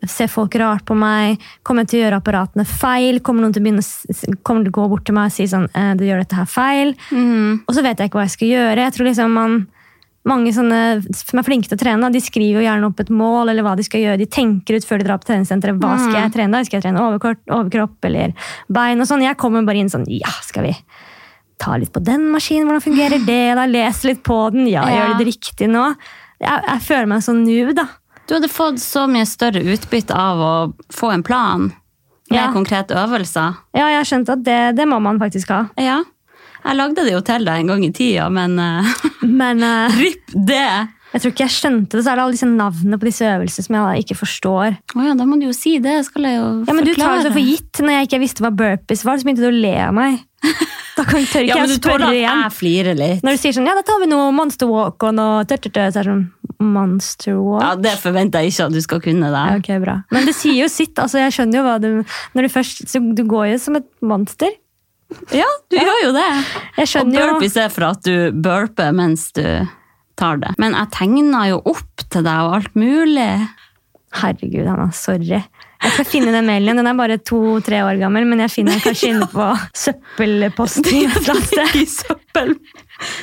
Ser 0.06 0.28
folk 0.30 0.54
rart 0.62 0.84
på 0.86 0.94
meg? 0.96 1.42
Kommer 1.66 1.82
jeg 1.84 1.90
til 1.90 2.00
å 2.00 2.04
gjøre 2.06 2.20
apparatene 2.22 2.66
feil? 2.70 3.18
Kommer 3.26 3.42
noen 3.42 3.54
til 3.56 3.64
å, 3.64 3.66
begynne, 3.66 4.38
kommer 4.46 4.68
til 4.68 4.70
å 4.70 4.76
gå 4.78 4.84
bort 4.92 5.06
til 5.10 5.16
meg 5.18 5.32
og 5.32 5.34
si 5.34 5.48
sånn, 5.50 5.66
eh, 5.74 5.96
du 5.98 6.04
gjør 6.06 6.22
dette 6.22 6.38
her 6.38 6.46
feil? 6.46 6.94
Mm. 7.10 7.64
Og 7.66 7.74
så 7.74 7.82
vet 7.82 7.98
jeg 7.98 8.12
ikke 8.12 8.20
hva 8.22 8.28
jeg 8.28 8.36
skal 8.36 8.52
gjøre. 8.54 8.86
Jeg 8.86 8.94
tror 8.94 9.10
liksom 9.10 9.34
man, 9.34 9.56
mange 10.28 10.54
sånne 10.54 10.80
som 11.18 11.40
er 11.42 11.48
flinke 11.48 11.68
til 11.72 11.80
å 11.80 11.82
trene, 11.82 12.12
de 12.14 12.22
skriver 12.22 12.62
jo 12.62 12.66
gjerne 12.68 12.88
opp 12.92 13.02
et 13.02 13.10
mål 13.10 13.50
eller 13.50 13.66
hva 13.66 13.74
de 13.80 13.86
skal 13.88 14.04
gjøre. 14.06 14.22
De 14.22 14.30
tenker 14.38 14.78
ut 14.78 14.86
før 14.86 15.02
de 15.02 15.08
drar 15.10 15.18
på 15.24 15.32
treningssenteret. 15.32 15.82
Hva 15.82 15.98
skal 16.04 16.20
jeg 16.28 16.34
trene 16.38 16.54
da? 16.60 16.64
Skal 16.68 16.78
jeg 16.82 16.86
trene 16.90 17.04
overkropp, 17.08 17.42
overkropp 17.58 18.10
eller 18.12 18.34
bein? 18.70 19.02
og 19.02 19.08
sånn. 19.10 19.26
Jeg 19.26 19.40
kommer 19.42 19.66
bare 19.66 19.82
inn 19.82 19.90
sånn 19.92 20.06
Ja, 20.14 20.30
skal 20.46 20.70
vi 20.70 20.76
ta 21.58 21.74
litt 21.82 21.90
på 21.96 22.04
den 22.06 22.28
maskinen? 22.30 22.68
Hvordan 22.70 22.86
fungerer 22.86 23.24
det? 23.26 23.42
da? 23.58 23.66
Les 23.66 24.04
litt 24.06 24.22
på 24.24 24.38
den? 24.54 24.68
Ja, 24.70 24.86
Ja. 24.94 25.08
gjør 25.10 25.18
det 25.24 25.32
riktig 25.34 25.72
nå? 25.74 25.88
Jeg, 26.38 26.60
jeg 26.70 26.84
føler 26.86 27.08
meg 27.10 27.24
sånn 27.26 27.42
noob, 27.48 27.74
da. 27.80 27.88
Du 28.28 28.34
hadde 28.36 28.50
fått 28.52 28.80
så 28.84 29.06
mye 29.10 29.26
større 29.28 29.62
utbytte 29.64 30.16
av 30.16 30.42
å 30.44 30.54
få 30.94 31.14
en 31.14 31.24
plan 31.24 31.70
med 32.30 32.36
Ja. 32.42 32.50
konkrete 32.52 32.92
øvelser. 33.00 33.56
Ja, 33.74 33.88
jeg 33.88 34.02
har 34.02 34.08
skjønt 34.10 34.30
at 34.34 34.44
det, 34.44 34.76
det 34.76 34.86
må 34.88 35.00
man 35.02 35.20
faktisk 35.22 35.50
ha. 35.56 35.62
Ja. 35.80 36.02
Jeg 36.66 36.76
lagde 36.76 37.06
det 37.08 37.14
jo 37.14 37.22
til 37.24 37.46
deg 37.48 37.62
en 37.62 37.68
gang 37.72 37.86
i 37.88 37.92
tida, 37.96 38.28
men 38.30 38.60
eh, 38.60 38.90
Men 39.24 39.64
uh, 39.64 39.88
ripp 39.96 40.34
det! 40.36 40.88
jeg 41.14 41.22
tror 41.24 41.32
ikke 41.32 41.46
jeg 41.46 41.56
skjønte 41.56 41.96
det. 41.96 42.04
Så 42.04 42.12
er 42.12 42.20
det 42.20 42.24
alle 42.26 42.36
disse 42.36 42.50
navnene 42.52 43.00
på 43.00 43.08
disse 43.08 43.24
øvelsene 43.26 43.64
som 43.70 43.78
jeg 43.80 44.04
ikke 44.04 44.18
forstår. 44.20 44.76
Oh 44.98 45.06
ja, 45.08 45.14
da 45.16 45.24
må 45.26 45.40
du 45.40 45.48
jo 45.48 45.54
si 45.56 45.78
det. 45.80 45.96
Skal 46.06 46.28
jeg 46.28 46.36
jo 46.36 46.50
Ja, 46.68 46.74
men 46.76 46.84
Du 46.84 46.92
tar 46.92 47.00
forklare. 47.00 47.24
det 47.24 47.32
så 47.32 47.36
for 47.38 47.48
gitt. 47.48 47.80
Når 47.88 47.96
jeg 47.96 48.10
ikke 48.10 48.20
visste 48.26 48.44
hva 48.44 48.52
burpees 48.52 49.06
var, 49.08 49.16
så 49.18 49.24
begynte 49.24 49.48
du 49.48 49.48
å 49.48 49.56
le 49.56 49.72
av 49.88 49.96
meg. 49.96 50.20
Da 50.98 51.04
kan, 51.06 51.22
tør 51.30 51.44
ikke 51.46 51.52
Ja, 51.52 51.56
men 51.62 51.70
jeg 51.70 51.78
spørre 51.78 52.08
igjen. 52.10 52.40
jeg 52.42 52.54
flirer 52.58 52.96
litt. 52.98 53.20
Når 53.26 53.36
du 53.36 53.38
sier 53.38 53.54
sånn, 53.54 53.68
ja, 53.70 53.76
da 53.78 53.84
tar 53.86 54.00
vi 54.02 54.08
noe 54.10 54.32
monster 54.34 54.66
walk 54.72 55.04
og 55.06 55.12
noe 55.14 55.44
tørt, 55.46 55.62
tørt, 55.68 55.76
tørt, 55.76 55.94
så 55.94 56.02
er 56.02 56.08
det 56.08 56.14
sånn, 56.14 56.24
monster 56.74 57.36
walk? 57.38 57.62
Ja, 57.62 57.76
Det 57.86 57.92
forventer 58.02 58.42
jeg 58.42 58.54
ikke 58.56 58.66
at 58.66 58.74
du 58.74 58.82
skal 58.82 59.02
kunne. 59.06 59.30
Ja, 59.30 59.44
det. 59.52 59.60
ok, 59.62 59.70
bra. 59.84 59.96
Men 60.16 60.26
det 60.26 60.34
sier 60.40 60.58
jo 60.64 60.70
sitt. 60.74 60.98
altså 60.98 61.22
Jeg 61.22 61.36
skjønner 61.38 61.60
jo 61.60 61.66
hva 61.68 61.76
du 61.84 61.90
Når 62.34 62.48
du 62.48 62.50
først, 62.50 62.82
så 62.90 63.02
Du 63.14 63.22
går 63.30 63.52
jo 63.52 63.60
som 63.62 63.78
et 63.78 63.86
monster. 64.02 64.50
Ja, 65.32 65.46
du 65.70 65.78
gjør 65.78 66.02
jo 66.08 66.10
det. 66.18 66.26
Jeg 66.80 66.88
Og 66.88 66.90
skjønner 66.96 67.20
jo 67.22 67.28
burpees 67.36 67.60
er 67.62 67.70
for 67.78 67.86
at 67.92 68.02
du 68.04 68.32
burper 68.34 68.90
mens 68.98 69.30
du 69.38 69.44
tar 70.18 70.42
det. 70.42 70.56
Men 70.58 70.74
jeg 70.74 70.90
tegna 70.98 71.46
jo 71.52 71.62
opp 71.64 72.08
til 72.10 72.26
deg 72.26 72.42
og 72.50 72.58
alt 72.58 72.74
mulig. 72.76 73.30
Herregud, 74.18 74.66
Anna. 74.66 74.90
Sorry. 74.98 75.44
Jeg 75.84 75.94
skal 75.94 76.08
finne 76.10 76.34
den 76.34 76.48
mailen. 76.50 76.80
Den 76.80 76.90
er 76.90 76.98
bare 76.98 77.20
to-tre 77.22 77.84
år 77.86 78.00
gammel, 78.02 78.26
men 78.30 78.42
jeg 78.46 78.54
finner 78.54 78.78
den 78.78 78.84
kanskje 78.84 79.12
inne 79.14 79.28
på 79.30 79.50
søppelposten. 79.78 81.12
søppel. 82.00 82.56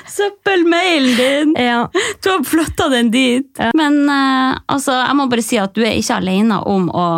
Søppelmailen 0.07 1.17
din! 1.19 1.57
Ja. 1.59 1.89
Du 2.23 2.31
har 2.31 2.45
flytta 2.47 2.89
den 2.93 3.11
dit. 3.15 3.65
Men 3.75 4.05
uh, 4.07 4.61
altså, 4.71 5.01
jeg 5.01 5.19
må 5.19 5.27
bare 5.33 5.45
si 5.45 5.59
at 5.59 5.75
du 5.75 5.83
er 5.83 5.99
ikke 5.99 6.21
alene 6.21 6.61
om 6.71 6.87
å 6.95 7.09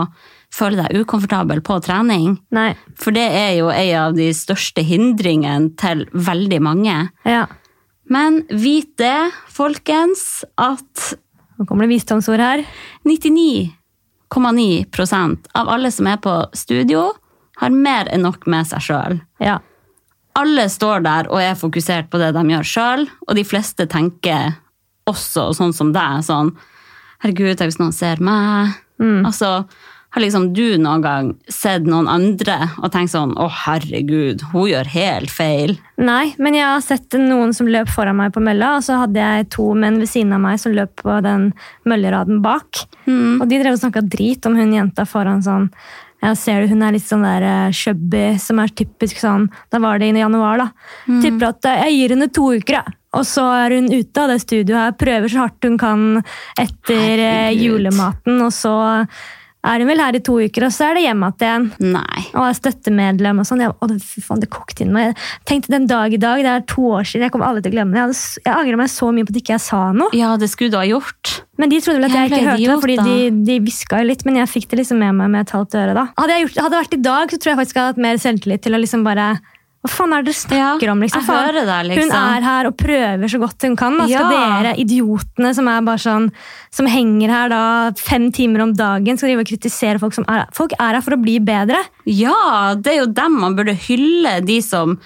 føle 0.57 0.87
deg 0.87 1.03
ukomfortabel 1.03 1.61
på 1.65 1.79
trening. 1.85 2.39
Nei. 2.57 2.71
For 2.97 3.13
det 3.13 3.27
er 3.29 3.53
jo 3.59 3.69
en 3.73 3.93
av 4.07 4.17
de 4.17 4.31
største 4.37 4.85
hindringene 4.87 5.75
til 5.77 6.07
veldig 6.15 6.63
mange. 6.65 6.97
Ja. 7.29 7.45
Men 8.09 8.45
vit 8.49 8.95
det, 9.03 9.31
folkens, 9.53 10.45
at 10.57 11.17
Nå 11.57 11.65
kommer 11.65 11.87
det 11.87 11.95
visdomsord 11.95 12.43
her. 12.45 12.61
99,9% 14.35 15.51
av 15.55 15.69
alle 15.69 15.91
som 15.95 16.07
er 16.07 16.17
på 16.23 16.35
studio, 16.57 17.13
har 17.57 17.71
mer 17.73 18.09
enn 18.13 18.25
nok 18.27 18.47
med 18.51 18.67
seg 18.69 18.85
sjøl. 18.85 19.19
Ja. 19.41 19.59
Alle 20.37 20.67
står 20.69 21.05
der 21.07 21.31
og 21.33 21.41
er 21.41 21.57
fokusert 21.57 22.11
på 22.13 22.21
det 22.21 22.33
de 22.37 22.43
gjør 22.51 22.67
sjøl, 22.69 23.07
og 23.29 23.37
de 23.39 23.45
fleste 23.47 23.87
tenker 23.89 24.59
også 25.09 25.53
sånn 25.57 25.73
som 25.77 25.93
deg, 25.97 26.25
sånn 26.27 26.57
Herregud, 27.25 27.55
tenk 27.57 27.71
hvis 27.71 27.79
noen 27.81 27.95
ser 27.97 28.21
meg. 28.21 28.75
Altså, 29.01 29.65
har 30.17 30.25
liksom 30.25 30.49
du 30.57 30.79
noen 30.81 31.03
gang 31.05 31.27
sett 31.53 31.85
noen 31.85 32.09
andre 32.09 32.71
og 32.81 32.89
tenkt 32.95 33.13
sånn 33.13 33.35
Å, 33.37 33.51
herregud, 33.67 34.47
hun 34.55 34.71
gjør 34.71 34.89
helt 34.95 35.33
feil. 35.33 35.77
Nei, 36.01 36.33
men 36.41 36.57
jeg 36.57 36.65
har 36.65 36.83
sett 36.85 37.19
noen 37.21 37.53
som 37.57 37.69
løp 37.69 37.91
foran 37.93 38.17
meg 38.19 38.33
på 38.33 38.41
mølla, 38.45 38.77
og 38.79 38.87
så 38.87 39.03
hadde 39.03 39.21
jeg 39.21 39.51
to 39.53 39.69
menn 39.77 40.01
ved 40.01 40.09
siden 40.11 40.33
av 40.37 40.43
meg 40.43 40.59
som 40.63 40.75
løp 40.77 40.95
på 41.03 41.21
den 41.25 41.51
mølleraden 41.89 42.41
bak. 42.45 42.87
Og 43.07 43.47
de 43.49 43.61
drev 43.61 43.77
og 43.77 43.83
snakka 43.85 44.03
drit 44.09 44.49
om 44.49 44.57
hun 44.59 44.75
jenta 44.77 45.07
foran 45.09 45.45
sånn 45.45 45.71
jeg 46.25 46.37
ser 46.41 46.63
du, 46.63 46.71
Hun 46.73 46.83
er 46.83 46.95
litt 46.97 47.07
sånn 47.07 47.25
der 47.27 47.45
uh, 47.45 47.75
chubby, 47.77 48.39
som 48.41 48.61
er 48.63 48.73
typisk 48.73 49.21
sånn 49.21 49.51
Da 49.73 49.81
var 49.85 50.01
det 50.01 50.09
i 50.11 50.23
januar, 50.23 50.63
da. 50.63 50.69
Tipper 51.23 51.51
at 51.51 51.69
eh, 51.69 51.83
jeg 51.85 51.99
gir 51.99 52.15
henne 52.17 52.31
to 52.33 52.49
uker, 52.57 52.81
jeg. 52.81 52.97
Og 53.17 53.25
så 53.29 53.45
er 53.63 53.77
hun 53.77 53.89
ute 53.93 54.23
av 54.23 54.33
det 54.33 54.41
studioet 54.43 54.81
her, 54.81 54.97
prøver 55.01 55.33
så 55.33 55.45
hardt 55.45 55.69
hun 55.69 55.77
kan 55.81 56.07
etter 56.59 57.21
eh, 57.21 57.27
Herregud. 57.53 57.63
julematen, 57.65 58.41
og 58.45 58.53
så 58.53 58.77
er 59.67 59.83
hun 59.83 59.91
vel 59.91 60.03
her 60.03 60.17
i 60.17 60.23
to 60.25 60.37
uker, 60.41 60.67
og 60.67 60.75
så 60.75 60.91
er 60.91 60.99
det 60.99 61.05
hjem 61.07 61.25
igjen. 61.27 61.69
Nei. 61.95 62.23
Og 62.35 62.43
er 62.47 62.57
støttemedlem 62.59 63.43
og 63.43 63.49
sånn. 63.49 63.65
Jeg, 63.65 63.75
fy 64.05 64.23
faen, 64.25 64.43
det 64.43 64.51
kokte 64.53 64.85
inn 64.85 64.95
meg. 64.95 65.13
Jeg 65.13 65.49
tenkte 65.51 65.75
den 65.75 65.89
dag 65.91 66.15
i 66.15 66.21
dag, 66.23 66.43
det 66.45 66.53
er 66.53 66.67
to 66.71 66.87
år 66.99 67.09
siden, 67.09 67.27
jeg 67.27 67.35
kommer 67.35 67.51
aldri 67.51 67.67
til 67.67 67.75
å 67.75 67.77
glemme 67.79 67.97
det. 67.97 68.01
Jeg, 68.01 68.07
hadde, 68.07 68.45
jeg 68.47 68.55
angrer 68.55 68.81
meg 68.83 68.93
så 68.93 69.11
mye 69.17 69.27
på 69.27 69.35
at 69.35 69.41
ikke 69.43 69.57
jeg 69.57 69.65
sa 69.67 69.83
noe. 69.97 70.17
Ja, 70.17 70.31
det 70.41 70.51
skulle 70.53 70.75
du 70.75 70.79
ha 70.81 70.87
gjort. 70.89 71.35
Men 71.57 71.73
de 71.73 71.81
trodde 71.83 72.01
vel 72.01 72.09
at 72.11 72.17
jeg 72.17 72.31
ikke 72.31 72.45
hørte 72.47 72.63
det, 72.63 72.79
fordi 72.85 72.97
de, 73.03 73.43
de 73.49 73.59
hviska 73.65 74.01
jo 74.03 74.11
litt. 74.11 74.25
Men 74.29 74.41
jeg 74.43 74.53
fikk 74.53 74.71
det 74.71 74.83
liksom 74.83 75.03
med 75.03 75.19
meg 75.19 75.33
med 75.35 75.47
et 75.47 75.55
halvt 75.57 75.79
øre 75.81 75.97
da. 75.97 76.09
Hadde, 76.17 76.37
jeg 76.37 76.47
gjort, 76.47 76.63
hadde 76.63 76.75
det 76.75 76.83
vært 76.85 76.97
i 76.97 77.03
dag, 77.09 77.33
så 77.33 77.41
tror 77.41 77.53
jeg 77.53 77.61
faktisk 77.63 77.79
jeg 77.79 77.85
hadde 77.85 77.95
hatt 77.95 78.07
mer 78.07 78.23
selvtillit 78.23 78.67
til 78.67 78.77
å 78.77 78.83
liksom 78.83 79.07
bare 79.07 79.29
Hva 79.87 79.93
faen 79.95 80.13
er 80.17 80.25
det 80.25 80.33
dere 80.33 80.41
snakker 80.43 80.83
Ja, 80.89 80.93
om, 80.93 81.03
liksom? 81.05 81.23
Faen, 81.27 81.55
deg, 81.55 81.87
liksom. 81.91 82.11
Hun 82.11 82.17
er 82.37 82.47
her 82.47 82.67
og 82.67 82.77
prøver 82.81 83.31
så 83.31 83.39
godt 83.43 83.67
hun 83.69 83.77
kan. 83.79 83.99
Da. 84.01 84.07
Skal 84.11 84.33
Ja. 84.33 84.63
dere 84.63 84.73
idiotene 84.83 85.55
som 85.55 85.67
sånn 85.67 86.33
Som 86.71 86.87
henger 86.87 87.31
her 87.31 87.49
da 87.49 87.93
fem 87.97 88.31
timer 88.33 88.63
om 88.63 88.75
dagen, 88.75 89.17
skal 89.17 89.31
drive 89.31 89.41
og 89.41 89.47
kritisere 89.47 89.99
folk 90.01 90.13
som 90.13 90.25
er 90.29 90.47
Folk 90.53 90.73
er 90.79 90.95
her 90.95 91.01
for 91.01 91.13
å 91.17 91.23
bli 91.23 91.39
bedre. 91.39 91.79
Ja, 92.05 92.75
det 92.75 92.93
er 92.93 92.99
jo 93.05 93.07
dem 93.07 93.39
man 93.41 93.55
burde 93.57 93.75
hylle, 93.75 94.45
de 94.45 94.61
som 94.61 94.99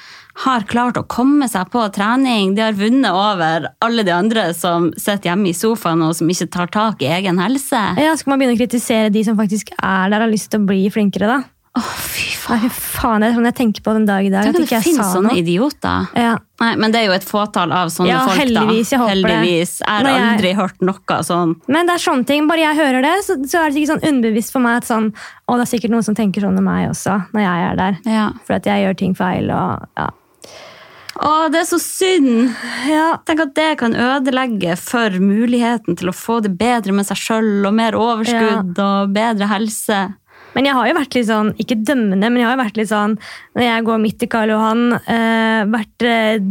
har 0.44 0.62
klart 0.62 0.96
å 0.96 1.06
komme 1.06 1.48
seg 1.50 1.70
på 1.70 1.82
trening. 1.92 2.54
De 2.56 2.62
har 2.62 2.72
vunnet 2.72 3.10
over 3.12 3.68
alle 3.84 4.04
de 4.06 4.10
andre 4.14 4.54
som 4.56 4.90
sitter 4.96 5.30
hjemme 5.30 5.50
i 5.50 5.56
sofaen 5.56 6.02
og 6.06 6.14
som 6.16 6.30
ikke 6.32 6.50
tar 6.50 6.70
tak 6.72 7.02
i 7.02 7.10
egen 7.18 7.38
helse. 7.42 7.80
Ja, 8.00 8.14
Skal 8.16 8.32
man 8.32 8.40
begynne 8.40 8.56
å 8.56 8.62
kritisere 8.62 9.12
de 9.12 9.24
som 9.26 9.36
faktisk 9.36 9.72
er 9.76 10.08
der 10.08 10.20
og 10.22 10.28
har 10.28 10.32
lyst 10.32 10.50
til 10.50 10.60
å 10.62 10.66
bli 10.70 10.88
flinkere, 10.92 11.28
da? 11.28 11.40
Å, 11.78 11.80
fy 12.02 12.32
faen, 12.74 13.22
det 13.22 13.28
er 13.28 13.34
sånn 13.36 13.46
jeg 13.46 13.54
tenker 13.60 13.82
på 13.86 13.92
den 13.94 14.06
dag 14.08 14.26
i 14.26 14.30
dag. 14.32 14.48
Tenk 14.48 14.56
at 14.58 14.72
det 14.72 14.80
finnes 14.82 15.12
sånne 15.14 15.36
idioter. 15.38 16.08
Ja. 16.18 16.32
Nei, 16.60 16.72
Men 16.82 16.90
det 16.90 17.00
er 17.00 17.06
jo 17.06 17.14
et 17.14 17.24
fåtall 17.24 17.70
av 17.72 17.92
sånne 17.94 18.10
Ja, 18.10 18.24
folk, 18.26 18.34
da. 18.34 18.42
heldigvis, 18.42 18.90
jeg 18.90 18.98
håper 19.00 19.22
det. 19.22 19.36
Jeg 19.46 19.68
har 19.86 20.04
jeg- 20.04 20.24
aldri 20.32 20.52
hørt 20.58 20.82
noe 20.82 21.20
sånn. 21.22 21.54
Men 21.68 21.86
det 21.86 21.94
er 21.94 22.02
sånne 22.10 22.26
ting, 22.26 22.48
bare 22.48 22.58
jeg 22.58 22.76
hører 22.76 23.02
det, 23.02 23.14
så, 23.24 23.38
så 23.46 23.62
er 23.62 23.70
det 23.70 23.76
ikke 23.84 23.92
sånn 23.94 24.08
underbevisst 24.10 24.50
for 24.52 24.58
meg 24.60 24.82
at 24.82 24.88
sånn, 24.90 25.12
å, 25.48 25.56
det 25.56 25.62
er 25.62 25.78
sikkert 25.78 25.90
noen 25.94 26.04
som 26.04 26.14
tenker 26.14 26.42
sånn 26.42 26.58
om 26.58 26.64
meg 26.64 26.90
også, 26.90 27.20
når 27.32 27.40
jeg 27.46 27.68
er 27.70 27.76
der. 27.76 28.00
Ja. 28.04 28.30
For 28.44 28.54
at 28.54 28.64
jeg 28.66 28.84
gjør 28.84 28.96
ting 28.98 29.14
feil, 29.14 29.50
og 29.54 29.86
ja. 29.96 30.10
Å, 31.20 31.50
det 31.52 31.60
er 31.60 31.66
så 31.68 31.78
synd! 31.78 32.54
ja. 32.88 33.18
Tenk 33.28 33.40
at 33.44 33.54
det 33.54 33.78
kan 33.78 33.92
ødelegge 33.92 34.76
for 34.80 35.10
muligheten 35.20 35.98
til 36.00 36.08
å 36.08 36.14
få 36.16 36.38
det 36.42 36.54
bedre 36.58 36.94
med 36.96 37.04
seg 37.06 37.18
sjøl 37.20 37.66
og 37.68 37.74
mer 37.76 37.92
overskudd 37.98 38.78
og 38.80 39.12
bedre 39.12 39.48
helse. 39.50 39.98
Men 40.56 40.66
jeg 40.66 40.76
har 40.76 40.88
jo 40.88 40.96
vært 40.96 41.16
litt 41.16 41.28
sånn, 41.28 41.52
ikke 41.62 41.78
dømmende, 41.86 42.30
men 42.30 42.40
jeg 42.40 42.48
har 42.48 42.56
jo 42.56 42.62
vært 42.62 42.80
litt 42.80 42.90
sånn, 42.90 43.16
når 43.58 43.66
jeg 43.66 43.86
går 43.86 44.00
midt 44.02 44.24
i 44.24 44.28
Karl 44.30 44.52
Johan, 44.54 44.82
eh, 44.98 45.60
vært 45.70 46.06
eh, 46.06 46.42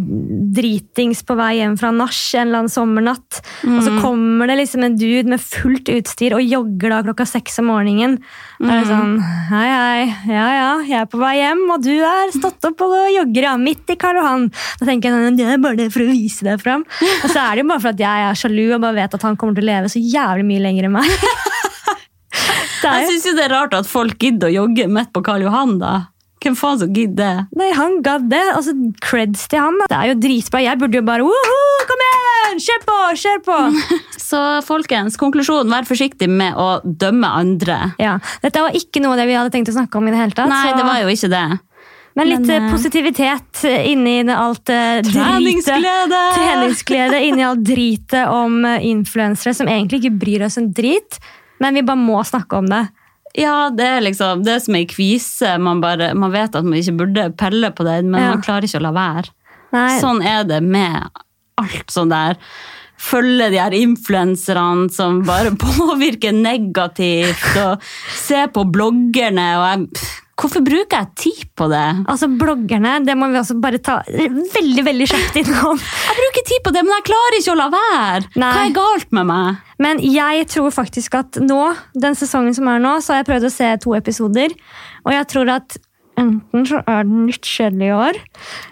dritings 0.60 1.24
på 1.28 1.38
vei 1.40 1.52
hjem 1.60 1.76
fra 1.80 1.92
nach 1.96 2.20
en 2.36 2.48
eller 2.48 2.62
annen 2.62 2.74
sommernatt, 2.74 3.42
og 3.68 3.82
så 3.86 3.96
kommer 4.00 4.50
det 4.50 4.60
liksom 4.62 4.86
en 4.86 4.98
dude 5.00 5.28
med 5.32 5.44
fullt 5.44 5.92
utstyr 5.94 6.38
og 6.38 6.46
jogger 6.46 6.96
da 6.96 7.02
klokka 7.08 7.28
seks 7.28 7.60
om 7.64 7.70
morgenen. 7.72 8.20
Da 8.60 8.74
er 8.74 8.82
det 8.84 8.90
sånn, 8.92 9.14
hei 9.52 9.68
hei, 9.72 10.00
ja 10.32 10.48
ja, 10.56 10.72
jeg 10.84 11.00
er 11.04 11.12
på 11.12 11.20
vei 11.22 11.36
hjem, 11.40 11.64
og 11.72 11.84
du 11.86 11.94
er 11.96 12.34
stått 12.36 12.66
opp 12.68 12.84
og 12.88 12.96
jogger 13.14 13.50
ja, 13.50 13.56
midt 13.60 13.94
i 13.94 14.00
Karl 14.00 14.20
Johan. 14.20 14.50
Da 14.80 14.90
tenker 14.90 15.16
jeg, 15.16 15.38
det 15.40 15.48
er 15.48 15.64
bare 15.64 15.80
det 15.80 15.90
for 15.94 16.04
å 16.04 16.10
vise 16.12 16.48
deg 16.48 16.60
frem. 16.64 16.84
Og 17.24 17.28
så 17.32 17.40
er 17.44 17.56
det 17.56 17.64
jo 17.64 17.72
bare 17.72 17.84
for 17.84 17.94
at 17.94 18.04
jeg 18.04 18.28
er 18.30 18.40
sjalu 18.40 18.66
og 18.68 18.84
bare 18.84 19.00
vet 19.00 19.16
at 19.16 19.28
han 19.28 19.40
kommer 19.40 19.58
til 19.58 19.68
å 19.68 19.72
leve 19.72 19.92
så 19.92 20.02
jævlig 20.04 20.48
mye 20.50 20.66
lenger 20.68 20.90
enn 20.90 20.98
meg. 21.00 21.16
Jeg 22.84 23.10
syns 23.10 23.26
jo 23.30 23.36
det 23.38 23.46
er 23.48 23.54
rart 23.56 23.74
at 23.78 23.90
folk 23.90 24.18
gidder 24.22 24.50
å 24.50 24.56
jogge 24.64 24.88
midt 24.92 25.12
på 25.16 25.24
Karl 25.26 25.44
Johan, 25.48 25.78
da. 25.82 25.94
Hvem 26.40 26.56
faen 26.56 26.80
som 26.80 26.94
gidder 26.96 27.18
det? 27.20 27.60
Nei, 27.60 27.70
han 27.76 27.98
gadd 28.06 28.30
det. 28.32 28.40
Altså, 28.56 28.72
creds 29.04 29.48
til 29.52 29.60
han. 29.60 29.76
Det 29.92 29.98
er 29.98 30.14
jo 30.14 30.20
dritbra. 30.24 30.62
Jeg 30.64 30.80
burde 30.80 30.96
jo 31.02 31.04
bare 31.04 31.26
Woho, 31.28 31.58
kom 31.90 32.04
igjen! 32.06 32.62
Kjør 32.64 32.86
på! 32.88 32.98
Kjør 33.20 33.42
på! 33.44 33.58
Så 34.30 34.40
folkens, 34.64 35.18
konklusjonen 35.20 35.74
vær 35.74 35.88
forsiktig 35.90 36.30
med 36.32 36.56
å 36.56 36.80
dømme 36.86 37.28
andre. 37.42 37.80
ja, 38.00 38.16
Dette 38.44 38.64
var 38.64 38.78
ikke 38.78 39.04
noe 39.04 39.18
av 39.18 39.20
det 39.24 39.28
vi 39.28 39.36
hadde 39.36 39.52
tenkt 39.58 39.74
å 39.74 39.76
snakke 39.76 40.00
om. 40.00 40.08
i 40.08 40.14
det 40.16 40.22
hele 40.22 40.38
tatt. 40.38 40.48
Nei, 40.54 40.70
så- 40.70 40.78
det 40.80 40.86
var 40.88 41.02
jo 41.04 41.12
ikke 41.18 41.32
det. 41.36 41.48
Men 42.18 42.28
litt 42.28 42.40
men, 42.42 42.50
eh, 42.52 42.66
eh, 42.68 42.72
positivitet 42.74 43.62
inni 43.86 44.16
alt 44.34 44.70
eh, 44.74 45.02
dritet. 45.06 45.14
Treningsglede! 45.14 46.22
Treningsglede 46.36 47.20
inni 47.28 47.44
alt 47.48 47.62
dritet 47.64 48.28
om 48.32 48.64
eh, 48.66 48.80
influensere 48.90 49.54
som 49.56 49.68
egentlig 49.68 50.02
ikke 50.04 50.18
bryr 50.20 50.44
oss 50.48 50.58
en 50.60 50.72
drit, 50.74 51.20
men 51.60 51.74
vi 51.80 51.84
bare 51.86 52.00
må 52.02 52.22
snakke 52.26 52.58
om 52.60 52.68
det. 52.72 52.86
Ja, 53.38 53.70
det 53.70 53.86
er 53.86 54.02
liksom 54.02 54.42
det 54.44 54.56
som 54.64 54.76
er 54.76 54.86
i 54.86 54.90
kvise. 54.90 55.52
Man, 55.62 55.82
bare, 55.84 56.14
man 56.18 56.32
vet 56.34 56.56
at 56.58 56.66
man 56.66 56.80
ikke 56.80 56.98
burde 57.04 57.28
pelle 57.38 57.70
på 57.78 57.86
den, 57.86 58.10
men 58.12 58.22
Ja. 58.24 58.30
man 58.34 58.42
klarer 58.42 58.66
ikke 58.66 58.80
å 58.82 58.88
la 58.88 58.92
være. 58.96 59.30
Nei, 59.72 60.00
Sånn 60.02 60.24
er 60.26 60.44
det 60.50 60.64
med 60.66 61.10
alt 61.62 61.92
sånn 61.94 62.10
der. 62.10 62.40
Følge 63.00 63.52
de 63.54 63.60
her 63.62 63.72
influenserne 63.78 64.90
som 64.92 65.22
bare 65.28 65.52
påvirker 65.62 66.34
negativt, 66.36 67.46
og 67.62 67.86
se 68.18 68.48
på 68.52 68.66
bloggerne. 68.74 69.46
og 69.60 69.68
jeg, 69.70 70.10
Hvorfor 70.40 70.64
bruker 70.64 71.02
jeg 71.02 71.10
tid 71.20 71.42
på 71.60 71.68
det? 71.72 71.84
altså 72.08 72.30
Bloggerne 72.40 72.94
det 73.06 73.16
må 73.20 73.28
vi 73.34 73.40
også 73.42 73.58
bare 73.60 73.80
ta 73.84 73.98
veldig 74.08 74.86
veldig 74.88 75.08
kjapt 75.12 75.40
innom. 75.42 75.82
Jeg 75.82 76.16
bruker 76.22 76.46
tid 76.48 76.64
på 76.64 76.72
det, 76.76 76.84
men 76.88 76.96
jeg 76.96 77.08
klarer 77.10 77.38
ikke 77.42 77.52
å 77.56 77.60
la 77.60 77.68
være. 77.74 78.24
Nei. 78.40 78.54
Hva 78.56 78.64
er 78.70 78.74
galt 78.78 79.12
med 79.20 79.28
meg? 79.34 79.60
Men 79.84 80.00
jeg 80.04 80.48
tror 80.54 80.72
faktisk 80.76 81.20
at 81.20 81.42
nå, 81.44 81.60
den 81.96 82.16
sesongen 82.20 82.56
som 82.56 82.68
er 82.72 82.80
nå, 82.84 82.96
så 83.04 83.14
har 83.14 83.22
jeg 83.24 83.30
prøvd 83.34 83.50
å 83.50 83.54
se 83.58 83.70
to 83.84 83.96
episoder. 84.00 84.56
Og 85.06 85.14
jeg 85.16 85.28
tror 85.36 85.52
at 85.60 85.78
enten 86.20 86.66
så 86.68 86.82
er 86.84 87.06
den 87.08 87.28
litt 87.30 87.48
kjedelig 87.48 87.88
i 87.88 87.96
år, 87.96 88.18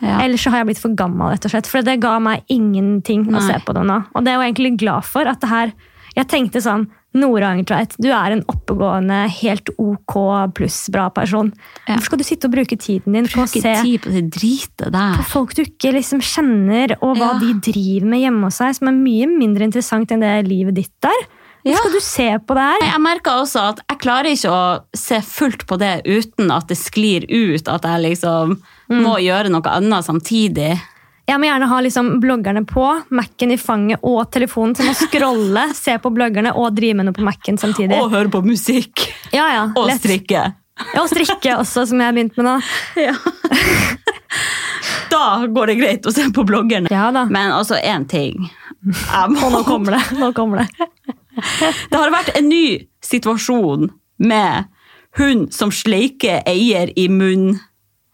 Ja. 0.04 0.18
eller 0.24 0.36
så 0.40 0.52
har 0.52 0.60
jeg 0.64 0.68
blitt 0.72 0.82
for 0.84 0.96
gammel, 1.00 1.30
rett 1.32 1.46
og 1.48 1.52
slett. 1.54 1.68
For 1.72 1.82
det 1.82 2.00
ga 2.04 2.18
meg 2.20 2.44
ingenting 2.52 3.24
å 3.32 3.40
se 3.44 3.56
på 3.64 3.74
det 3.78 3.86
nå. 3.88 4.02
Og 4.16 4.24
det 4.26 4.34
er 4.34 4.42
jeg 4.42 4.52
egentlig 4.54 4.74
glad 4.84 5.06
for. 5.08 5.28
at 5.28 5.40
det 5.44 5.50
her, 5.50 5.72
Jeg 6.18 6.28
tenkte 6.28 6.58
sånn 6.66 6.88
Nora 7.20 7.50
Angertveit, 7.54 7.96
du 8.02 8.10
er 8.12 8.32
en 8.36 8.44
oppegående, 8.52 9.24
helt 9.42 9.70
ok 9.78 10.16
pluss 10.58 10.90
bra 10.94 11.08
person. 11.14 11.52
Ja. 11.88 11.96
Hvorfor 11.96 12.06
skal 12.12 12.18
du 12.22 12.24
sitte 12.28 12.48
og 12.50 12.54
bruke 12.56 12.78
tiden 12.78 13.14
din 13.18 13.28
på 13.28 13.44
å 13.44 13.48
se 13.50 13.62
på 13.62 15.18
på 15.18 15.24
folk 15.32 15.54
du 15.58 15.64
ikke 15.64 15.94
liksom 15.96 16.22
kjenner, 16.22 16.96
og 17.02 17.18
hva 17.18 17.34
Ja. 17.34 17.40
de 17.40 17.54
driver 17.72 18.06
med 18.08 18.20
hjemme 18.22 18.44
hos 18.48 18.58
seg, 18.62 18.76
som 18.76 18.88
er 18.88 18.94
mye 18.94 19.28
mindre 19.28 19.64
interessant 19.68 20.12
enn 20.12 20.20
det 20.22 20.48
livet 20.48 20.76
ditt 20.76 21.04
er. 21.04 21.28
Hvorfor 21.66 21.74
Ja. 21.74 21.76
skal 21.78 21.92
du 21.92 22.00
se 22.00 22.30
på 22.48 22.54
det 22.56 22.64
her? 22.64 22.80
Jeg 22.94 23.02
merker 23.02 23.32
også 23.42 23.60
at 23.70 23.80
jeg 23.90 24.00
klarer 24.00 24.32
ikke 24.32 24.52
å 24.52 24.82
se 24.96 25.20
fullt 25.20 25.66
på 25.68 25.78
det 25.78 26.02
uten 26.06 26.52
at 26.52 26.68
det 26.68 26.78
sklir 26.78 27.26
ut 27.30 27.68
at 27.68 27.82
jeg 27.84 28.02
liksom 28.14 28.62
Mm. 28.90 29.04
må 29.04 29.18
gjøre 29.20 29.50
noe 29.52 29.62
annet 29.68 30.06
samtidig. 30.06 30.80
Jeg 31.28 31.42
må 31.42 31.50
gjerne 31.50 31.68
ha 31.68 31.80
liksom 31.84 32.12
bloggerne 32.24 32.64
på, 32.68 32.86
Mac-en 33.12 33.52
i 33.52 33.58
fanget 33.60 34.04
og 34.08 34.30
telefonen, 34.32 34.76
så 34.78 34.86
jeg 34.86 34.94
må 34.94 35.00
scrolle, 35.00 35.66
se 35.84 35.98
på 36.04 36.12
bloggerne 36.16 36.54
og 36.56 36.72
drive 36.78 37.00
med 37.00 37.10
noe 37.10 37.18
på 37.18 37.26
Mac-en 37.28 37.60
samtidig. 37.60 37.98
Og 38.00 38.14
høre 38.16 38.32
på 38.32 38.42
musikk. 38.46 39.10
ja, 39.36 39.50
ja, 39.56 39.66
Og 39.76 39.90
lett. 39.92 40.00
strikke. 40.04 40.46
Ja, 40.94 41.02
og 41.02 41.10
strikke 41.10 41.58
også, 41.58 41.88
som 41.90 42.00
jeg 42.00 42.08
har 42.12 42.16
begynt 42.16 42.38
med 42.38 42.48
nå. 42.48 42.58
Da 45.12 45.48
går 45.48 45.72
det 45.72 45.76
greit 45.80 46.08
å 46.08 46.14
se 46.14 46.28
på 46.34 46.44
bloggerne. 46.48 46.92
Ja 46.92 47.10
da. 47.16 47.26
Men 47.32 47.52
altså, 47.56 47.80
én 47.80 48.08
ting. 48.10 48.48
Må, 48.84 49.50
nå 49.52 49.64
kommer 49.68 49.98
det. 49.98 50.04
Nå 50.20 50.32
kommer 50.38 50.64
det. 50.64 50.88
det 51.92 51.98
har 51.98 52.14
vært 52.14 52.36
en 52.38 52.50
ny 52.50 52.66
situasjon 53.04 53.90
med 54.24 54.68
hund 55.18 55.50
som 55.56 55.72
sleiker 55.74 56.44
eier 56.48 56.92
i 56.96 57.08
munnen. 57.12 57.60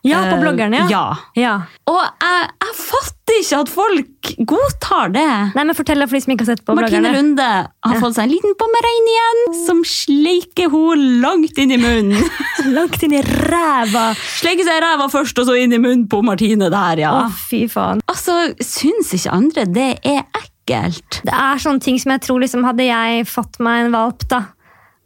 Ja, 0.04 0.20
på 0.28 0.36
Eh, 0.36 0.42
bloggerne, 0.42 0.82
ja. 0.84 0.88
ja. 0.92 1.42
ja. 1.42 1.54
Og 1.88 2.00
jeg, 2.04 2.48
jeg 2.66 2.76
fatter 2.80 3.38
ikke 3.39 3.60
at 3.63 3.70
folk 3.72 4.32
godtar 4.52 5.13
det. 5.16 5.28
Nei, 5.56 5.63
men 5.63 5.78
Fortell 5.78 6.04
det 6.04 6.10
for 6.12 6.18
de 6.18 6.24
som 6.26 6.34
ikke 6.34 6.44
har 6.44 6.50
sett 6.52 6.63
på 6.68 6.76
Martine 6.76 7.00
bloggerne. 7.00 7.13
Lunde 7.16 7.48
har 7.88 8.02
fått 8.04 8.18
seg 8.18 8.26
en 8.28 8.34
liten 8.34 8.56
pommerein 8.60 9.10
igjen, 9.13 9.42
som 9.63 9.80
sleiker 9.88 10.72
hun 10.74 11.06
langt 11.24 11.60
inn 11.63 11.72
i 11.72 11.80
munnen. 11.80 12.20
Langt 12.76 13.02
inn 13.04 13.16
i 13.16 13.22
ræva! 13.24 14.10
Sleiker 14.39 14.68
seg 14.68 14.80
i 14.80 14.84
ræva 14.84 15.08
først, 15.12 15.39
og 15.39 15.48
så 15.50 15.56
inn 15.60 15.76
i 15.76 15.80
munnen 15.82 16.06
på 16.12 16.20
Martine 16.26 16.70
der, 16.74 17.04
ja. 17.06 17.13
Å, 17.24 17.32
fy 17.48 17.63
faen. 17.72 18.04
Altså, 18.12 18.38
syns 18.63 19.13
ikke 19.16 19.34
andre 19.36 19.66
det 19.72 19.89
er 20.04 20.26
ekkelt? 20.39 21.22
Det 21.28 21.34
er 21.36 21.63
sånne 21.63 21.84
ting 21.84 22.00
som 22.00 22.13
jeg 22.16 22.24
tror 22.28 22.44
liksom, 22.44 22.63
Hadde 22.68 22.86
jeg 22.88 23.26
fått 23.28 23.60
meg 23.63 23.88
en 23.88 23.96
valp, 23.96 24.24
da, 24.32 24.46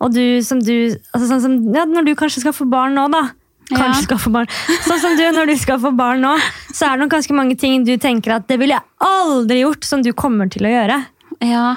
og 0.01 0.13
du 0.13 0.41
som 0.45 0.59
du 0.61 0.73
altså, 1.13 1.25
sånn 1.25 1.41
som, 1.41 1.55
ja, 1.73 1.87
Når 1.89 2.05
du 2.05 2.11
kanskje 2.17 2.43
skal 2.43 2.53
få 2.53 2.67
barn 2.69 2.93
nå, 2.97 3.07
da. 3.13 3.23
Kanskje 3.69 4.07
Ja. 4.15 4.17
få 4.17 4.31
barn. 4.31 4.47
Sånn 4.87 4.99
som 5.01 5.17
du, 5.19 5.23
når 5.35 5.47
du 5.51 5.55
skal 5.59 5.79
få 5.83 5.91
barn 5.95 6.21
nå, 6.23 6.37
så 6.71 6.87
er 6.87 6.97
det 6.97 7.05
nok 7.05 7.11
ganske 7.17 7.35
mange 7.35 7.57
ting 7.59 7.83
du 7.83 7.97
tenker 7.97 8.35
at 8.37 8.47
det 8.47 8.59
ville 8.61 8.77
jeg 8.77 8.83
aldri 9.03 9.61
gjort, 9.65 9.83
som 9.83 10.01
du 10.01 10.13
kommer 10.13 10.49
til 10.49 10.63
å 10.67 10.71
gjøre. 10.71 11.05
Ja. 11.43 11.75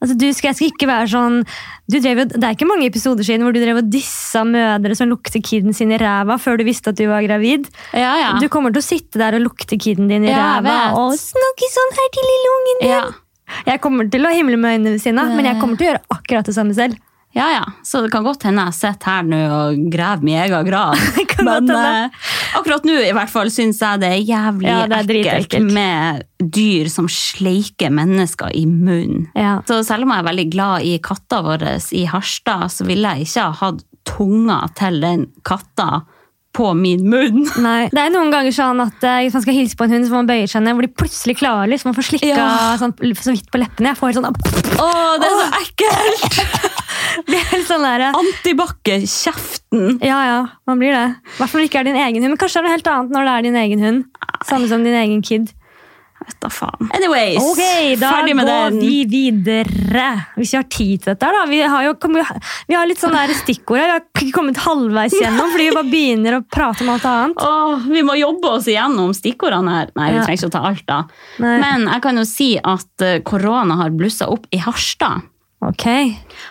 Altså, 0.00 0.14
du 0.16 0.26
skal, 0.32 0.48
jeg 0.50 0.56
skal 0.56 0.68
ikke 0.70 0.86
være 0.88 1.08
sånn 1.12 1.34
du 1.90 1.98
drev, 2.00 2.22
Det 2.32 2.40
er 2.40 2.54
ikke 2.54 2.68
mange 2.68 2.86
episoder 2.88 3.20
siden 3.26 3.42
hvor 3.44 3.52
du 3.52 3.58
drev 3.60 3.76
og 3.82 3.90
dissa 3.92 4.44
mødre 4.48 4.96
som 4.96 5.10
lukter 5.10 5.42
kiden 5.44 5.74
sin 5.76 5.92
i 5.92 5.98
ræva 6.00 6.38
før 6.40 6.56
du 6.56 6.64
visste 6.64 6.88
at 6.88 6.96
du 6.96 7.04
var 7.10 7.20
gravid. 7.26 7.66
Ja, 7.92 8.14
ja. 8.16 8.30
Du 8.40 8.48
kommer 8.48 8.72
til 8.72 8.80
å 8.80 8.86
sitte 8.86 9.18
der 9.20 9.36
og 9.36 9.44
lukte 9.44 9.76
kiden 9.76 10.08
din 10.08 10.24
i 10.24 10.32
ræva 10.32 10.94
og 10.96 11.12
snakke 11.20 11.68
sånn 11.74 11.92
her 11.98 12.08
til 12.16 12.30
lille 12.30 12.54
ungen 12.56 12.80
din. 12.80 12.88
ja. 12.94 13.02
Jeg 13.66 13.80
kommer 13.82 14.08
til 14.08 14.24
å 14.24 14.30
himle 14.32 14.56
med 14.56 14.78
øynene 14.78 14.92
ved 14.94 15.02
siden 15.02 15.18
av, 15.18 15.34
men 15.34 15.44
jeg 15.44 15.58
kommer 15.60 15.76
til 15.76 15.88
å 15.88 15.90
gjøre 15.90 16.04
akkurat 16.16 16.46
det 16.46 16.54
samme 16.54 16.72
selv. 16.76 16.96
Ja, 17.36 17.46
ja. 17.54 17.64
Så 17.86 18.00
det 18.02 18.10
kan 18.10 18.24
godt 18.26 18.42
hende 18.48 18.64
jeg 18.66 18.74
sitter 18.74 19.06
her 19.12 19.26
nå 19.28 19.38
og 19.54 19.84
graver 19.92 20.24
min 20.26 20.40
egen 20.42 20.66
grav. 20.66 20.96
Men 21.46 21.70
eh, 21.72 22.24
akkurat 22.58 22.84
nå 22.84 22.96
i 23.06 23.12
hvert 23.16 23.30
fall 23.32 23.52
syns 23.54 23.78
jeg 23.80 24.02
det 24.02 24.10
er 24.10 24.24
jævlig 24.28 24.68
Ja, 24.68 24.80
det 24.90 24.98
er 25.22 25.38
ekkelt 25.38 25.70
med 25.72 26.24
dyr 26.40 26.90
som 26.92 27.06
sleiker 27.10 27.92
mennesker 27.94 28.50
i 28.56 28.66
munnen. 28.68 29.28
Ja. 29.38 29.60
Så 29.68 29.80
selv 29.86 30.04
om 30.08 30.12
jeg 30.14 30.24
er 30.24 30.30
veldig 30.30 30.48
glad 30.52 30.86
i 30.90 30.96
katta 31.04 31.40
vår 31.46 31.64
i 31.96 32.04
Harstad, 32.10 32.66
så 32.74 32.88
ville 32.88 33.14
jeg 33.14 33.28
ikke 33.30 33.46
ha 33.46 33.58
hatt 33.62 33.84
tunga 34.10 34.64
til 34.76 34.98
den 35.04 35.28
katta 35.46 36.02
på 36.56 36.72
min 36.74 37.04
munn. 37.06 37.44
Nei, 37.62 37.86
Det 37.94 38.02
er 38.02 38.10
noen 38.10 38.32
ganger 38.34 38.54
sånn 38.54 38.82
at 38.82 39.04
eh, 39.06 39.20
hvis 39.24 39.36
man 39.38 39.44
skal 39.46 39.54
hilse 39.60 39.78
på 39.78 39.86
en 39.86 39.94
hund, 39.94 40.08
så 40.08 40.16
må 40.16 40.22
man 40.24 40.30
bøye 40.32 40.50
seg 40.50 40.64
ned, 40.66 40.74
hvor 40.74 40.86
de 40.88 40.92
plutselig 40.98 41.38
klarer 41.38 41.70
liksom, 41.70 41.92
å 41.94 41.98
få 42.00 42.04
slikka 42.10 42.32
Ja. 42.34 42.50
sånn, 42.80 42.96
så 43.22 43.36
vidt 43.36 43.52
på 43.54 43.62
leppene. 43.62 43.92
Jeg 43.94 44.00
får 44.00 44.10
helt 44.10 44.20
sånn, 44.20 44.78
Å, 44.80 44.90
det 45.22 45.30
er 45.30 45.38
så 45.38 45.50
ekkelt! 45.62 46.78
er 47.40 47.46
helt 47.52 47.68
sånn 47.68 47.86
der, 47.86 48.06
Antibakke-kjeften! 48.16 50.00
Ja, 50.04 50.18
ja, 50.26 50.40
man 50.68 50.82
blir 50.82 50.94
det. 50.96 51.06
I 51.14 51.38
hvert 51.38 51.54
fall 51.54 51.66
ikke 51.66 51.82
er 51.82 51.88
din 51.90 52.00
egen 52.00 52.22
hund. 52.22 52.34
Men 52.34 52.40
kanskje 52.40 52.62
er 52.62 52.68
det 52.68 52.76
helt 52.78 52.92
annet 52.92 53.16
når 53.16 53.26
det 53.26 53.32
er 53.38 53.48
din 53.48 53.62
egen 53.64 53.86
hund. 53.86 54.04
Samme 54.46 54.70
som 54.70 54.84
din 54.86 54.96
egen 54.96 55.24
kid. 55.24 55.50
Vet 56.20 56.36
da 56.42 56.50
faen. 56.52 56.90
Anyways, 56.92 57.38
Ok, 57.40 57.60
da 58.00 58.10
ferdig 58.12 58.34
med 58.36 58.48
går 58.48 58.74
vi 58.76 58.96
videre. 59.08 60.08
Hvis 60.36 60.52
vi 60.52 60.58
har 60.58 60.66
tid 60.68 61.00
til 61.00 61.14
dette, 61.14 61.30
da. 61.32 61.46
Vi 61.48 61.60
har 61.64 61.86
jo 61.86 61.94
vi 62.68 62.76
har 62.76 62.88
litt 62.88 63.00
sånn 63.00 63.16
der 63.16 63.32
stikkord. 63.38 63.80
Vi 63.80 63.86
har 63.94 64.04
ikke 64.04 64.34
kommet 64.36 64.60
halvveis 64.60 65.16
gjennom, 65.16 65.48
fordi 65.54 65.70
vi 65.70 65.76
bare 65.78 65.92
begynner 65.94 66.36
å 66.36 66.42
prate 66.44 66.84
om 66.84 66.92
alt 66.92 67.08
annet. 67.08 67.40
Åh, 67.48 67.88
vi 67.88 68.04
må 68.04 68.18
jobbe 68.20 68.52
oss 68.58 68.68
igjennom 68.68 69.14
stikkordene 69.16 69.78
her. 69.78 69.92
Nei, 69.96 70.10
vi 70.12 70.20
trenger 70.20 70.42
ikke 70.42 70.52
å 70.52 70.56
ta 70.58 70.64
alt, 70.68 70.86
da. 70.90 71.00
Nei. 71.40 71.56
Men 71.64 71.88
jeg 71.88 72.04
kan 72.04 72.20
jo 72.20 72.28
si 72.28 72.50
at 72.60 73.06
eh, 73.06 73.20
korona 73.24 73.80
har 73.80 73.96
blussa 73.96 74.28
opp 74.28 74.44
i 74.52 74.60
Harstad 74.60 75.24
Ok. 75.60 75.86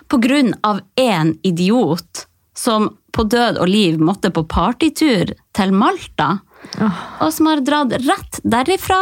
på 0.08 0.18
grunn 0.22 0.54
av 0.62 0.82
én 0.96 1.34
idiot 1.44 2.28
som 2.58 2.92
på 3.12 3.24
død 3.26 3.58
og 3.58 3.70
liv 3.70 3.98
måtte 3.98 4.30
på 4.30 4.44
partytur 4.46 5.32
til 5.56 5.72
Malta, 5.74 6.36
oh. 6.78 7.00
og 7.26 7.32
som 7.34 7.50
har 7.50 7.64
dratt 7.66 7.96
rett 8.06 8.42
derifra 8.44 9.00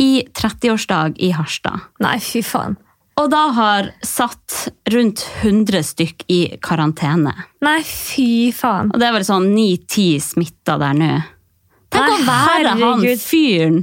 i 0.00 0.22
30-årsdag 0.24 1.18
i 1.20 1.34
Harstad. 1.36 1.84
Nei, 2.00 2.16
fy 2.24 2.40
faen. 2.46 2.78
Og 3.20 3.28
da 3.28 3.42
har 3.52 3.90
satt 4.06 4.70
rundt 4.88 5.26
100 5.42 5.84
stykk 5.84 6.24
i 6.32 6.40
karantene. 6.64 7.34
Nei, 7.60 7.82
fy 7.84 8.48
faen. 8.56 8.88
Og 8.94 9.02
det 9.02 9.10
er 9.10 9.18
vel 9.18 9.26
sånn 9.28 9.50
9-10 9.52 10.24
smitta 10.30 10.78
der 10.80 10.96
nå. 10.96 11.12
Tenk 11.92 12.06
Nei, 12.06 12.16
å 12.16 12.24
være 12.24 12.74
han 12.80 13.04
fyren! 13.20 13.82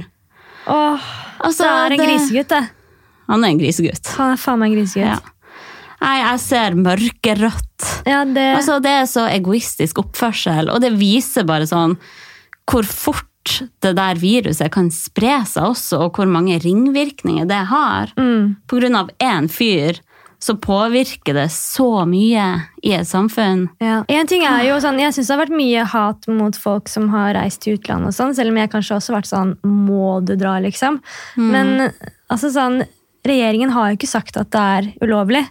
Åh, 0.68 1.08
Altså, 1.38 1.64
det 1.64 1.70
er 1.70 1.94
en 1.94 2.02
grisegutt, 2.02 2.50
det. 2.50 2.62
Han 3.28 3.44
er 3.44 3.52
en 3.52 3.60
grisegutt. 3.60 4.14
Han 4.18 4.34
er 4.34 4.40
faen 4.40 4.62
meg 4.62 4.72
en 4.72 4.78
grisegutt. 4.80 5.06
Ja. 5.06 5.18
Nei, 5.98 6.14
jeg 6.20 6.42
ser 6.44 6.76
mørkerødt. 6.78 7.86
Ja, 8.06 8.22
det... 8.24 8.46
Altså, 8.60 8.78
det 8.82 8.92
er 9.00 9.08
så 9.10 9.26
egoistisk 9.30 9.98
oppførsel, 10.04 10.70
og 10.70 10.82
det 10.84 10.92
viser 10.98 11.46
bare 11.48 11.66
sånn 11.68 11.96
hvor 12.68 12.86
fort 12.86 13.26
det 13.82 13.94
der 13.96 14.18
viruset 14.20 14.70
kan 14.74 14.90
spre 14.92 15.40
seg 15.48 15.70
også, 15.72 16.02
og 16.04 16.18
hvor 16.18 16.28
mange 16.30 16.58
ringvirkninger 16.62 17.48
det 17.48 17.62
har. 17.70 18.12
Mm. 18.20 18.58
På 18.68 18.78
grunn 18.80 18.98
av 18.98 19.10
én 19.24 19.48
fyr 19.50 20.02
så 20.38 20.54
påvirker 20.62 21.34
det 21.34 21.48
så 21.50 22.04
mye 22.06 22.44
i 22.86 22.92
et 22.94 23.08
samfunn. 23.08 23.64
Ja. 23.82 24.04
En 24.06 24.28
ting 24.30 24.44
er 24.46 24.68
jo 24.68 24.76
sånn, 24.82 25.00
Jeg 25.02 25.16
syns 25.16 25.30
det 25.30 25.34
har 25.34 25.40
vært 25.40 25.56
mye 25.58 25.86
hat 25.90 26.28
mot 26.30 26.54
folk 26.54 26.92
som 26.92 27.08
har 27.10 27.32
reist 27.34 27.64
til 27.64 27.74
utlandet, 27.78 28.12
og 28.12 28.14
sånn, 28.14 28.36
selv 28.38 28.54
om 28.54 28.60
jeg 28.60 28.70
kanskje 28.70 29.00
også 29.00 29.12
har 29.12 29.18
vært 29.18 29.32
sånn 29.32 29.56
Må 29.66 30.20
du 30.22 30.36
dra, 30.38 30.58
liksom? 30.62 31.00
Men 31.40 31.88
altså 32.30 32.52
sånn, 32.54 32.84
regjeringen 33.26 33.70
har 33.74 33.90
jo 33.90 33.96
ikke 33.98 34.10
sagt 34.10 34.36
at 34.36 34.50
det 34.50 34.60
er 34.60 34.92
ulovlig. 35.04 35.44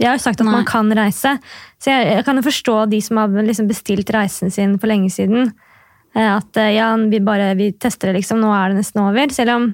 De 0.00 0.06
har 0.06 0.16
jo 0.16 0.22
sagt 0.24 0.40
at 0.40 0.46
Nei. 0.46 0.54
man 0.54 0.64
kan 0.64 0.88
reise. 0.96 1.34
Så 1.82 1.90
jeg, 1.92 2.06
jeg 2.16 2.24
kan 2.24 2.36
jo 2.40 2.42
forstå 2.46 2.78
de 2.90 3.00
som 3.04 3.16
har 3.20 3.28
liksom 3.28 3.68
bestilt 3.68 4.08
reisen 4.16 4.50
sin 4.50 4.78
for 4.80 4.88
lenge 4.88 5.10
siden. 5.12 5.52
eh, 6.14 6.36
At 6.38 6.56
eh, 6.56 6.72
ja, 6.78 6.94
vi 6.96 7.20
bare 7.20 7.54
vi 7.54 7.72
tester 7.72 8.08
det, 8.08 8.20
liksom. 8.22 8.40
Nå 8.40 8.48
er 8.56 8.70
det 8.72 8.80
nesten 8.80 9.02
over. 9.04 9.28
Selv 9.36 9.50
om 9.58 9.68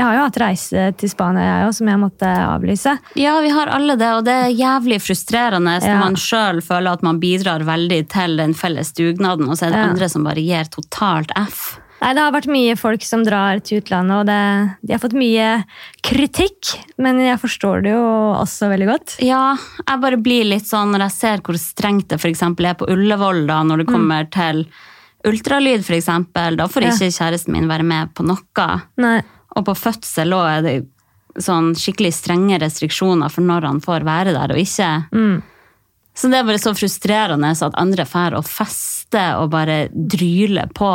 jeg 0.00 0.06
har 0.06 0.14
jo 0.16 0.22
hatt 0.28 0.38
reise 0.40 0.84
til 0.96 1.10
Spania 1.12 1.42
jeg 1.44 1.64
også, 1.68 1.78
som 1.82 1.88
jeg 1.92 2.00
måtte 2.00 2.28
avlyse. 2.28 2.92
Ja, 3.20 3.34
vi 3.44 3.50
har 3.52 3.68
alle 3.68 3.96
det, 4.00 4.08
og 4.16 4.24
det 4.24 4.32
er 4.32 4.54
jævlig 4.56 4.96
frustrerende 5.04 5.74
når 5.76 5.84
Ja. 5.90 5.98
man 6.00 6.14
sjøl 6.16 6.62
føler 6.64 6.92
at 6.96 7.02
man 7.04 7.18
bidrar 7.20 7.60
veldig 7.68 8.08
til 8.08 8.36
den 8.40 8.54
felles 8.56 8.92
dugnaden, 8.96 9.48
og 9.48 9.56
så 9.58 9.66
er 9.66 9.70
det 9.74 9.80
Ja. 9.82 9.90
andre 9.90 10.08
som 10.08 10.24
bare 10.24 10.40
gir 10.40 10.64
totalt 10.72 11.30
F. 11.36 11.78
Nei, 12.00 12.14
Det 12.16 12.22
har 12.24 12.32
vært 12.32 12.48
mye 12.48 12.76
folk 12.80 13.02
som 13.04 13.24
drar 13.26 13.60
til 13.60 13.82
utlandet, 13.82 14.22
og 14.22 14.28
det, 14.30 14.76
de 14.88 14.94
har 14.94 15.02
fått 15.02 15.16
mye 15.18 15.48
kritikk. 16.06 16.70
Men 16.96 17.20
jeg 17.20 17.40
forstår 17.42 17.82
det 17.84 17.92
jo 17.92 18.04
også 18.40 18.70
veldig 18.72 18.88
godt. 18.88 19.16
Ja, 19.24 19.56
jeg 19.84 20.00
bare 20.00 20.20
blir 20.20 20.46
litt 20.48 20.68
sånn 20.68 20.94
når 20.94 21.04
jeg 21.08 21.16
ser 21.18 21.42
hvor 21.44 21.58
strengt 21.60 22.08
det 22.08 22.20
eksempel 22.32 22.70
er 22.70 22.78
på 22.80 22.88
Ullevål 22.88 23.44
da, 23.50 23.60
når 23.68 23.82
det 23.84 23.90
kommer 23.90 24.30
til 24.32 24.64
ultralyd 25.28 25.84
eksempel, 25.98 26.56
da 26.56 26.66
får 26.72 26.82
Ja. 26.86 26.94
ikke 26.94 27.12
kjæresten 27.12 27.52
min 27.52 27.68
være 27.68 27.84
med 27.84 28.14
på 28.14 28.24
noe. 28.24 28.80
Nei. 28.96 29.20
Og 29.56 29.64
på 29.66 29.74
fødsel 29.76 30.32
òg 30.32 30.48
er 30.58 30.62
det 30.62 30.74
sånn 31.42 31.74
skikkelig 31.76 32.14
strenge 32.16 32.58
restriksjoner 32.58 33.30
for 33.30 33.42
når 33.42 33.62
han 33.68 33.80
får 33.80 34.04
være 34.08 34.32
der 34.32 34.54
og 34.54 34.58
ikke. 34.58 34.88
Mm. 35.12 35.42
Så 36.14 36.30
det 36.30 36.38
er 36.40 36.44
bare 36.48 36.58
så 36.58 36.72
frustrerende 36.74 37.52
så 37.56 37.66
at 37.70 37.76
andre 37.80 38.04
fær 38.04 38.34
og 38.36 38.44
fester 38.44 38.99
og 39.18 39.50
bare 39.52 39.88
dryler 39.90 40.70
på. 40.76 40.90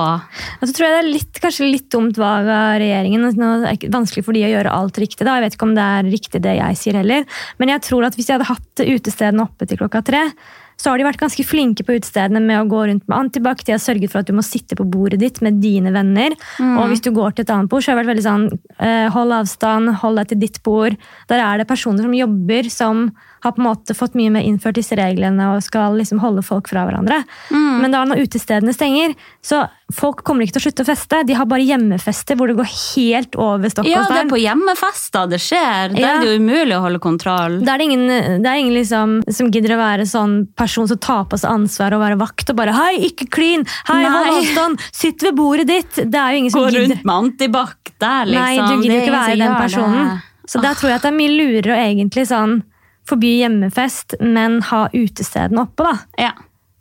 Så 0.61 0.72
tror 0.72 0.88
jeg 0.88 0.95
det 0.95 1.01
er 1.03 1.09
litt, 1.11 1.39
kanskje 1.43 1.70
litt 1.70 1.88
dumt 1.93 2.20
valg 2.22 2.49
av 2.49 2.80
regjeringen. 2.82 3.28
Nå 3.36 3.51
er 3.68 3.80
det 3.82 3.93
vanskelig 3.93 4.26
for 4.26 4.38
de 4.38 4.45
å 4.47 4.51
gjøre 4.53 4.76
alt 4.76 4.99
riktig. 5.01 5.26
da. 5.26 5.38
Jeg 5.38 5.47
vet 5.47 5.57
ikke 5.57 5.70
om 5.70 5.76
det 5.78 5.88
er 5.95 6.11
riktig 6.11 6.43
det 6.45 6.57
jeg 6.59 6.82
sier 6.82 6.99
heller. 7.01 7.26
Men 7.59 7.74
jeg 7.76 7.86
tror 7.89 8.07
at 8.07 8.16
hvis 8.16 8.30
de 8.30 8.38
hadde 8.38 8.51
hatt 8.51 8.86
utestedene 8.86 9.45
oppe 9.45 9.68
til 9.68 9.82
klokka 9.82 10.03
tre, 10.05 10.30
så 10.76 10.91
har 10.91 10.99
de 10.99 11.05
vært 11.07 11.22
ganske 11.22 11.43
flinke 11.47 11.86
på 11.88 11.95
utestedene 11.95 12.41
med 12.43 12.59
å 12.59 12.68
gå 12.68 12.82
rundt 12.89 13.05
med 13.07 13.18
antibac. 13.18 13.63
De 13.63 13.76
har 13.76 13.80
sørget 13.80 14.11
for 14.11 14.22
at 14.22 14.28
du 14.28 14.36
må 14.36 14.43
sitte 14.43 14.76
på 14.76 14.88
bordet 14.91 15.22
ditt 15.22 15.39
med 15.45 15.61
dine 15.63 15.93
venner. 15.95 16.36
Og 16.59 16.89
hvis 16.91 17.03
du 17.05 17.13
går 17.16 17.36
til 17.36 17.45
et 17.45 17.53
annet 17.55 17.72
bord, 17.72 17.84
så 17.84 17.91
har 17.91 17.95
det 17.97 18.03
vært 18.03 18.13
veldig 18.13 18.26
sånn 18.26 18.49
eh, 18.84 19.07
hold 19.16 19.38
avstand, 19.38 19.93
hold 20.01 20.20
deg 20.20 20.34
til 20.34 20.41
ditt 20.43 20.59
bord. 20.68 20.97
Der 21.32 21.43
er 21.45 21.61
det 21.61 21.70
personer 21.70 22.03
som 22.03 22.18
jobber, 22.18 22.70
som 22.74 23.07
har 23.45 23.53
på 23.55 23.61
en 23.61 23.67
måte 23.69 23.93
fått 23.95 24.15
mye 24.17 24.31
mer 24.33 24.43
innført 24.45 24.75
disse 24.79 24.97
reglene 24.97 25.51
og 25.55 25.63
skal 25.63 25.95
liksom 25.99 26.19
holde 26.23 26.41
folk 26.45 26.67
fra 26.71 26.83
hverandre. 26.87 27.21
Men 27.53 27.93
da 27.93 28.03
når 28.09 28.23
utestedene 28.25 28.73
stenger, 28.73 29.13
så 29.45 29.63
folk 29.93 30.23
kommer 30.25 30.43
ikke 30.47 30.55
til 30.57 30.63
å 30.63 30.65
slutte 30.65 30.83
å 30.85 30.87
feste. 30.89 31.19
De 31.29 31.35
har 31.37 31.45
bare 31.45 31.61
hjemmefester 31.67 32.37
hvor 32.39 32.49
det 32.49 32.55
går 32.57 32.69
helt 32.73 33.35
over 33.37 33.69
stokk 33.69 33.85
Ja, 33.89 34.01
det 34.09 34.23
er 34.23 34.29
på 34.31 34.39
hjemmefester 34.41 35.29
det 35.29 35.39
skjer. 35.45 35.93
Da 35.93 36.01
Ja. 36.01 36.13
er 36.15 36.23
det 36.25 36.31
jo 36.33 36.39
umulig 36.41 36.73
å 36.75 36.81
holde 36.81 36.99
kontroll. 37.03 37.59
Da 37.65 37.75
er 37.75 37.77
det 37.83 37.85
ingen, 37.91 38.41
det 38.41 38.49
er 38.49 38.57
ingen 38.63 38.73
liksom, 38.73 39.15
som 39.31 39.51
gidder 39.53 39.75
å 39.75 39.79
være 39.83 40.09
sånn 40.09 40.47
person 40.57 40.87
som 40.89 40.97
tar 40.97 41.25
på 41.29 41.37
seg 41.37 41.51
ansvar 41.53 41.93
og 41.93 42.01
være 42.01 42.17
vakt 42.17 42.49
og 42.49 42.55
bare 42.57 42.73
Hei, 42.75 42.97
ikke 43.11 43.29
klin! 43.29 43.65
Hei, 43.87 44.03
hold 44.09 44.39
avstand! 44.41 44.81
Sitt 44.91 45.21
ved 45.21 45.35
bordet 45.37 45.67
ditt! 45.69 45.93
Det 46.01 46.17
er 46.19 46.33
jo 46.33 46.37
ingen 46.41 46.51
som 46.51 46.61
Gå 46.65 46.71
gidder. 46.71 46.87
rundt 46.95 47.05
med 47.05 47.15
antibac 47.15 47.75
der, 48.01 48.25
liksom. 48.25 48.41
Nei, 48.41 48.55
du 48.57 48.81
gidder 48.81 48.95
jo 48.95 49.01
ikke 49.05 49.19
være 49.19 49.37
den 49.37 49.55
personen. 49.61 50.07
det. 50.09 50.49
Så 50.49 50.61
der 50.61 50.73
tror 50.77 50.89
jeg 50.91 50.95
at 50.99 51.01
det 51.05 51.11
er 51.13 51.17
mye 51.17 51.33
lurere 51.37 51.73
å 51.73 51.77
egentlig 51.81 52.25
sånn 52.29 52.63
forby 53.09 53.37
hjemmefest, 53.41 54.17
men 54.21 54.61
ha 54.71 54.85
utestedene 54.93 55.65
oppe, 55.65 55.87
da. 55.87 56.27
Ja. 56.27 56.33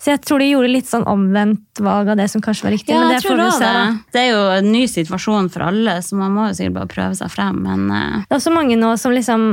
Så 0.04 0.12
jeg 0.12 0.20
tror 0.26 0.42
de 0.42 0.50
gjorde 0.50 0.68
litt 0.68 0.88
sånn 0.90 1.06
omvendt 1.08 1.80
valg 1.80 2.10
av 2.12 2.18
det 2.20 2.26
som 2.28 2.42
kanskje 2.44 2.66
var 2.66 2.74
riktig. 2.74 2.92
Ja, 2.92 3.00
men 3.00 3.14
det 3.14 3.22
får 3.24 3.38
vi 3.40 3.46
se, 3.56 3.70
det. 3.72 3.94
Det 4.12 4.20
er 4.20 4.30
jo 4.34 4.42
en 4.58 4.68
ny 4.74 4.82
situasjon 4.90 5.48
for 5.54 5.64
alle, 5.70 5.96
så 6.04 6.18
man 6.20 6.34
må 6.34 6.50
jo 6.50 6.58
sikkert 6.58 6.76
bare 6.76 6.92
prøve 6.92 7.16
seg 7.16 7.32
frem. 7.32 7.62
Men 7.64 7.86
uh... 7.88 8.20
Det 8.26 8.34
er 8.34 8.36
også 8.36 8.52
mange 8.52 8.76
nå 8.76 8.92
som 9.00 9.16
liksom 9.16 9.48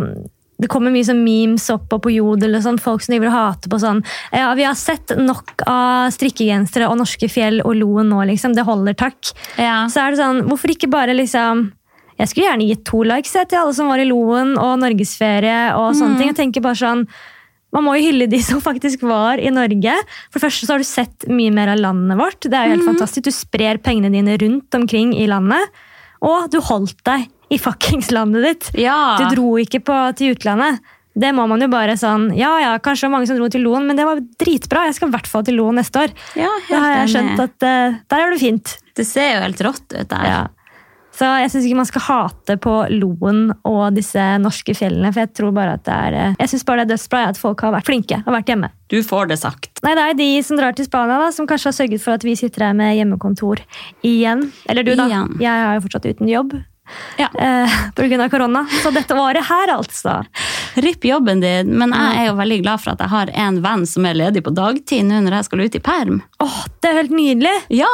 det 0.62 0.70
kommer 0.70 0.94
mye 0.94 1.06
sånn 1.08 1.24
memes 1.24 1.64
opp 1.74 1.90
og 1.96 2.04
på 2.06 2.12
Jodel 2.14 2.60
og 2.60 2.62
sånn, 2.62 2.78
folk 2.82 3.02
som 3.02 3.16
driver 3.16 3.32
og 3.32 3.34
hater 3.34 3.72
på 3.72 3.80
sånn 3.82 4.04
Ja, 4.30 4.52
vi 4.54 4.68
har 4.68 4.76
sett 4.78 5.10
nok 5.18 5.64
av 5.66 6.12
strikkegensere 6.14 6.86
og 6.92 7.00
norske 7.00 7.32
fjell 7.32 7.64
og 7.64 7.74
Loen 7.80 8.12
nå, 8.14 8.20
liksom. 8.30 8.54
Det 8.54 8.68
holder, 8.68 8.94
takk. 9.00 9.32
ja. 9.58 9.88
Så 9.90 10.04
er 10.04 10.14
det 10.14 10.22
sånn, 10.22 10.44
hvorfor 10.52 10.76
ikke 10.76 10.92
bare 10.92 11.18
liksom 11.18 11.72
Jeg 12.22 12.30
skulle 12.30 12.48
gjerne 12.48 12.70
gitt 12.70 12.84
to 12.86 13.02
likes 13.08 13.34
til 13.34 13.58
alle 13.58 13.74
som 13.74 13.90
var 13.90 14.02
i 14.02 14.08
Loen 14.08 14.54
og 14.62 14.76
norgesferie 14.84 15.72
og 15.74 15.96
sånne 15.98 16.20
ting. 16.20 16.30
Jeg 16.30 16.38
tenker 16.44 16.66
bare 16.66 16.78
sånn 16.78 17.06
man 17.72 17.86
må 17.86 17.96
jo 17.96 18.10
hylle 18.10 18.28
de 18.28 18.40
som 18.50 18.62
faktisk 18.64 19.06
var 19.08 19.42
i 19.42 19.52
Norge. 19.54 19.96
For 20.30 20.40
det 20.40 20.46
første 20.46 20.68
så 20.68 20.76
har 20.76 20.84
du 20.84 20.88
sett 20.88 21.28
mye 21.32 21.54
mer 21.56 21.74
av 21.74 21.82
landet 21.82 22.20
vårt. 22.20 22.44
Det 22.44 22.58
er 22.58 22.68
jo 22.68 22.76
helt 22.76 22.90
fantastisk. 22.90 23.30
Du 23.30 23.36
sprer 23.36 23.82
pengene 23.84 24.12
dine 24.14 24.38
rundt 24.42 24.76
omkring 24.78 25.16
i 25.18 25.28
landet. 25.32 25.84
Og 26.22 26.52
du 26.54 26.60
holdt 26.62 27.00
deg 27.08 27.30
i 27.52 27.60
fuckings 27.60 28.12
landet 28.14 28.46
ditt. 28.46 28.72
Ja. 28.84 28.98
Du 29.20 29.32
dro 29.36 29.56
ikke 29.60 29.82
på, 29.84 29.98
til 30.20 30.36
utlandet. 30.36 30.84
Det 31.12 31.34
må 31.36 31.44
man 31.50 31.60
jo 31.60 31.68
bare 31.68 31.98
sånn 32.00 32.30
Ja, 32.40 32.54
ja, 32.64 32.76
kanskje 32.80 33.04
det 33.04 33.10
var 33.10 33.18
mange 33.18 33.28
som 33.28 33.36
dro 33.36 33.50
til 33.52 33.66
Loen, 33.66 33.84
men 33.90 33.98
det 34.00 34.06
var 34.08 34.22
dritbra. 34.40 34.86
Jeg 34.88 34.96
skal 34.96 35.10
i 35.10 35.16
hvert 35.18 35.28
fall 35.28 35.44
til 35.48 35.58
Loen 35.60 35.76
neste 35.80 36.06
år. 36.06 36.14
Ja, 36.40 36.48
helt 36.48 36.72
Da 36.72 36.80
har 36.86 36.94
jeg 37.02 37.12
skjønt 37.16 37.44
at 37.44 37.66
uh, 37.68 38.00
der 38.14 38.24
er 38.24 38.32
det 38.32 38.40
fint. 38.40 38.76
Det 38.96 39.08
ser 39.08 39.34
jo 39.34 39.42
helt 39.44 39.64
rått 39.68 39.88
ut 39.92 40.12
der. 40.14 40.30
Ja. 40.30 40.42
Så 41.22 41.28
jeg 41.38 41.52
syns 41.54 41.66
ikke 41.70 41.78
man 41.78 41.86
skal 41.86 42.02
hate 42.08 42.56
på 42.58 42.72
Loen 42.98 43.52
og 43.68 43.94
disse 43.94 44.24
norske 44.42 44.74
fjellene. 44.74 45.12
For 45.14 45.22
jeg 45.22 45.34
tror 45.38 45.52
bare 45.54 45.76
at 45.78 45.84
det 45.86 45.94
er 45.94 46.16
eh, 46.18 46.40
Jeg 46.42 46.50
synes 46.56 46.66
bare 46.66 46.82
det 46.82 46.88
er 46.88 46.94
dødsbra 46.96 47.20
at 47.30 47.38
folk 47.38 47.62
har 47.62 47.76
vært 47.76 47.86
flinke 47.92 48.18
og 48.26 48.34
vært 48.34 48.50
hjemme. 48.50 48.72
Du 48.90 48.98
får 49.06 49.30
det 49.30 49.38
sagt. 49.44 49.70
Nei, 49.86 49.94
Det 50.00 50.08
er 50.08 50.18
de 50.18 50.30
som 50.48 50.58
drar 50.58 50.74
til 50.74 50.88
Spania, 50.90 51.20
da, 51.22 51.30
som 51.36 51.46
kanskje 51.46 51.70
har 51.70 51.78
sørget 51.78 52.02
for 52.02 52.18
at 52.18 52.26
vi 52.26 52.34
sitter 52.40 52.66
her 52.66 52.74
med 52.74 52.96
hjemmekontor 52.98 53.62
igjen. 54.02 54.48
Eller 54.66 54.88
du, 54.88 54.96
da. 54.98 55.06
Igjen. 55.12 55.38
Jeg 55.44 55.68
er 55.68 55.78
jo 55.78 55.86
fortsatt 55.86 56.10
uten 56.10 56.32
jobb 56.32 56.58
Ja. 57.22 57.30
eh, 57.38 57.78
pga. 57.96 58.26
korona. 58.34 58.66
Så 58.82 58.90
dette 58.92 59.14
året 59.16 59.46
her, 59.48 59.76
altså. 59.78 60.18
Ripp 60.82 61.06
jobben 61.06 61.40
din, 61.44 61.78
men 61.78 61.94
jeg 61.94 62.18
er 62.24 62.28
jo 62.32 62.36
veldig 62.40 62.58
glad 62.64 62.82
for 62.82 62.96
at 62.96 63.06
jeg 63.06 63.14
har 63.14 63.32
en 63.46 63.62
venn 63.62 63.86
som 63.86 64.06
er 64.10 64.18
ledig 64.18 64.42
på 64.44 64.56
dagtid 64.58 65.06
nå 65.06 65.22
når 65.22 65.38
jeg 65.38 65.48
skal 65.52 65.64
ut 65.68 65.78
i 65.78 65.84
perm. 65.86 66.20
Åh, 66.42 66.60
Det 66.82 66.90
er 66.90 67.00
helt 67.04 67.16
nydelig! 67.16 67.56
Ja! 67.78 67.94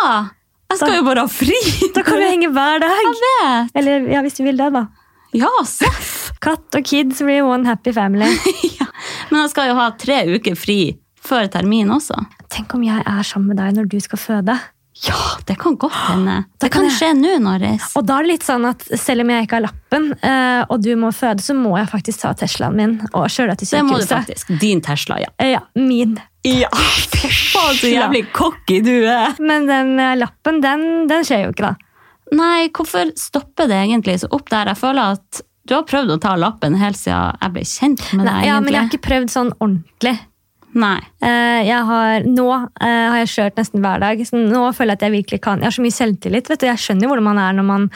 Jeg 0.72 0.80
skal 0.82 0.92
Da- 0.92 0.98
jo 1.00 1.04
bare 1.08 1.24
ha 1.26 1.32
fri! 1.32 1.58
Da 1.96 2.04
kan 2.04 2.18
vi 2.20 2.28
henge 2.34 2.50
hver 2.54 2.82
dag. 2.84 2.96
Jeg 3.04 3.20
vet! 3.24 3.72
Eller 3.82 4.08
ja, 4.12 4.22
hvis 4.26 4.36
du 4.40 4.44
vil 4.44 4.58
det, 4.60 4.72
da. 4.76 4.86
Ja, 5.38 5.52
seff! 5.68 6.32
Katt 6.44 6.76
og 6.78 6.84
kids 6.88 7.20
blir 7.26 7.44
one 7.48 7.66
happy 7.68 7.92
family. 7.96 8.28
ja. 8.80 8.88
Men 9.32 9.42
jeg 9.46 9.50
skal 9.56 9.72
jo 9.72 9.78
ha 9.80 9.90
tre 10.00 10.22
uker 10.38 10.56
fri 10.60 10.80
før 11.28 11.48
termin 11.52 11.90
også. 11.92 12.16
Tenk 12.54 12.74
om 12.78 12.84
jeg 12.86 13.02
er 13.04 13.24
sammen 13.28 13.52
med 13.52 13.60
deg 13.60 13.74
når 13.80 13.90
du 13.92 13.98
skal 14.04 14.20
føde. 14.22 14.56
Ja, 15.06 15.18
det 15.46 15.56
kan 15.62 15.76
godt 15.78 15.94
hende. 16.08 16.40
Det 16.62 16.72
kan 16.74 16.88
skje 16.90 17.12
nå, 17.14 17.36
Norris. 17.44 17.92
Og 18.00 18.06
da 18.08 18.18
er 18.18 18.26
det 18.26 18.32
litt 18.32 18.46
sånn 18.48 18.66
at 18.66 18.82
selv 18.98 19.22
om 19.26 19.30
jeg 19.34 19.46
ikke 19.46 19.60
har 19.60 19.66
lappen, 19.68 20.08
eh, 20.26 20.64
og 20.74 20.82
du 20.82 20.90
må 21.00 21.12
føde, 21.14 21.44
så 21.46 21.54
må 21.58 21.76
jeg 21.78 21.90
faktisk 21.92 22.24
ta 22.24 22.32
Teslaen 22.40 22.76
min 22.80 22.96
og 23.12 23.28
kjøre 23.30 23.54
deg 23.54 23.62
til 23.62 23.70
Det 23.76 23.84
må 23.86 24.00
du 24.02 24.08
faktisk. 24.10 24.54
Din 24.64 24.82
Tesla, 24.86 25.20
ja. 25.22 25.30
Eh, 25.38 25.52
Ja, 25.58 25.62
min. 25.78 26.18
Ja, 26.48 26.70
fy 27.14 27.28
faen, 27.30 27.76
så 27.78 27.92
jævlig 27.92 28.24
cocky 28.34 28.80
du 28.86 28.94
er! 29.10 29.36
Men 29.44 29.68
den 29.70 29.94
eh, 30.00 30.16
lappen, 30.18 30.62
den, 30.64 30.88
den 31.12 31.28
skjer 31.28 31.46
jo 31.46 31.54
ikke, 31.54 31.74
da. 31.74 31.76
Nei, 32.38 32.68
hvorfor 32.76 33.14
stopper 33.20 33.70
det 33.72 33.78
egentlig 33.86 34.18
så 34.24 34.28
opp 34.36 34.50
der? 34.52 34.74
Jeg 34.74 34.82
føler 34.82 35.14
at 35.20 35.44
du 35.68 35.76
har 35.76 35.84
prøvd 35.88 36.14
å 36.16 36.18
ta 36.24 36.34
lappen 36.40 36.76
helt 36.80 36.98
siden 37.00 37.38
jeg 37.44 37.54
ble 37.56 37.64
kjent 37.68 38.04
med 38.16 38.26
Nei, 38.28 38.34
deg. 38.42 38.48
ja, 38.50 38.58
men 38.64 38.74
jeg 38.74 38.82
har 38.82 38.90
ikke 38.92 39.04
prøvd 39.08 39.32
sånn 39.34 39.54
ordentlig. 39.60 40.16
Nei. 40.76 41.00
Eh, 41.24 41.64
Jeg 41.68 41.84
har, 41.88 42.24
nå 42.28 42.48
eh, 42.82 43.10
har 43.10 43.18
jeg 43.24 43.28
kjørt 43.34 43.56
nesten 43.58 43.82
hver 43.82 44.00
dag, 44.04 44.20
så 44.28 44.38
nå 44.38 44.68
føler 44.76 44.94
jeg 44.94 45.00
at 45.00 45.06
jeg 45.08 45.12
virkelig 45.24 45.42
kan. 45.42 45.60
Jeg 45.60 45.66
har 45.72 45.72
så 45.78 45.82
mye 45.86 45.96
selvtillit. 45.96 46.50
vet 46.50 46.60
du. 46.60 46.66
Jeg 46.68 46.78
skjønner 46.78 47.08
jo 47.08 47.10
hvordan 47.14 47.24
man 47.24 47.38
er 47.40 47.54
når 47.54 47.64
man 47.66 47.90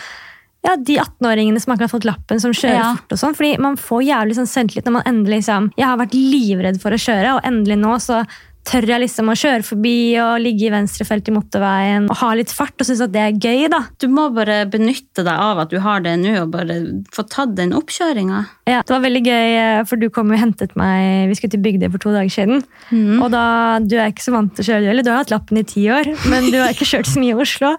ja, 0.63 0.76
De 0.78 0.93
18-åringene 1.01 1.59
som 1.59 1.74
akkurat 1.74 1.89
har 1.89 1.99
fått 1.99 2.05
lappen, 2.05 2.39
som 2.39 2.51
kjører 2.53 2.76
Ja. 2.78 2.93
fort. 2.95 3.11
og 3.11 3.17
sånn, 3.17 3.34
fordi 3.36 3.57
Man 3.59 3.76
får 3.78 4.03
jævlig 4.05 4.36
sånn 4.38 4.47
selvtillit 4.47 4.86
når 4.86 4.91
man 4.93 5.03
endelig 5.09 5.41
liksom 5.41 5.72
Jeg 5.76 5.86
har 5.88 5.97
vært 5.97 6.13
livredd 6.13 6.80
for 6.82 6.91
å 6.91 7.01
kjøre, 7.01 7.36
og 7.36 7.41
endelig 7.43 7.78
nå 7.82 7.95
så 7.99 8.26
tør 8.68 8.86
jeg 8.88 9.01
liksom 9.03 9.32
å 9.32 9.36
kjøre 9.38 9.66
forbi 9.66 9.95
og 10.22 10.41
ligge 10.43 10.68
i 10.68 10.72
venstrefelt 10.74 11.30
i 11.30 11.34
motorveien 11.34 12.07
og 12.12 12.20
ha 12.22 12.32
litt 12.38 12.51
fart 12.53 12.76
og 12.78 12.88
synes 12.88 13.01
at 13.05 13.14
det 13.14 13.22
er 13.24 13.38
gøy. 13.38 13.68
da. 13.74 13.82
Du 14.01 14.07
må 14.12 14.28
bare 14.36 14.62
benytte 14.70 15.26
deg 15.26 15.34
av 15.34 15.64
at 15.64 15.72
du 15.74 15.80
har 15.82 16.03
det 16.05 16.14
nå, 16.22 16.36
og 16.43 16.51
bare 16.53 16.78
få 17.14 17.26
tatt 17.30 17.55
den 17.57 17.74
oppkjøringa. 17.78 18.43
Ja, 18.70 18.82
Det 18.86 18.93
var 18.93 19.03
veldig 19.03 19.24
gøy, 19.26 19.49
eh, 19.57 19.84
for 19.89 19.97
du 19.97 20.09
kom 20.14 20.32
og 20.32 20.39
hentet 20.39 20.76
meg 20.80 21.30
Vi 21.32 21.36
skulle 21.36 21.55
til 21.55 21.64
Bygdøy 21.66 21.89
for 21.91 22.03
to 22.03 22.14
dager 22.14 22.30
siden. 22.32 22.64
Mm. 22.91 23.22
Og 23.22 23.32
da, 23.34 23.80
Du 23.80 23.97
er 23.97 24.12
ikke 24.12 24.28
så 24.28 24.36
vant 24.36 24.53
til 24.55 24.64
å 24.64 24.70
kjøre, 24.70 24.89
eller 24.93 25.03
du 25.03 25.12
har 25.12 25.24
hatt 25.24 25.34
lappen 25.34 25.57
i 25.57 25.64
ti 25.68 25.88
år, 25.89 26.12
men 26.30 26.51
du 26.51 26.59
har 26.62 26.72
ikke 26.74 26.88
kjørt 26.88 27.09
så 27.09 27.20
mye 27.20 27.36
i 27.36 27.41
Oslo. 27.41 27.74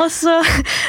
Og 0.00 0.10
så, 0.10 0.40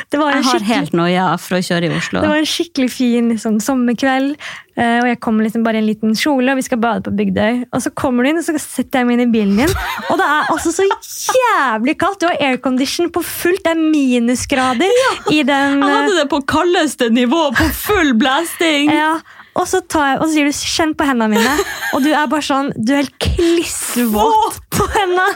Det 0.10 0.20
var 0.20 0.32
en 0.32 0.44
Jeg 0.44 0.52
har 0.52 0.70
helt 0.72 0.94
noia 0.94 1.38
for 1.38 1.60
å 1.60 1.64
kjøre 1.64 1.91
i 1.91 1.98
Oslo. 1.98 2.22
Det 2.22 2.30
var 2.32 2.41
en 2.41 2.50
skikkelig 2.50 2.89
fin 2.91 3.30
liksom, 3.34 3.60
sommerkveld, 3.64 4.38
og 4.82 5.08
jeg 5.10 5.20
kommer 5.22 5.46
liksom 5.46 5.66
bare 5.66 5.78
i 5.78 5.84
en 5.84 5.90
liten 5.90 6.16
kjole, 6.18 6.54
og 6.54 6.58
vi 6.58 6.66
skal 6.66 6.82
bade 6.82 7.04
på 7.06 7.14
Bygdøy. 7.14 7.60
Og 7.74 7.84
så 7.84 7.92
kommer 7.94 8.26
du 8.26 8.32
inn, 8.32 8.42
og 8.42 8.48
så 8.48 8.56
setter 8.58 9.02
jeg 9.02 9.10
meg 9.10 9.20
inn 9.20 9.28
i 9.28 9.34
bilen 9.34 9.60
din, 9.62 9.76
og 10.10 10.18
det 10.18 10.26
er 10.26 10.50
altså 10.54 10.74
så 10.74 10.88
jævlig 10.88 11.98
kaldt! 12.02 12.24
Du 12.24 12.30
har 12.30 12.42
aircondition 12.54 13.12
på 13.14 13.24
fullt, 13.26 13.64
det 13.66 13.74
er 13.76 13.80
minusgrader 13.82 15.00
i 15.34 15.42
den 15.44 15.80
Jeg 15.82 15.90
eh, 15.90 15.96
hadde 15.98 16.18
det 16.22 16.28
på 16.32 16.42
kaldeste 16.48 17.10
nivå, 17.14 17.50
på 17.58 17.70
full 17.84 18.14
blasting! 18.18 18.92
ja, 18.94 19.18
og 19.54 19.68
så, 19.70 19.84
tar 19.86 20.08
jeg, 20.08 20.20
og 20.20 20.26
så 20.26 20.34
sier 20.34 20.48
du 20.50 20.56
'kjenn 20.58 20.94
på 20.98 21.06
hendene 21.06 21.38
mine', 21.38 21.66
og 21.94 22.02
du 22.02 22.10
er 22.10 22.26
bare 22.30 22.46
sånn 22.46 22.72
Du 22.74 22.94
er 22.94 23.04
helt 23.04 23.18
klissvåt 23.22 24.58
på 24.74 24.88
hendene! 24.96 25.28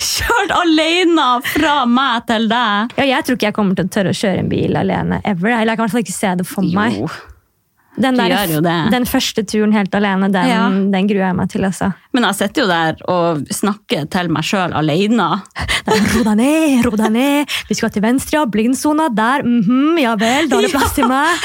Kjørt 0.00 0.54
alene 0.56 1.28
fra 1.44 1.76
meg 1.84 2.24
til 2.30 2.48
deg! 2.48 2.96
Ja, 2.96 3.08
jeg 3.12 3.26
tror 3.26 3.36
ikke 3.36 3.50
jeg 3.50 3.58
kommer 3.58 3.76
til 3.76 3.88
å 3.88 3.92
tørre 3.92 4.14
å 4.14 4.20
kjøre 4.20 4.44
en 4.44 4.52
bil 4.52 4.80
alene 4.80 5.20
ever. 5.24 5.52
Eller 5.52 5.74
jeg 5.74 5.76
kan 5.76 5.84
i 5.84 5.84
hvert 5.84 5.96
fall 5.96 6.06
ikke 6.06 6.16
se 6.16 6.36
det 6.40 6.46
for 6.48 6.76
meg. 6.76 6.96
Jo. 7.02 7.10
Den, 7.98 8.16
der- 8.16 8.90
den 8.90 9.04
første 9.08 9.42
turen 9.48 9.72
helt 9.72 9.94
alene, 9.94 10.28
den, 10.32 10.48
Ja. 10.48 10.68
den 10.68 11.06
gruer 11.08 11.26
jeg 11.28 11.36
meg 11.36 11.48
til. 11.50 11.64
altså. 11.64 11.92
Men 12.12 12.24
jeg 12.24 12.34
sitter 12.34 12.62
jo 12.62 12.68
der 12.68 12.96
og 13.08 13.46
snakker 13.52 14.08
til 14.10 14.28
meg 14.28 14.42
sjøl 14.44 14.72
alene. 14.76 15.28
Ro 15.86 16.22
deg 16.26 16.36
ned, 16.36 16.84
ro 16.84 16.90
deg 16.98 17.12
ned. 17.14 17.52
Vi 17.68 17.74
skal 17.78 17.90
til 17.94 18.02
venstre, 18.02 18.40
ja, 18.40 18.44
blindsona 18.46 19.08
der. 19.14 19.42
mhm, 19.46 19.98
ja 20.02 20.16
vel, 20.18 20.48
da 20.48 20.58
er 20.58 20.62
det 20.66 20.72
plass 20.72 20.92
til 20.96 21.06
meg. 21.14 21.38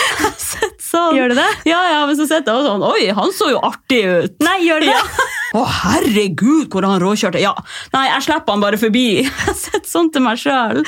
Sånn. 0.91 1.15
Gjør 1.15 1.29
du 1.31 1.35
det? 1.35 1.49
Ja, 1.69 1.79
ja, 1.93 2.05
men 2.07 2.17
så 2.17 2.25
sitter 2.27 2.51
jeg 2.51 2.63
og 2.63 2.65
sånn 2.67 2.83
Oi, 2.83 3.05
han 3.15 3.31
så 3.37 3.51
jo 3.53 3.59
artig 3.63 4.01
ut! 4.25 4.33
Nei, 4.43 4.57
gjør 4.65 4.81
du 4.83 4.87
det? 4.89 4.95
Ja. 4.97 5.27
Å, 5.51 5.61
herregud, 5.67 6.69
hvor 6.71 6.85
han 6.87 7.01
råkjørte! 7.03 7.41
Ja, 7.43 7.51
nei, 7.91 8.05
jeg 8.07 8.23
slipper 8.27 8.55
han 8.55 8.63
bare 8.63 8.79
forbi. 8.79 9.05
Jeg 9.47 9.57
sitter 9.59 9.87
sånn 9.89 10.07
til 10.15 10.23
meg 10.23 10.39
sjøl. 10.39 10.79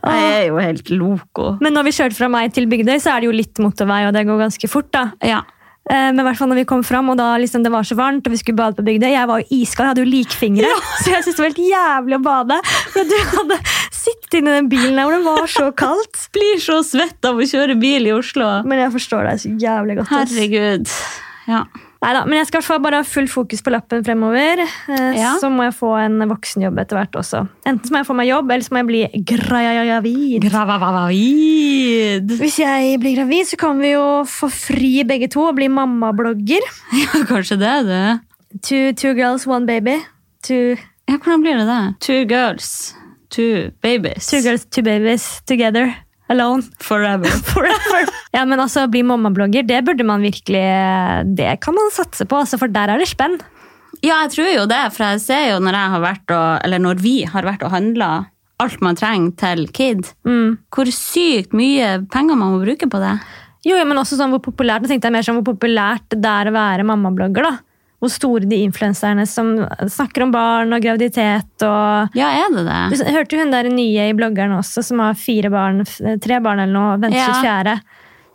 Jeg 0.00 0.26
er 0.32 0.44
jo 0.48 0.58
helt 0.58 0.90
loco. 0.90 1.52
Men 1.62 1.76
når 1.76 1.86
vi 1.90 1.92
kjørte 2.00 2.16
fra 2.18 2.28
meg 2.32 2.52
til 2.56 2.66
Bygdøy, 2.70 2.96
så 3.02 3.12
er 3.14 3.22
det 3.22 3.28
jo 3.30 3.36
litt 3.36 3.60
motorvei, 3.62 4.02
og 4.08 4.14
det 4.16 4.24
går 4.26 4.40
ganske 4.46 4.70
fort. 4.72 4.88
da. 4.96 5.04
Ja. 5.22 5.42
Eh, 5.90 6.08
Men 6.10 6.20
i 6.20 6.24
hvert 6.26 6.38
fall 6.40 6.50
når 6.50 6.58
vi 6.62 6.66
kom 6.72 6.82
fram, 6.86 7.08
og 7.12 7.16
da 7.20 7.28
liksom 7.40 7.62
det 7.64 7.70
var 7.72 7.86
så 7.86 7.96
varmt, 7.98 8.26
og 8.26 8.34
vi 8.34 8.40
skulle 8.40 8.58
bade 8.58 8.76
på 8.78 8.84
Bygdøy 8.86 9.10
Jeg 9.14 9.28
var 9.30 9.40
jo 9.44 9.60
iskald, 9.60 9.86
jeg 9.86 9.92
hadde 9.94 10.04
jo 10.04 10.10
likfingre, 10.10 10.72
så 11.04 11.12
jeg 11.14 11.24
syntes 11.26 11.36
det 11.38 11.44
var 11.44 11.52
helt 11.52 11.62
jævlig 11.70 12.18
å 12.18 12.22
bade. 12.26 12.58
Men 12.96 13.12
du 13.12 13.16
hadde 13.34 13.60
sittet 14.00 14.38
inni 14.40 14.56
den 14.56 14.70
bilen 14.72 14.96
der 14.98 15.06
hvor 15.06 15.16
det 15.18 15.26
var 15.28 15.52
så 15.54 15.68
kaldt. 15.84 16.24
Blir 16.36 16.58
så 16.62 16.80
svett 16.86 17.30
av 17.30 17.38
å 17.38 17.46
kjøre 17.46 17.78
bil 17.80 18.10
i 18.10 18.16
Oslo. 18.16 18.48
Men 18.66 18.82
jeg 18.86 18.94
forstår 18.98 19.30
deg 19.30 19.44
så 19.44 19.54
jævlig 19.68 20.00
godt. 20.00 20.12
Herregud. 20.16 20.90
Ja. 21.50 21.62
Neida, 22.00 22.22
men 22.24 22.38
jeg 22.38 22.46
skal 22.48 22.80
bare 22.80 23.02
ha 23.02 23.04
full 23.04 23.26
fokus 23.28 23.60
på 23.60 23.72
lappen 23.74 24.00
fremover. 24.06 24.62
Eh, 24.88 25.18
Ja. 25.20 25.34
Så 25.38 25.50
må 25.52 25.66
jeg 25.66 25.74
få 25.76 25.90
en 26.00 26.16
voksenjobb 26.30 26.78
etter 26.80 26.96
hvert 26.96 27.12
også. 27.20 27.42
Enten 27.68 27.84
så 27.84 27.92
må 27.92 28.00
jeg 28.00 28.06
få 28.08 28.16
meg 28.16 28.28
jobb, 28.30 28.50
eller 28.50 28.64
så 28.64 28.72
må 28.72 28.80
jeg 28.80 28.88
bli 28.88 29.02
gravid. 29.28 30.46
Gravid. 30.48 32.32
Hvis 32.40 32.58
jeg 32.62 32.96
blir 33.02 33.16
gravid, 33.18 33.46
så 33.50 33.56
kan 33.60 33.78
vi 33.82 33.92
jo 33.92 34.04
få 34.28 34.48
fri 34.52 35.02
begge 35.04 35.28
to 35.32 35.44
og 35.50 35.56
bli 35.60 35.68
mammablogger. 35.68 36.64
Ja, 37.00 37.20
kanskje 37.28 37.56
det, 37.60 37.74
det. 37.86 38.20
Two, 38.66 38.92
two 38.96 39.12
girls, 39.14 39.46
one 39.46 39.66
baby. 39.66 39.98
Two, 40.42 40.76
Ja, 41.08 41.16
hvordan 41.18 41.42
blir 41.42 41.56
det 41.58 41.66
det? 41.66 41.82
Two 42.00 42.24
girls, 42.30 42.94
two 43.30 43.70
babies. 43.82 44.26
two 44.30 44.40
girls, 44.42 44.64
two 44.70 44.82
babies 44.82 45.40
together. 45.46 45.92
Alone. 46.30 46.62
Forever. 46.82 47.26
Forever. 47.52 48.10
ja, 48.36 48.44
men 48.46 48.60
altså, 48.62 48.86
Bli 48.90 49.02
mammablogger, 49.06 49.66
det 49.66 49.80
burde 49.88 50.06
man 50.06 50.22
virkelig 50.22 50.64
Det 51.36 51.52
kan 51.64 51.74
man 51.76 51.90
satse 51.94 52.26
på, 52.30 52.38
altså, 52.44 52.58
for 52.60 52.70
der 52.72 52.92
er 52.94 53.02
det 53.02 53.08
spenn. 53.10 53.38
Ja, 54.00 54.22
jeg 54.24 54.30
tror 54.36 54.48
jo 54.54 54.66
det, 54.70 54.82
for 54.94 55.04
jeg 55.10 55.20
ser 55.26 55.42
jo 55.50 55.58
når 55.60 55.76
jeg 55.76 55.94
har 55.96 56.04
vært 56.04 56.32
og, 56.36 56.50
eller 56.64 56.80
når 56.80 57.02
vi 57.02 57.16
har 57.28 57.44
vært 57.44 57.64
og 57.66 57.74
handla 57.74 58.10
alt 58.60 58.80
man 58.84 58.96
trenger 58.96 59.32
til 59.40 59.66
kid, 59.72 60.08
Mm. 60.28 60.58
hvor 60.72 60.88
sykt 60.92 61.54
mye 61.56 61.94
penger 62.12 62.36
man 62.36 62.52
må 62.54 62.58
bruke 62.62 62.88
på 62.92 62.98
det. 63.00 63.14
Jo, 63.64 63.76
ja, 63.76 63.84
men 63.88 63.96
også 64.00 64.16
sånn 64.20 64.32
hvor 64.32 64.40
populært, 64.44 64.84
nå 64.84 64.88
tenkte 64.88 65.08
jeg 65.08 65.14
mer 65.16 65.24
sånn 65.26 65.38
hvor 65.40 65.48
populært 65.54 66.12
det 66.12 66.28
er 66.28 66.48
å 66.48 66.54
være 66.54 66.84
mammablogger. 66.88 67.44
da. 67.48 67.54
Hvor 68.00 68.08
store 68.12 68.48
de 68.48 68.62
influenserne 68.64 69.26
som 69.28 69.52
snakker 69.92 70.24
om 70.24 70.30
barn 70.32 70.72
og 70.72 70.80
graviditet. 70.80 71.50
og... 71.66 72.14
Ja, 72.16 72.30
er 72.40 72.54
det 72.54 72.64
det? 72.64 73.00
Du 73.00 73.10
hørte 73.12 73.36
jo 73.36 73.42
hun 73.42 73.52
der 73.52 73.68
nye 73.68 74.06
i 74.08 74.14
bloggeren 74.16 74.56
også, 74.56 74.82
som 74.86 75.02
har 75.04 75.18
fire 75.20 75.50
barn, 75.52 75.84
tre 75.84 76.40
barn 76.40 76.62
eller 76.64 76.72
noe, 76.72 77.00
venter 77.02 77.20
Ja. 77.20 77.42
fjerde. 77.44 77.76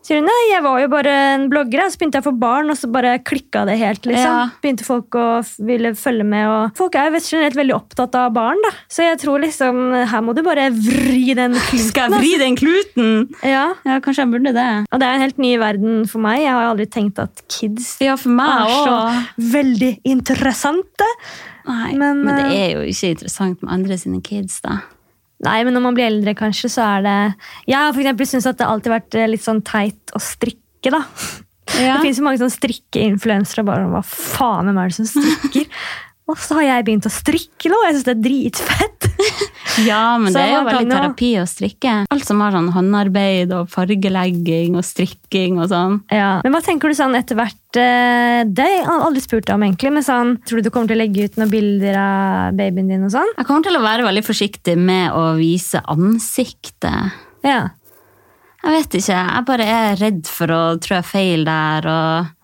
Sier 0.06 0.20
hun, 0.20 0.28
nei, 0.30 0.41
jeg 0.51 0.62
var 0.62 0.78
jo 0.84 0.89
bare 0.91 1.14
en 1.34 1.47
blogger, 1.49 1.82
og 1.82 1.89
så 1.89 1.97
begynte 1.97 2.20
jeg 2.20 2.26
å 2.26 2.28
få 2.28 2.34
barn, 2.38 2.70
og 2.70 2.78
så 2.78 2.89
bare 2.93 3.16
klikka 3.26 3.64
det 3.66 3.80
helt. 3.80 4.03
liksom. 4.06 4.36
Ja. 4.38 4.43
Begynte 4.62 4.86
folk 4.86 5.18
å 5.18 5.26
ville 5.66 5.95
følge 5.97 6.28
med, 6.30 6.45
og 6.45 6.78
folk 6.78 6.97
er 7.01 7.10
jo 7.10 7.22
generelt 7.24 7.58
veldig 7.58 7.74
opptatt 7.74 8.18
av 8.22 8.36
barn. 8.36 8.62
da. 8.68 8.72
Så 8.86 9.08
jeg 9.08 9.18
tror 9.24 9.41
liksom, 9.41 9.82
her 10.12 10.22
må 10.22 10.36
du 10.38 10.43
bare 10.45 10.68
vri 10.76 11.34
den 11.38 11.58
kluten. 11.58 11.88
Skal 11.89 12.14
jeg 12.14 12.22
vri 12.22 12.36
den 12.43 12.60
kluten? 12.60 13.12
altså. 13.34 13.49
Ja, 13.49 13.66
Ja, 13.86 13.97
kanskje 14.03 14.28
jeg 14.28 14.34
burde 14.36 14.53
det. 14.53 14.70
og 14.91 15.01
det 15.01 15.08
er 15.08 15.18
en 15.18 15.26
helt 15.26 15.41
ny 15.41 15.56
verden 15.58 16.06
for 16.12 16.22
meg. 16.22 16.43
Jeg 16.43 16.53
har 16.53 16.70
aldri 16.70 16.86
tenkt 16.86 17.20
at 17.20 17.41
kids 17.49 17.95
Ja, 18.03 18.14
for 18.20 18.30
meg 18.30 18.70
er 18.70 18.76
så 18.86 18.97
veldig 19.56 19.91
interessante. 20.06 21.10
Nei, 21.66 21.95
Men, 21.97 22.22
men, 22.22 22.36
det 22.38 22.45
eh, 22.53 22.62
er 22.62 22.70
jo 22.76 22.86
ikke 22.86 23.16
interessant 23.16 23.64
med 23.66 23.74
andre 23.74 23.97
sine 23.97 24.22
kids, 24.22 24.60
da. 24.62 24.84
Nei, 25.46 25.60
men 25.66 25.76
når 25.78 25.84
man 25.86 25.98
blir 25.98 26.10
eldre, 26.10 26.36
kanskje, 26.38 26.72
så 26.74 26.86
er 26.98 27.06
det 27.06 27.18
Jeg 27.70 27.78
har 27.78 27.91
for 27.93 28.04
eksempel 28.04 28.30
syntes 28.30 28.50
at 28.50 28.62
det 28.62 28.70
alltid 28.70 28.91
har 28.91 29.00
vært 29.00 29.18
eh, 29.20 29.28
litt 29.30 29.46
sånn 29.46 29.62
teit 29.66 30.16
å 30.16 30.22
strikke, 30.24 30.93
da. 30.93 31.04
Ja. 31.76 31.96
Det 31.96 32.06
finnes 32.06 32.20
jo 32.22 32.26
mange 32.28 32.39
sånn 32.39 32.54
strikkeinfluensere 32.54 33.66
bare 33.66 33.88
hva 33.89 34.02
faen 34.06 34.70
hvem 34.70 34.78
er 34.80 34.91
det 34.91 34.98
som 35.00 35.10
strikker? 35.10 35.70
og 36.26 36.40
så 36.42 36.58
har 36.58 36.66
jeg 36.66 36.86
begynt 36.88 37.06
å 37.06 37.14
strikke 37.14 37.70
nå, 37.70 37.80
jeg 37.86 37.98
syns 37.98 38.08
det 38.08 38.16
er 38.16 38.24
dritfett. 38.30 39.10
Ja, 39.84 40.16
men 40.22 40.32
det 40.32 40.40
er 40.40 40.54
jo 40.54 40.60
veldig 40.70 40.88
nå... 40.88 40.96
terapi 40.96 41.30
å 41.42 41.46
strikke. 41.50 41.94
Alt 42.14 42.24
som 42.28 42.40
har 42.40 42.54
sånn 42.56 42.70
håndarbeid 42.72 43.52
og 43.56 43.68
fargelegging 43.74 44.78
og 44.80 44.86
strikking 44.88 45.58
og 45.60 45.68
sånn. 45.74 45.98
ja. 46.14 46.38
Men 46.46 46.56
hva 46.56 46.62
tenker 46.64 46.92
du 46.92 46.96
sånn 46.96 47.18
etter 47.18 47.36
hvert 47.36 47.80
eh, 47.82 48.46
Det 48.48 48.64
har 48.64 48.72
jeg 48.72 48.86
aldri 48.94 49.24
spurt 49.26 49.50
deg 49.50 49.58
om, 49.58 49.66
egentlig, 49.68 49.92
men 49.98 50.06
sånn, 50.06 50.36
tror 50.48 50.62
du 50.62 50.70
du 50.70 50.72
kommer 50.72 50.92
til 50.92 50.96
å 50.96 51.02
legge 51.02 51.28
ut 51.28 51.40
noen 51.42 51.52
bilder 51.52 52.00
av 52.00 52.56
babyen 52.56 52.94
din 52.94 53.04
og 53.04 53.12
sånn? 53.18 53.34
Jeg 53.36 53.50
kommer 53.50 53.68
til 53.68 53.80
å 53.80 53.84
være 53.84 54.08
veldig 54.08 54.24
forsiktig 54.30 54.78
med 54.80 55.12
å 55.12 55.26
vise 55.42 55.84
ansiktet. 55.92 57.20
Ja. 57.44 57.66
Jeg 58.66 58.80
vet 58.80 58.98
ikke, 59.02 59.20
jeg 59.20 59.46
bare 59.52 59.66
er 59.70 60.00
redd 60.00 60.24
for 60.32 60.56
å 60.56 60.64
trå 60.82 61.04
feil 61.06 61.44
der. 61.46 61.92
og... 61.92 62.35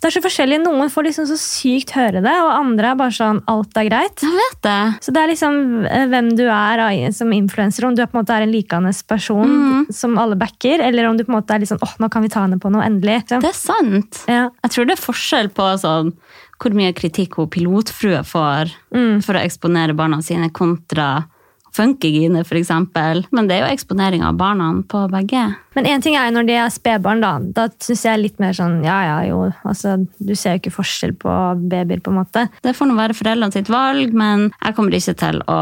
Det 0.00 0.06
er 0.08 0.14
så 0.14 0.22
forskjellig. 0.22 0.60
Noen 0.62 0.90
får 0.92 1.04
liksom 1.08 1.26
så 1.26 1.36
sykt 1.40 1.90
høre 1.96 2.20
det, 2.22 2.34
og 2.44 2.50
andre 2.54 2.92
er 2.92 2.98
bare 3.00 3.10
sånn 3.16 3.40
alt 3.50 3.76
er 3.80 3.88
greit. 3.88 4.22
Jeg 4.22 4.30
vet 4.36 4.60
det. 4.62 4.76
Så 5.02 5.12
det 5.12 5.22
er 5.24 5.30
liksom 5.32 5.86
eh, 5.90 6.06
hvem 6.06 6.28
du 6.38 6.44
er 6.46 7.10
som 7.12 7.32
influenser, 7.34 7.84
om 7.88 7.94
du 7.96 8.02
er 8.02 8.06
på 8.06 8.18
en 8.18 8.22
måte 8.24 8.36
er 8.36 8.42
en 8.46 8.52
likende 8.52 8.92
person 9.08 9.48
Mhm. 9.48 9.92
som 9.92 10.16
alle 10.18 10.36
backer, 10.36 10.80
eller 10.80 11.06
om 11.08 11.16
du 11.16 11.24
på 11.24 11.32
en 11.32 11.40
måte 11.40 11.54
er 11.54 11.58
litt 11.60 11.68
sånn 11.72 11.82
åh, 11.82 11.96
nå 11.98 12.08
kan 12.10 12.22
vi 12.22 12.28
ta 12.28 12.40
henne 12.46 12.58
på 12.60 12.70
noe, 12.70 12.82
endelig. 12.86 13.24
Så, 13.28 13.40
Det 13.40 13.50
er 13.50 13.58
sant. 13.58 14.24
ja. 14.28 14.48
Jeg 14.64 14.70
tror 14.70 14.86
det 14.86 14.98
er 14.98 15.02
forskjell 15.12 15.48
på 15.50 15.66
sånn, 15.82 16.12
hvor 16.58 16.74
mye 16.74 16.92
kritikk 16.92 17.34
hun 17.36 17.48
pilotfrue 17.48 18.22
får 18.26 18.72
Mm. 18.94 19.22
for 19.24 19.34
å 19.34 19.42
eksponere 19.44 19.94
barna 19.96 20.22
sine, 20.22 20.50
kontra 20.52 21.26
Funkygine, 21.76 22.42
eksempel. 22.44 23.24
Men 23.30 23.48
det 23.48 23.58
er 23.58 23.66
jo 23.66 23.74
eksponering 23.74 24.22
av 24.26 24.38
barna 24.40 24.70
på 24.88 25.04
begge. 25.12 25.44
Men 25.76 25.86
en 25.86 26.02
ting 26.02 26.16
er 26.18 26.28
jo 26.28 26.36
når 26.38 26.48
de 26.48 26.56
er 26.58 26.72
spedbarn, 26.74 27.20
da. 27.22 27.34
Da 27.54 27.68
syns 27.84 28.04
jeg 28.04 28.22
litt 28.22 28.40
mer 28.42 28.56
sånn 28.56 28.80
ja 28.86 28.98
ja, 29.06 29.18
jo, 29.28 29.52
altså 29.68 29.98
du 30.18 30.34
ser 30.34 30.56
jo 30.56 30.62
ikke 30.64 30.74
forskjell 30.78 31.14
på 31.20 31.36
babyer, 31.70 32.00
på 32.02 32.10
en 32.10 32.20
måte. 32.22 32.48
Det 32.64 32.74
får 32.76 32.90
nå 32.90 32.98
være 32.98 33.14
foreldrene 33.18 33.54
sitt 33.54 33.70
valg, 33.72 34.12
men 34.16 34.48
jeg 34.64 34.74
kommer 34.78 34.98
ikke 34.98 35.14
til 35.20 35.40
å 35.46 35.60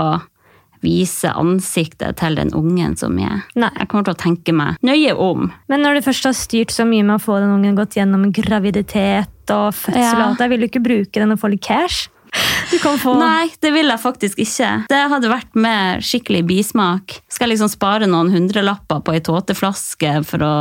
vise 0.85 1.31
ansiktet 1.33 2.19
til 2.21 2.37
den 2.39 2.53
ungen 2.55 2.95
som 3.01 3.15
mye. 3.17 3.41
Nei. 3.59 3.71
Jeg 3.81 3.89
kommer 3.91 4.07
til 4.07 4.15
å 4.15 4.21
tenke 4.21 4.53
meg 4.55 4.77
nøye 4.87 5.15
om. 5.19 5.49
Men 5.73 5.83
når 5.83 5.99
du 5.99 6.05
først 6.07 6.29
har 6.29 6.37
styrt 6.37 6.75
så 6.75 6.85
mye 6.87 7.03
med 7.07 7.17
å 7.17 7.23
få 7.23 7.41
den 7.43 7.55
ungen 7.57 7.79
gått 7.79 7.97
gjennom 7.99 8.29
graviditet 8.35 9.33
og 9.55 9.73
fødsel, 9.75 10.21
Ja. 10.21 10.35
det, 10.39 10.49
vil 10.51 10.61
du 10.61 10.67
ikke 10.69 10.85
bruke 10.85 11.13
den 11.23 11.33
og 11.33 11.41
få 11.41 11.51
litt 11.51 11.63
cash? 11.65 12.09
Du 12.71 12.79
kan 12.83 12.99
få 12.99 13.15
Nei, 13.19 13.49
det 13.63 13.71
vil 13.75 13.89
jeg 13.89 14.03
faktisk 14.03 14.41
ikke. 14.43 14.71
Det 14.91 15.03
hadde 15.13 15.31
vært 15.31 15.55
med 15.55 16.03
skikkelig 16.05 16.43
bismak. 16.49 17.19
Skal 17.31 17.47
jeg 17.49 17.57
liksom 17.57 17.71
spare 17.73 18.09
noen 18.11 18.33
hundrelapper 18.35 19.01
på 19.07 19.15
ei 19.17 19.21
tåteflaske 19.25 20.17
for 20.27 20.45
å 20.47 20.55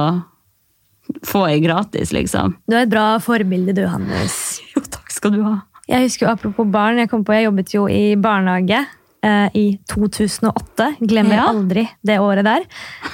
få 1.25 1.45
ei 1.49 1.59
gratis, 1.61 2.13
liksom? 2.15 2.55
Du 2.69 2.75
er 2.77 2.85
et 2.85 2.91
bra 2.93 3.15
forbilde, 3.21 3.75
du, 3.77 3.83
Hannes. 3.89 4.37
Jo, 4.75 4.81
takk 4.91 5.11
skal 5.13 5.33
du 5.35 5.41
ha. 5.45 5.55
Jeg 5.89 6.07
husker 6.07 6.25
jo 6.25 6.31
Apropos 6.33 6.65
barn, 6.73 6.97
jeg 7.03 7.09
kom 7.11 7.21
på, 7.25 7.33
jeg 7.37 7.45
jobbet 7.45 7.73
jo 7.75 7.83
i 7.91 8.15
barnehage 8.17 8.79
eh, 9.25 9.49
i 9.57 9.65
2008. 9.91 10.87
Glemmer 11.05 11.37
Ja. 11.37 11.45
aldri 11.51 11.83
det 12.05 12.17
året 12.23 12.45
der. 12.47 12.65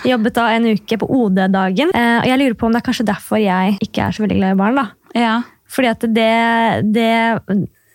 Jeg 0.05 0.13
jobbet 0.15 0.37
da 0.39 0.45
en 0.55 0.69
uke 0.71 0.97
på 1.01 1.09
OD-dagen. 1.19 1.91
Eh, 1.95 2.15
og 2.21 2.29
jeg 2.31 2.39
lurer 2.39 2.55
på 2.59 2.69
om 2.69 2.75
det 2.75 2.79
er 2.83 2.87
kanskje 2.87 3.07
derfor 3.11 3.41
jeg 3.43 3.75
ikke 3.83 4.05
er 4.07 4.15
så 4.15 4.23
veldig 4.23 4.39
glad 4.39 4.55
i 4.55 4.59
barn. 4.63 4.79
da. 4.79 4.87
Ja. 5.19 5.35
Fordi 5.71 5.91
at 5.91 6.07
det, 6.15 6.31
det 6.95 7.11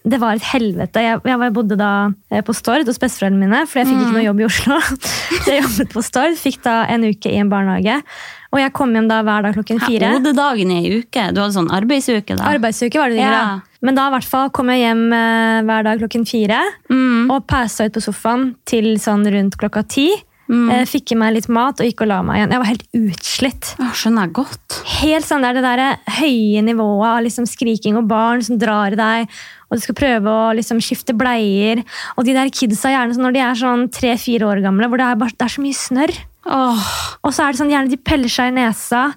det 0.07 0.20
var 0.22 0.38
et 0.38 0.44
helvete. 0.52 1.02
Jeg, 1.02 1.18
jeg 1.26 1.52
bodde 1.57 1.76
da 1.80 1.90
eh, 2.30 2.42
på 2.46 2.54
Stord 2.54 2.86
hos 2.86 2.98
besteforeldrene 3.02 3.42
mine, 3.42 3.62
for 3.66 3.80
jeg 3.82 3.88
fikk 3.90 4.02
ikke 4.04 4.14
noe 4.14 4.24
jobb 4.28 4.40
i 4.42 4.46
Oslo. 4.46 4.76
Så 5.42 5.50
jeg 5.50 5.62
jobbet 5.64 5.92
på 5.96 6.02
Stord, 6.07 6.36
fikk 6.38 6.61
da 6.66 6.76
en 6.94 7.07
uke 7.09 7.32
i 7.32 7.40
en 7.42 7.50
barnehage. 7.50 7.96
Og 8.54 8.61
jeg 8.62 8.72
kom 8.78 8.92
hjem 8.94 9.09
da 9.11 9.18
hver 9.26 9.42
dag 9.48 9.57
klokken 9.59 9.80
fire. 9.82 10.12
Hodedagen 10.14 10.70
i 10.70 10.76
ei 10.78 11.00
uke. 11.02 11.24
Du 11.34 11.40
hadde 11.42 11.57
sånn 11.59 11.72
arbeidsuke 11.74 12.36
da. 12.38 12.46
Arbeidsuke 12.54 13.00
var 13.02 13.11
det 13.12 13.18
Ja. 13.20 13.32
ja. 13.34 13.57
Men 13.84 13.94
da 13.98 14.07
i 14.09 14.14
hvert 14.14 14.24
fall 14.26 14.48
kom 14.57 14.70
jeg 14.72 14.80
hjem 14.86 15.02
eh, 15.12 15.59
hver 15.68 15.84
dag 15.86 15.98
klokken 16.00 16.24
fire 16.26 16.62
Mm. 16.88 17.26
og 17.34 17.44
passa 17.50 17.84
ut 17.90 17.92
på 17.98 18.00
sofaen 18.07 18.54
til 18.66 18.94
sånn 19.02 19.26
rundt 19.34 19.59
klokka 19.61 19.82
ti. 19.90 20.07
Mm. 20.47 20.68
Eh, 20.70 20.84
fikk 20.86 21.12
i 21.12 21.18
meg 21.18 21.34
litt 21.34 21.49
mat 21.51 21.80
og 21.82 21.88
gikk 21.88 22.05
og 22.05 22.11
la 22.11 22.20
meg 22.26 22.40
igjen. 22.40 22.55
Jeg 22.55 22.62
var 22.62 22.70
helt 22.70 22.86
utslitt. 23.01 23.70
Jeg 23.80 23.99
skjønner 24.01 24.32
godt. 24.36 24.78
Helt 25.01 25.26
sånn 25.26 25.47
der, 25.47 25.57
Det 25.57 25.64
der 25.64 25.82
høye 26.20 26.62
nivået 26.62 27.09
av 27.11 27.22
liksom 27.26 27.49
skriking 27.51 27.99
og 27.99 28.09
barn 28.11 28.44
som 28.47 28.59
drar 28.59 28.94
i 28.94 29.01
deg, 29.01 29.36
og 29.66 29.78
du 29.78 29.82
skal 29.82 29.99
prøve 29.99 30.30
å 30.30 30.55
liksom 30.55 30.82
skifte 30.84 31.16
bleier. 31.18 31.82
Og 32.16 32.26
de 32.28 32.36
der 32.36 32.53
kidsa 32.55 32.94
gjerne 32.94 33.18
når 33.18 33.34
de 33.34 33.42
er 33.42 33.59
sånn 33.59 33.88
tre-fire 33.90 34.47
år 34.47 34.62
gamle, 34.62 34.88
hvor 34.88 35.03
det 35.03 35.09
er, 35.09 35.18
bare, 35.18 35.34
det 35.34 35.49
er 35.49 35.57
så 35.57 35.64
mye 35.64 35.80
snørr. 35.80 36.14
Oh. 36.47 36.92
Og 37.26 37.34
så 37.34 37.42
er 37.42 37.53
det 37.53 37.62
sånn, 37.62 37.72
gjerne 37.74 37.90
de 37.90 37.99
peller 37.99 38.30
seg 38.30 38.53
i 38.53 38.57
nesa, 38.61 39.09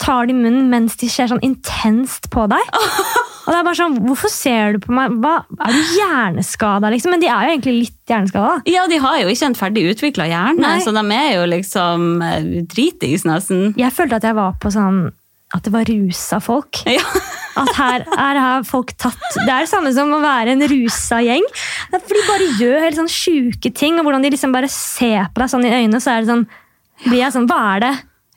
tar 0.00 0.26
det 0.26 0.34
i 0.34 0.38
munnen 0.40 0.70
mens 0.72 0.96
de 0.98 1.10
ser 1.12 1.28
sånn 1.30 1.44
intenst 1.44 2.30
på 2.32 2.48
deg. 2.50 2.72
Og 3.42 3.48
det 3.50 3.56
er 3.58 3.64
bare 3.66 3.78
sånn, 3.78 3.96
Hvorfor 4.06 4.30
ser 4.30 4.76
du 4.76 4.82
på 4.84 4.92
meg? 4.94 5.16
Hva, 5.22 5.32
er 5.66 5.74
du 5.74 5.94
hjerneskada? 5.96 6.90
Liksom? 6.94 7.14
Men 7.14 7.22
de 7.24 7.30
er 7.30 7.48
jo 7.48 7.54
egentlig 7.56 7.74
litt 7.80 8.12
hjerneskada. 8.12 8.52
Ja, 8.70 8.84
de 8.90 9.00
har 9.02 9.18
jo 9.22 9.32
ikke 9.32 9.48
en 9.50 9.58
ferdig 9.58 9.86
utvikla 9.92 10.28
hjerne, 10.30 10.62
Nei. 10.62 10.78
så 10.84 10.94
de 10.94 11.02
er 11.16 11.32
jo 11.40 11.48
liksom 11.50 12.06
eh, 12.22 12.62
dritings 12.70 13.26
nesten. 13.28 13.72
Jeg 13.80 13.94
følte 13.96 14.20
at 14.20 14.28
jeg 14.30 14.38
var 14.38 14.54
på 14.62 14.70
sånn 14.74 15.04
At 15.52 15.66
det 15.66 15.72
var 15.74 15.84
rusa 15.90 16.38
folk. 16.40 16.82
Ja. 16.88 17.02
At 17.60 17.68
her, 17.76 18.04
her 18.16 18.38
har 18.40 18.62
folk 18.64 18.94
tatt 18.96 19.18
Det 19.34 19.44
er 19.44 19.66
det 19.66 19.68
samme 19.68 19.90
som 19.92 20.08
å 20.16 20.22
være 20.22 20.54
en 20.54 20.64
rusa 20.70 21.18
gjeng. 21.20 21.44
For 21.92 22.14
De 22.14 22.22
bare 22.24 22.46
gjør 22.56 22.78
helt 22.86 22.96
sånn 23.02 23.10
sjuke 23.12 23.68
ting, 23.76 23.98
og 24.00 24.06
hvordan 24.06 24.24
de 24.24 24.30
liksom 24.32 24.54
bare 24.54 24.70
ser 24.72 25.26
på 25.34 25.42
deg 25.42 25.50
sånn 25.52 25.66
i 25.68 25.74
øynene, 25.74 26.00
så 26.00 26.14
er 26.14 26.22
det 26.24 26.30
sånn 26.32 26.46
blir 27.02 27.18
jeg 27.24 27.34
sånn, 27.34 27.50
Hva 27.50 27.58
er 27.74 27.84
det? 27.84 27.92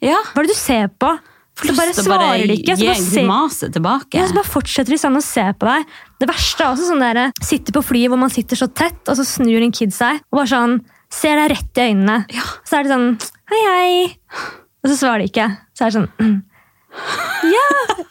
ja. 0.09 0.17
Hva 0.33 0.41
er 0.41 0.47
det 0.49 0.55
du 0.57 0.59
ser 0.59 0.89
på? 0.99 1.13
Så 1.55 1.75
bare 1.77 1.93
svarer 1.95 2.49
de 2.49 2.57
ikke. 2.59 2.75
Så 2.75 3.23
bare 3.27 3.69
tilbake. 3.71 4.19
Ja, 4.19 4.25
så 4.27 4.35
bare 4.35 4.49
fortsetter 4.49 4.95
de 4.95 4.99
sånn 4.99 5.15
å 5.15 5.23
se 5.23 5.45
på 5.55 5.69
deg. 5.69 5.93
Det 6.19 6.27
verste 6.29 6.65
er 6.65 6.73
også 6.73 6.89
sånn 6.89 7.03
der, 7.03 7.21
sitte 7.43 7.75
på 7.75 7.83
flyet 7.85 8.11
hvor 8.11 8.19
man 8.19 8.33
sitter 8.33 8.59
så 8.59 8.67
tett, 8.67 8.99
og 9.07 9.15
så 9.19 9.25
snur 9.27 9.63
en 9.63 9.73
kid 9.75 9.95
seg 9.95 10.19
og 10.31 10.41
bare 10.41 10.51
sånn, 10.51 10.75
ser 11.13 11.39
deg 11.39 11.53
rett 11.53 11.79
i 11.79 11.87
øynene. 11.91 12.17
Ja. 12.35 12.43
Så 12.67 12.79
er 12.79 12.87
det 12.87 12.95
sånn 12.95 13.09
Hei, 13.45 13.61
hei. 13.69 14.43
Og 14.81 14.89
så 14.89 14.95
svarer 14.97 15.21
de 15.21 15.29
ikke. 15.29 15.47
Så 15.77 15.85
er 15.85 15.93
det 15.93 15.99
sånn 15.99 16.11
mm. 16.19 16.35
Ja, 17.45 17.65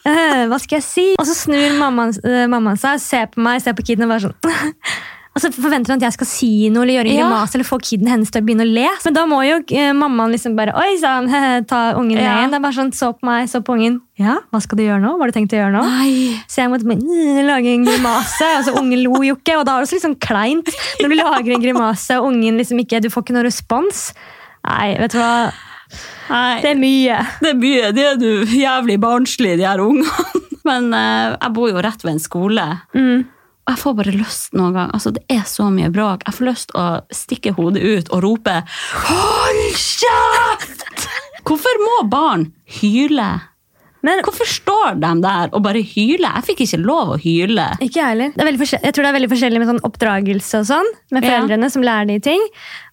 øh, 0.05 0.41
hva 0.51 0.57
skal 0.61 0.77
jeg 0.77 0.85
si? 0.85 1.05
Og 1.19 1.25
så 1.27 1.33
snur 1.37 1.73
mammaen, 1.79 2.13
øh, 2.21 2.45
mammaen 2.51 2.79
seg, 2.79 3.01
ser 3.01 3.29
på 3.33 3.41
meg, 3.43 3.61
ser 3.63 3.75
på 3.77 3.85
kiden 3.87 4.05
og 4.05 4.13
bare 4.13 4.27
sånn 4.27 4.35
Og 5.35 5.41
så 5.43 5.49
forventer 5.51 5.91
hun 5.91 5.99
at 5.99 6.05
jeg 6.07 6.15
skal 6.15 6.27
si 6.31 6.49
noe 6.71 6.85
eller 6.85 6.95
gjøre 6.95 7.09
en 7.11 7.17
Ja. 7.17 7.23
grimas 7.27 7.55
eller 7.57 7.67
få 7.67 7.75
kiden 7.83 8.07
hennes 8.07 8.29
til 8.31 8.39
å 8.39 8.45
begynne 8.47 8.63
å 8.63 8.71
le. 8.71 8.87
Men 9.03 9.13
da 9.17 9.25
må 9.27 9.41
jo 9.43 9.57
eh, 9.75 9.91
mammaen 9.91 10.31
liksom 10.31 10.55
bare 10.55 10.71
Oi 10.79 10.93
sann, 11.01 11.27
ta 11.71 11.81
ungen 11.99 12.15
Ja. 12.15 12.37
igjen. 12.39 12.53
Det 12.53 12.55
er 12.55 12.63
bare 12.63 12.77
sånn, 12.77 12.93
Så 12.95 13.09
på 13.19 13.27
meg, 13.27 13.49
så 13.51 13.59
på 13.61 13.75
ungen. 13.75 13.97
Ja, 14.17 14.37
hva 14.53 14.61
skal 14.63 14.77
du 14.79 14.83
gjøre 14.85 15.01
nå? 15.03 15.11
Hva 15.17 15.25
har 15.25 15.33
du 15.33 15.35
tenkt 15.35 15.51
å 15.51 15.59
gjøre 15.59 15.75
nå? 15.75 15.83
Nei. 15.83 16.39
Så 16.47 16.61
jeg 16.63 16.71
måtte 16.71 16.87
bare, 16.87 17.03
«Mm, 17.03 17.43
lage 17.49 17.67
en 17.73 17.83
grimase, 17.83 18.47
og 18.61 18.63
så 18.63 18.77
ungen 18.79 19.03
lo 19.03 19.19
jo 19.27 19.35
ikke. 19.35 19.57
Og 19.59 19.65
da 19.67 19.75
er 19.75 19.83
det 19.83 19.89
også 19.89 19.99
sånn 20.07 20.15
kleint 20.23 20.71
når 21.01 21.09
du 21.11 21.15
lager 21.19 21.51
en 21.57 21.61
grimase, 21.67 22.15
og 22.15 22.31
ungen 22.31 22.55
liksom 22.57 22.79
ikke 22.79 23.01
Du 23.03 23.09
får 23.11 23.23
ikke 23.27 23.35
noen 23.35 23.49
respons. 23.51 24.13
Nei, 24.63 24.95
vet 24.97 25.11
du 25.11 25.19
hva. 25.19 25.51
Nei. 26.29 26.61
Det 26.63 26.71
er 26.71 26.79
mye. 26.79 27.19
Det 27.43 27.49
er 27.51 27.59
mye. 27.59 27.91
De 27.93 28.01
er 28.07 28.15
du 28.15 28.45
jævlig 28.55 28.97
barnslig, 29.03 29.57
de 29.59 29.67
her 29.67 29.83
ungene. 29.83 30.07
Men 30.65 30.93
eh, 30.95 31.35
jeg 31.43 31.53
bor 31.53 31.69
jo 31.69 31.83
rett 31.83 32.01
ved 32.07 32.15
en 32.15 32.23
skole. 32.23 32.63
Mm. 32.95 33.25
Jeg 33.65 33.81
får 33.81 33.95
bare 33.97 34.13
lyst 34.13 34.53
noen 34.53 34.75
gang. 34.75 34.91
Altså, 34.93 35.11
det 35.15 35.23
er 35.31 35.41
så 35.49 35.71
mye 35.73 35.89
bråk. 35.93 36.25
Jeg 36.27 36.37
får 36.37 36.49
lyst 36.51 36.75
å 36.77 36.85
stikke 37.13 37.55
hodet 37.57 37.81
ut 37.81 38.11
og 38.13 38.21
rope 38.25 38.59
Hold 39.07 39.63
kjeft! 39.81 41.09
Hvorfor 41.45 41.81
må 41.81 41.97
barn 42.09 42.47
hyle? 42.79 43.27
Men 44.05 44.21
Hvorfor 44.25 44.45
står 44.45 44.99
de 45.01 45.09
der 45.23 45.49
og 45.55 45.63
bare 45.65 45.81
hyler? 45.81 46.29
Jeg 46.37 46.45
fikk 46.51 46.59
ikke 46.65 46.79
lov 46.83 47.15
å 47.15 47.17
hyle. 47.21 47.65
ikke 47.81 47.97
jeg 47.97 48.09
heller. 48.11 48.33
Er 48.37 48.51
Jeg 48.53 48.93
tror 48.93 49.01
det 49.01 49.09
er 49.09 49.17
veldig 49.17 49.31
forskjellig 49.31 49.61
med 49.63 49.69
sånn 49.71 49.81
oppdragelse 49.87 50.59
og 50.61 50.67
sånn, 50.69 50.89
med 51.11 51.25
Ja. 51.25 51.69
som 51.73 51.81
lærer 51.81 52.05
de 52.07 52.19
ting. 52.19 52.43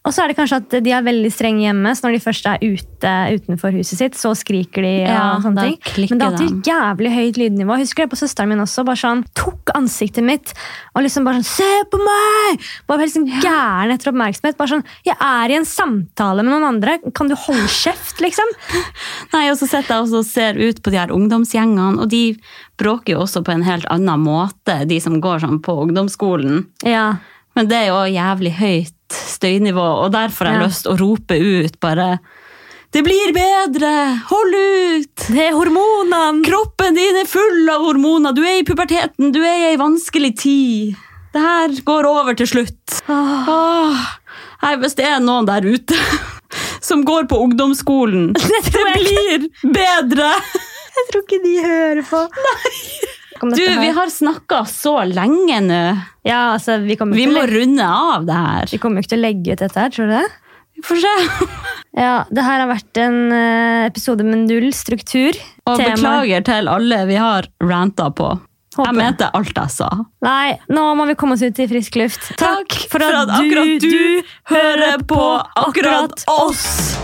Og 0.03 0.11
så 0.11 0.25
er 0.25 0.33
det 0.33 0.37
kanskje 0.39 0.59
at 0.59 0.75
de 0.83 0.91
er 0.91 1.05
veldig 1.07 1.31
strenge 1.31 1.63
hjemme, 1.63 1.93
så 1.95 2.07
når 2.09 2.17
de 2.17 2.23
først 2.25 2.47
er 2.51 2.63
ute 2.63 3.11
utenfor 3.37 3.75
huset 3.77 4.01
sitt, 4.01 4.17
så 4.19 4.33
skriker 4.35 4.83
de 4.83 4.91
Ja, 5.05 5.37
og 5.37 5.45
sånne 5.45 5.67
ting. 5.69 6.09
Men 6.11 6.19
det 6.19 6.27
er 6.27 6.33
alltid 6.33 6.71
jævlig 6.73 7.13
høyt 7.15 7.39
lydnivå. 7.39 7.77
Jeg 7.79 7.87
husker 7.87 8.05
det 8.05 8.13
på 8.15 8.19
søsteren 8.19 8.51
min 8.51 8.65
også. 8.65 8.85
bare 8.89 8.99
sånn, 8.99 9.23
Tok 9.39 9.71
ansiktet 9.79 10.27
mitt 10.27 10.53
og 10.97 11.05
liksom 11.07 11.27
bare 11.27 11.39
sånn 11.39 11.51
Se 11.53 11.71
på 11.93 12.01
meg! 12.03 12.67
Bare 12.91 13.05
helt 13.05 13.15
sånn 13.15 13.31
gæren 13.45 13.95
etter 13.95 14.11
oppmerksomhet. 14.11 14.59
bare 14.59 14.75
sånn, 14.75 14.85
Jeg 15.07 15.17
er 15.21 15.55
i 15.55 15.59
en 15.61 15.69
samtale 15.69 16.43
med 16.43 16.51
noen 16.51 16.69
andre. 16.73 16.99
Kan 17.15 17.31
du 17.31 17.37
holde 17.39 17.71
kjeft, 17.71 18.19
liksom? 18.25 18.51
Nei, 19.35 19.47
og 19.53 19.59
så 19.61 19.71
sitter 19.71 20.03
jeg 20.03 20.13
og 20.19 20.27
ser 20.27 20.59
ut 20.59 20.83
på 20.83 20.91
de 20.91 20.99
her 20.99 21.15
ungdomsgjengene, 21.15 22.03
og 22.03 22.11
de 22.11 22.37
bråker 22.81 23.15
jo 23.15 23.23
også 23.23 23.45
på 23.47 23.55
en 23.55 23.63
helt 23.67 23.87
annen 23.93 24.23
måte, 24.25 24.83
de 24.89 24.99
som 25.03 25.21
går 25.23 25.45
sånn 25.45 25.61
på 25.63 25.79
ungdomsskolen. 25.87 26.67
Ja. 26.87 27.21
Men 27.57 27.69
det 27.69 27.77
er 27.83 27.87
jo 27.91 27.99
jævlig 28.15 28.53
høyt 28.59 29.17
støynivå, 29.33 29.83
og 30.07 30.13
derfor 30.15 30.47
har 30.49 30.55
jeg 30.57 30.63
Ja. 30.63 30.67
lyst 30.71 30.87
å 30.89 30.97
rope 31.01 31.37
ut 31.37 31.79
bare 31.81 32.19
Det 32.93 33.03
blir 33.05 33.33
bedre! 33.33 34.21
Hold 34.29 34.55
ut! 34.55 35.17
Det 35.33 35.47
er 35.49 35.53
hormonene! 35.57 36.43
Kroppen 36.45 36.95
din 36.95 37.17
er 37.23 37.25
full 37.29 37.69
av 37.73 37.81
hormoner! 37.87 38.33
Du 38.37 38.43
er 38.45 38.59
i 38.61 38.65
puberteten, 38.69 39.33
du 39.33 39.41
er 39.41 39.55
i 39.57 39.69
ei 39.71 39.77
vanskelig 39.81 40.35
tid. 40.43 40.97
Det 41.33 41.41
her 41.41 41.69
går 41.89 42.05
over 42.05 42.35
til 42.37 42.47
slutt. 42.47 42.99
Åh. 43.09 43.49
Åh. 43.49 44.03
Nei, 44.63 44.75
hvis 44.77 44.95
det 44.99 45.07
er 45.09 45.21
noen 45.25 45.47
der 45.49 45.65
ute 45.65 45.97
som 46.85 47.01
går 47.09 47.25
på 47.33 47.39
ungdomsskolen 47.47 48.33
Det 48.37 48.85
blir 48.93 49.49
bedre! 49.73 50.29
Jeg 50.93 51.09
tror 51.09 51.23
ikke 51.25 51.41
de 51.47 51.55
hører 51.65 52.03
på. 52.05 52.27
Om 53.43 53.51
Du, 53.51 53.57
dette 53.59 53.73
her. 53.75 53.81
vi 53.83 53.91
har 53.97 54.07
snakka 54.15 54.61
så 54.71 54.93
lenge 55.11 55.59
nå. 55.67 55.81
Ja, 56.25 56.53
altså, 56.55 56.77
vi 56.81 56.95
Vi 56.95 57.27
må 57.27 57.41
legge- 57.43 57.59
runde 57.59 57.87
av 57.89 58.25
det 58.27 58.35
her. 58.39 58.67
vi 58.71 58.79
kommer 58.79 59.01
jo 59.01 59.03
ikke 59.03 59.15
til 59.17 59.19
å 59.19 59.27
legge 59.27 59.53
ut 59.53 59.59
dette 59.59 59.81
her, 59.81 59.91
tror 59.91 60.07
du 60.07 60.15
det? 60.21 60.29
Vi 60.77 60.83
får 60.87 61.03
se. 61.03 61.47
Ja, 61.93 62.25
det 62.33 62.41
her 62.41 62.63
har 62.63 62.69
vært 62.71 62.97
en 63.03 63.33
eh, 63.37 63.85
episode 63.91 64.25
med 64.25 64.47
null 64.49 64.71
struktur. 64.73 65.37
Og 65.67 65.77
Tema- 65.77 65.93
beklager 65.93 66.45
til 66.47 66.69
alle 66.73 67.03
vi 67.11 67.19
har 67.21 67.45
ranta 67.61 68.07
på. 68.17 68.31
Håper. 68.73 68.87
Jeg 68.89 68.97
mente 68.97 69.29
alt 69.37 69.53
jeg 69.55 69.69
sa. 69.75 69.91
Nei, 70.25 70.57
nå 70.73 70.87
må 70.97 71.05
vi 71.11 71.15
komme 71.21 71.35
oss 71.37 71.43
ut 71.45 71.59
i 71.61 71.67
frisk 71.69 71.99
luft. 72.01 72.31
Takk 72.41 72.73
for 72.89 73.05
at 73.05 73.29
akkurat 73.29 73.85
du 73.85 74.23
hører 74.49 75.05
på 75.05 75.21
akkurat 75.67 76.25
oss. 76.33 76.97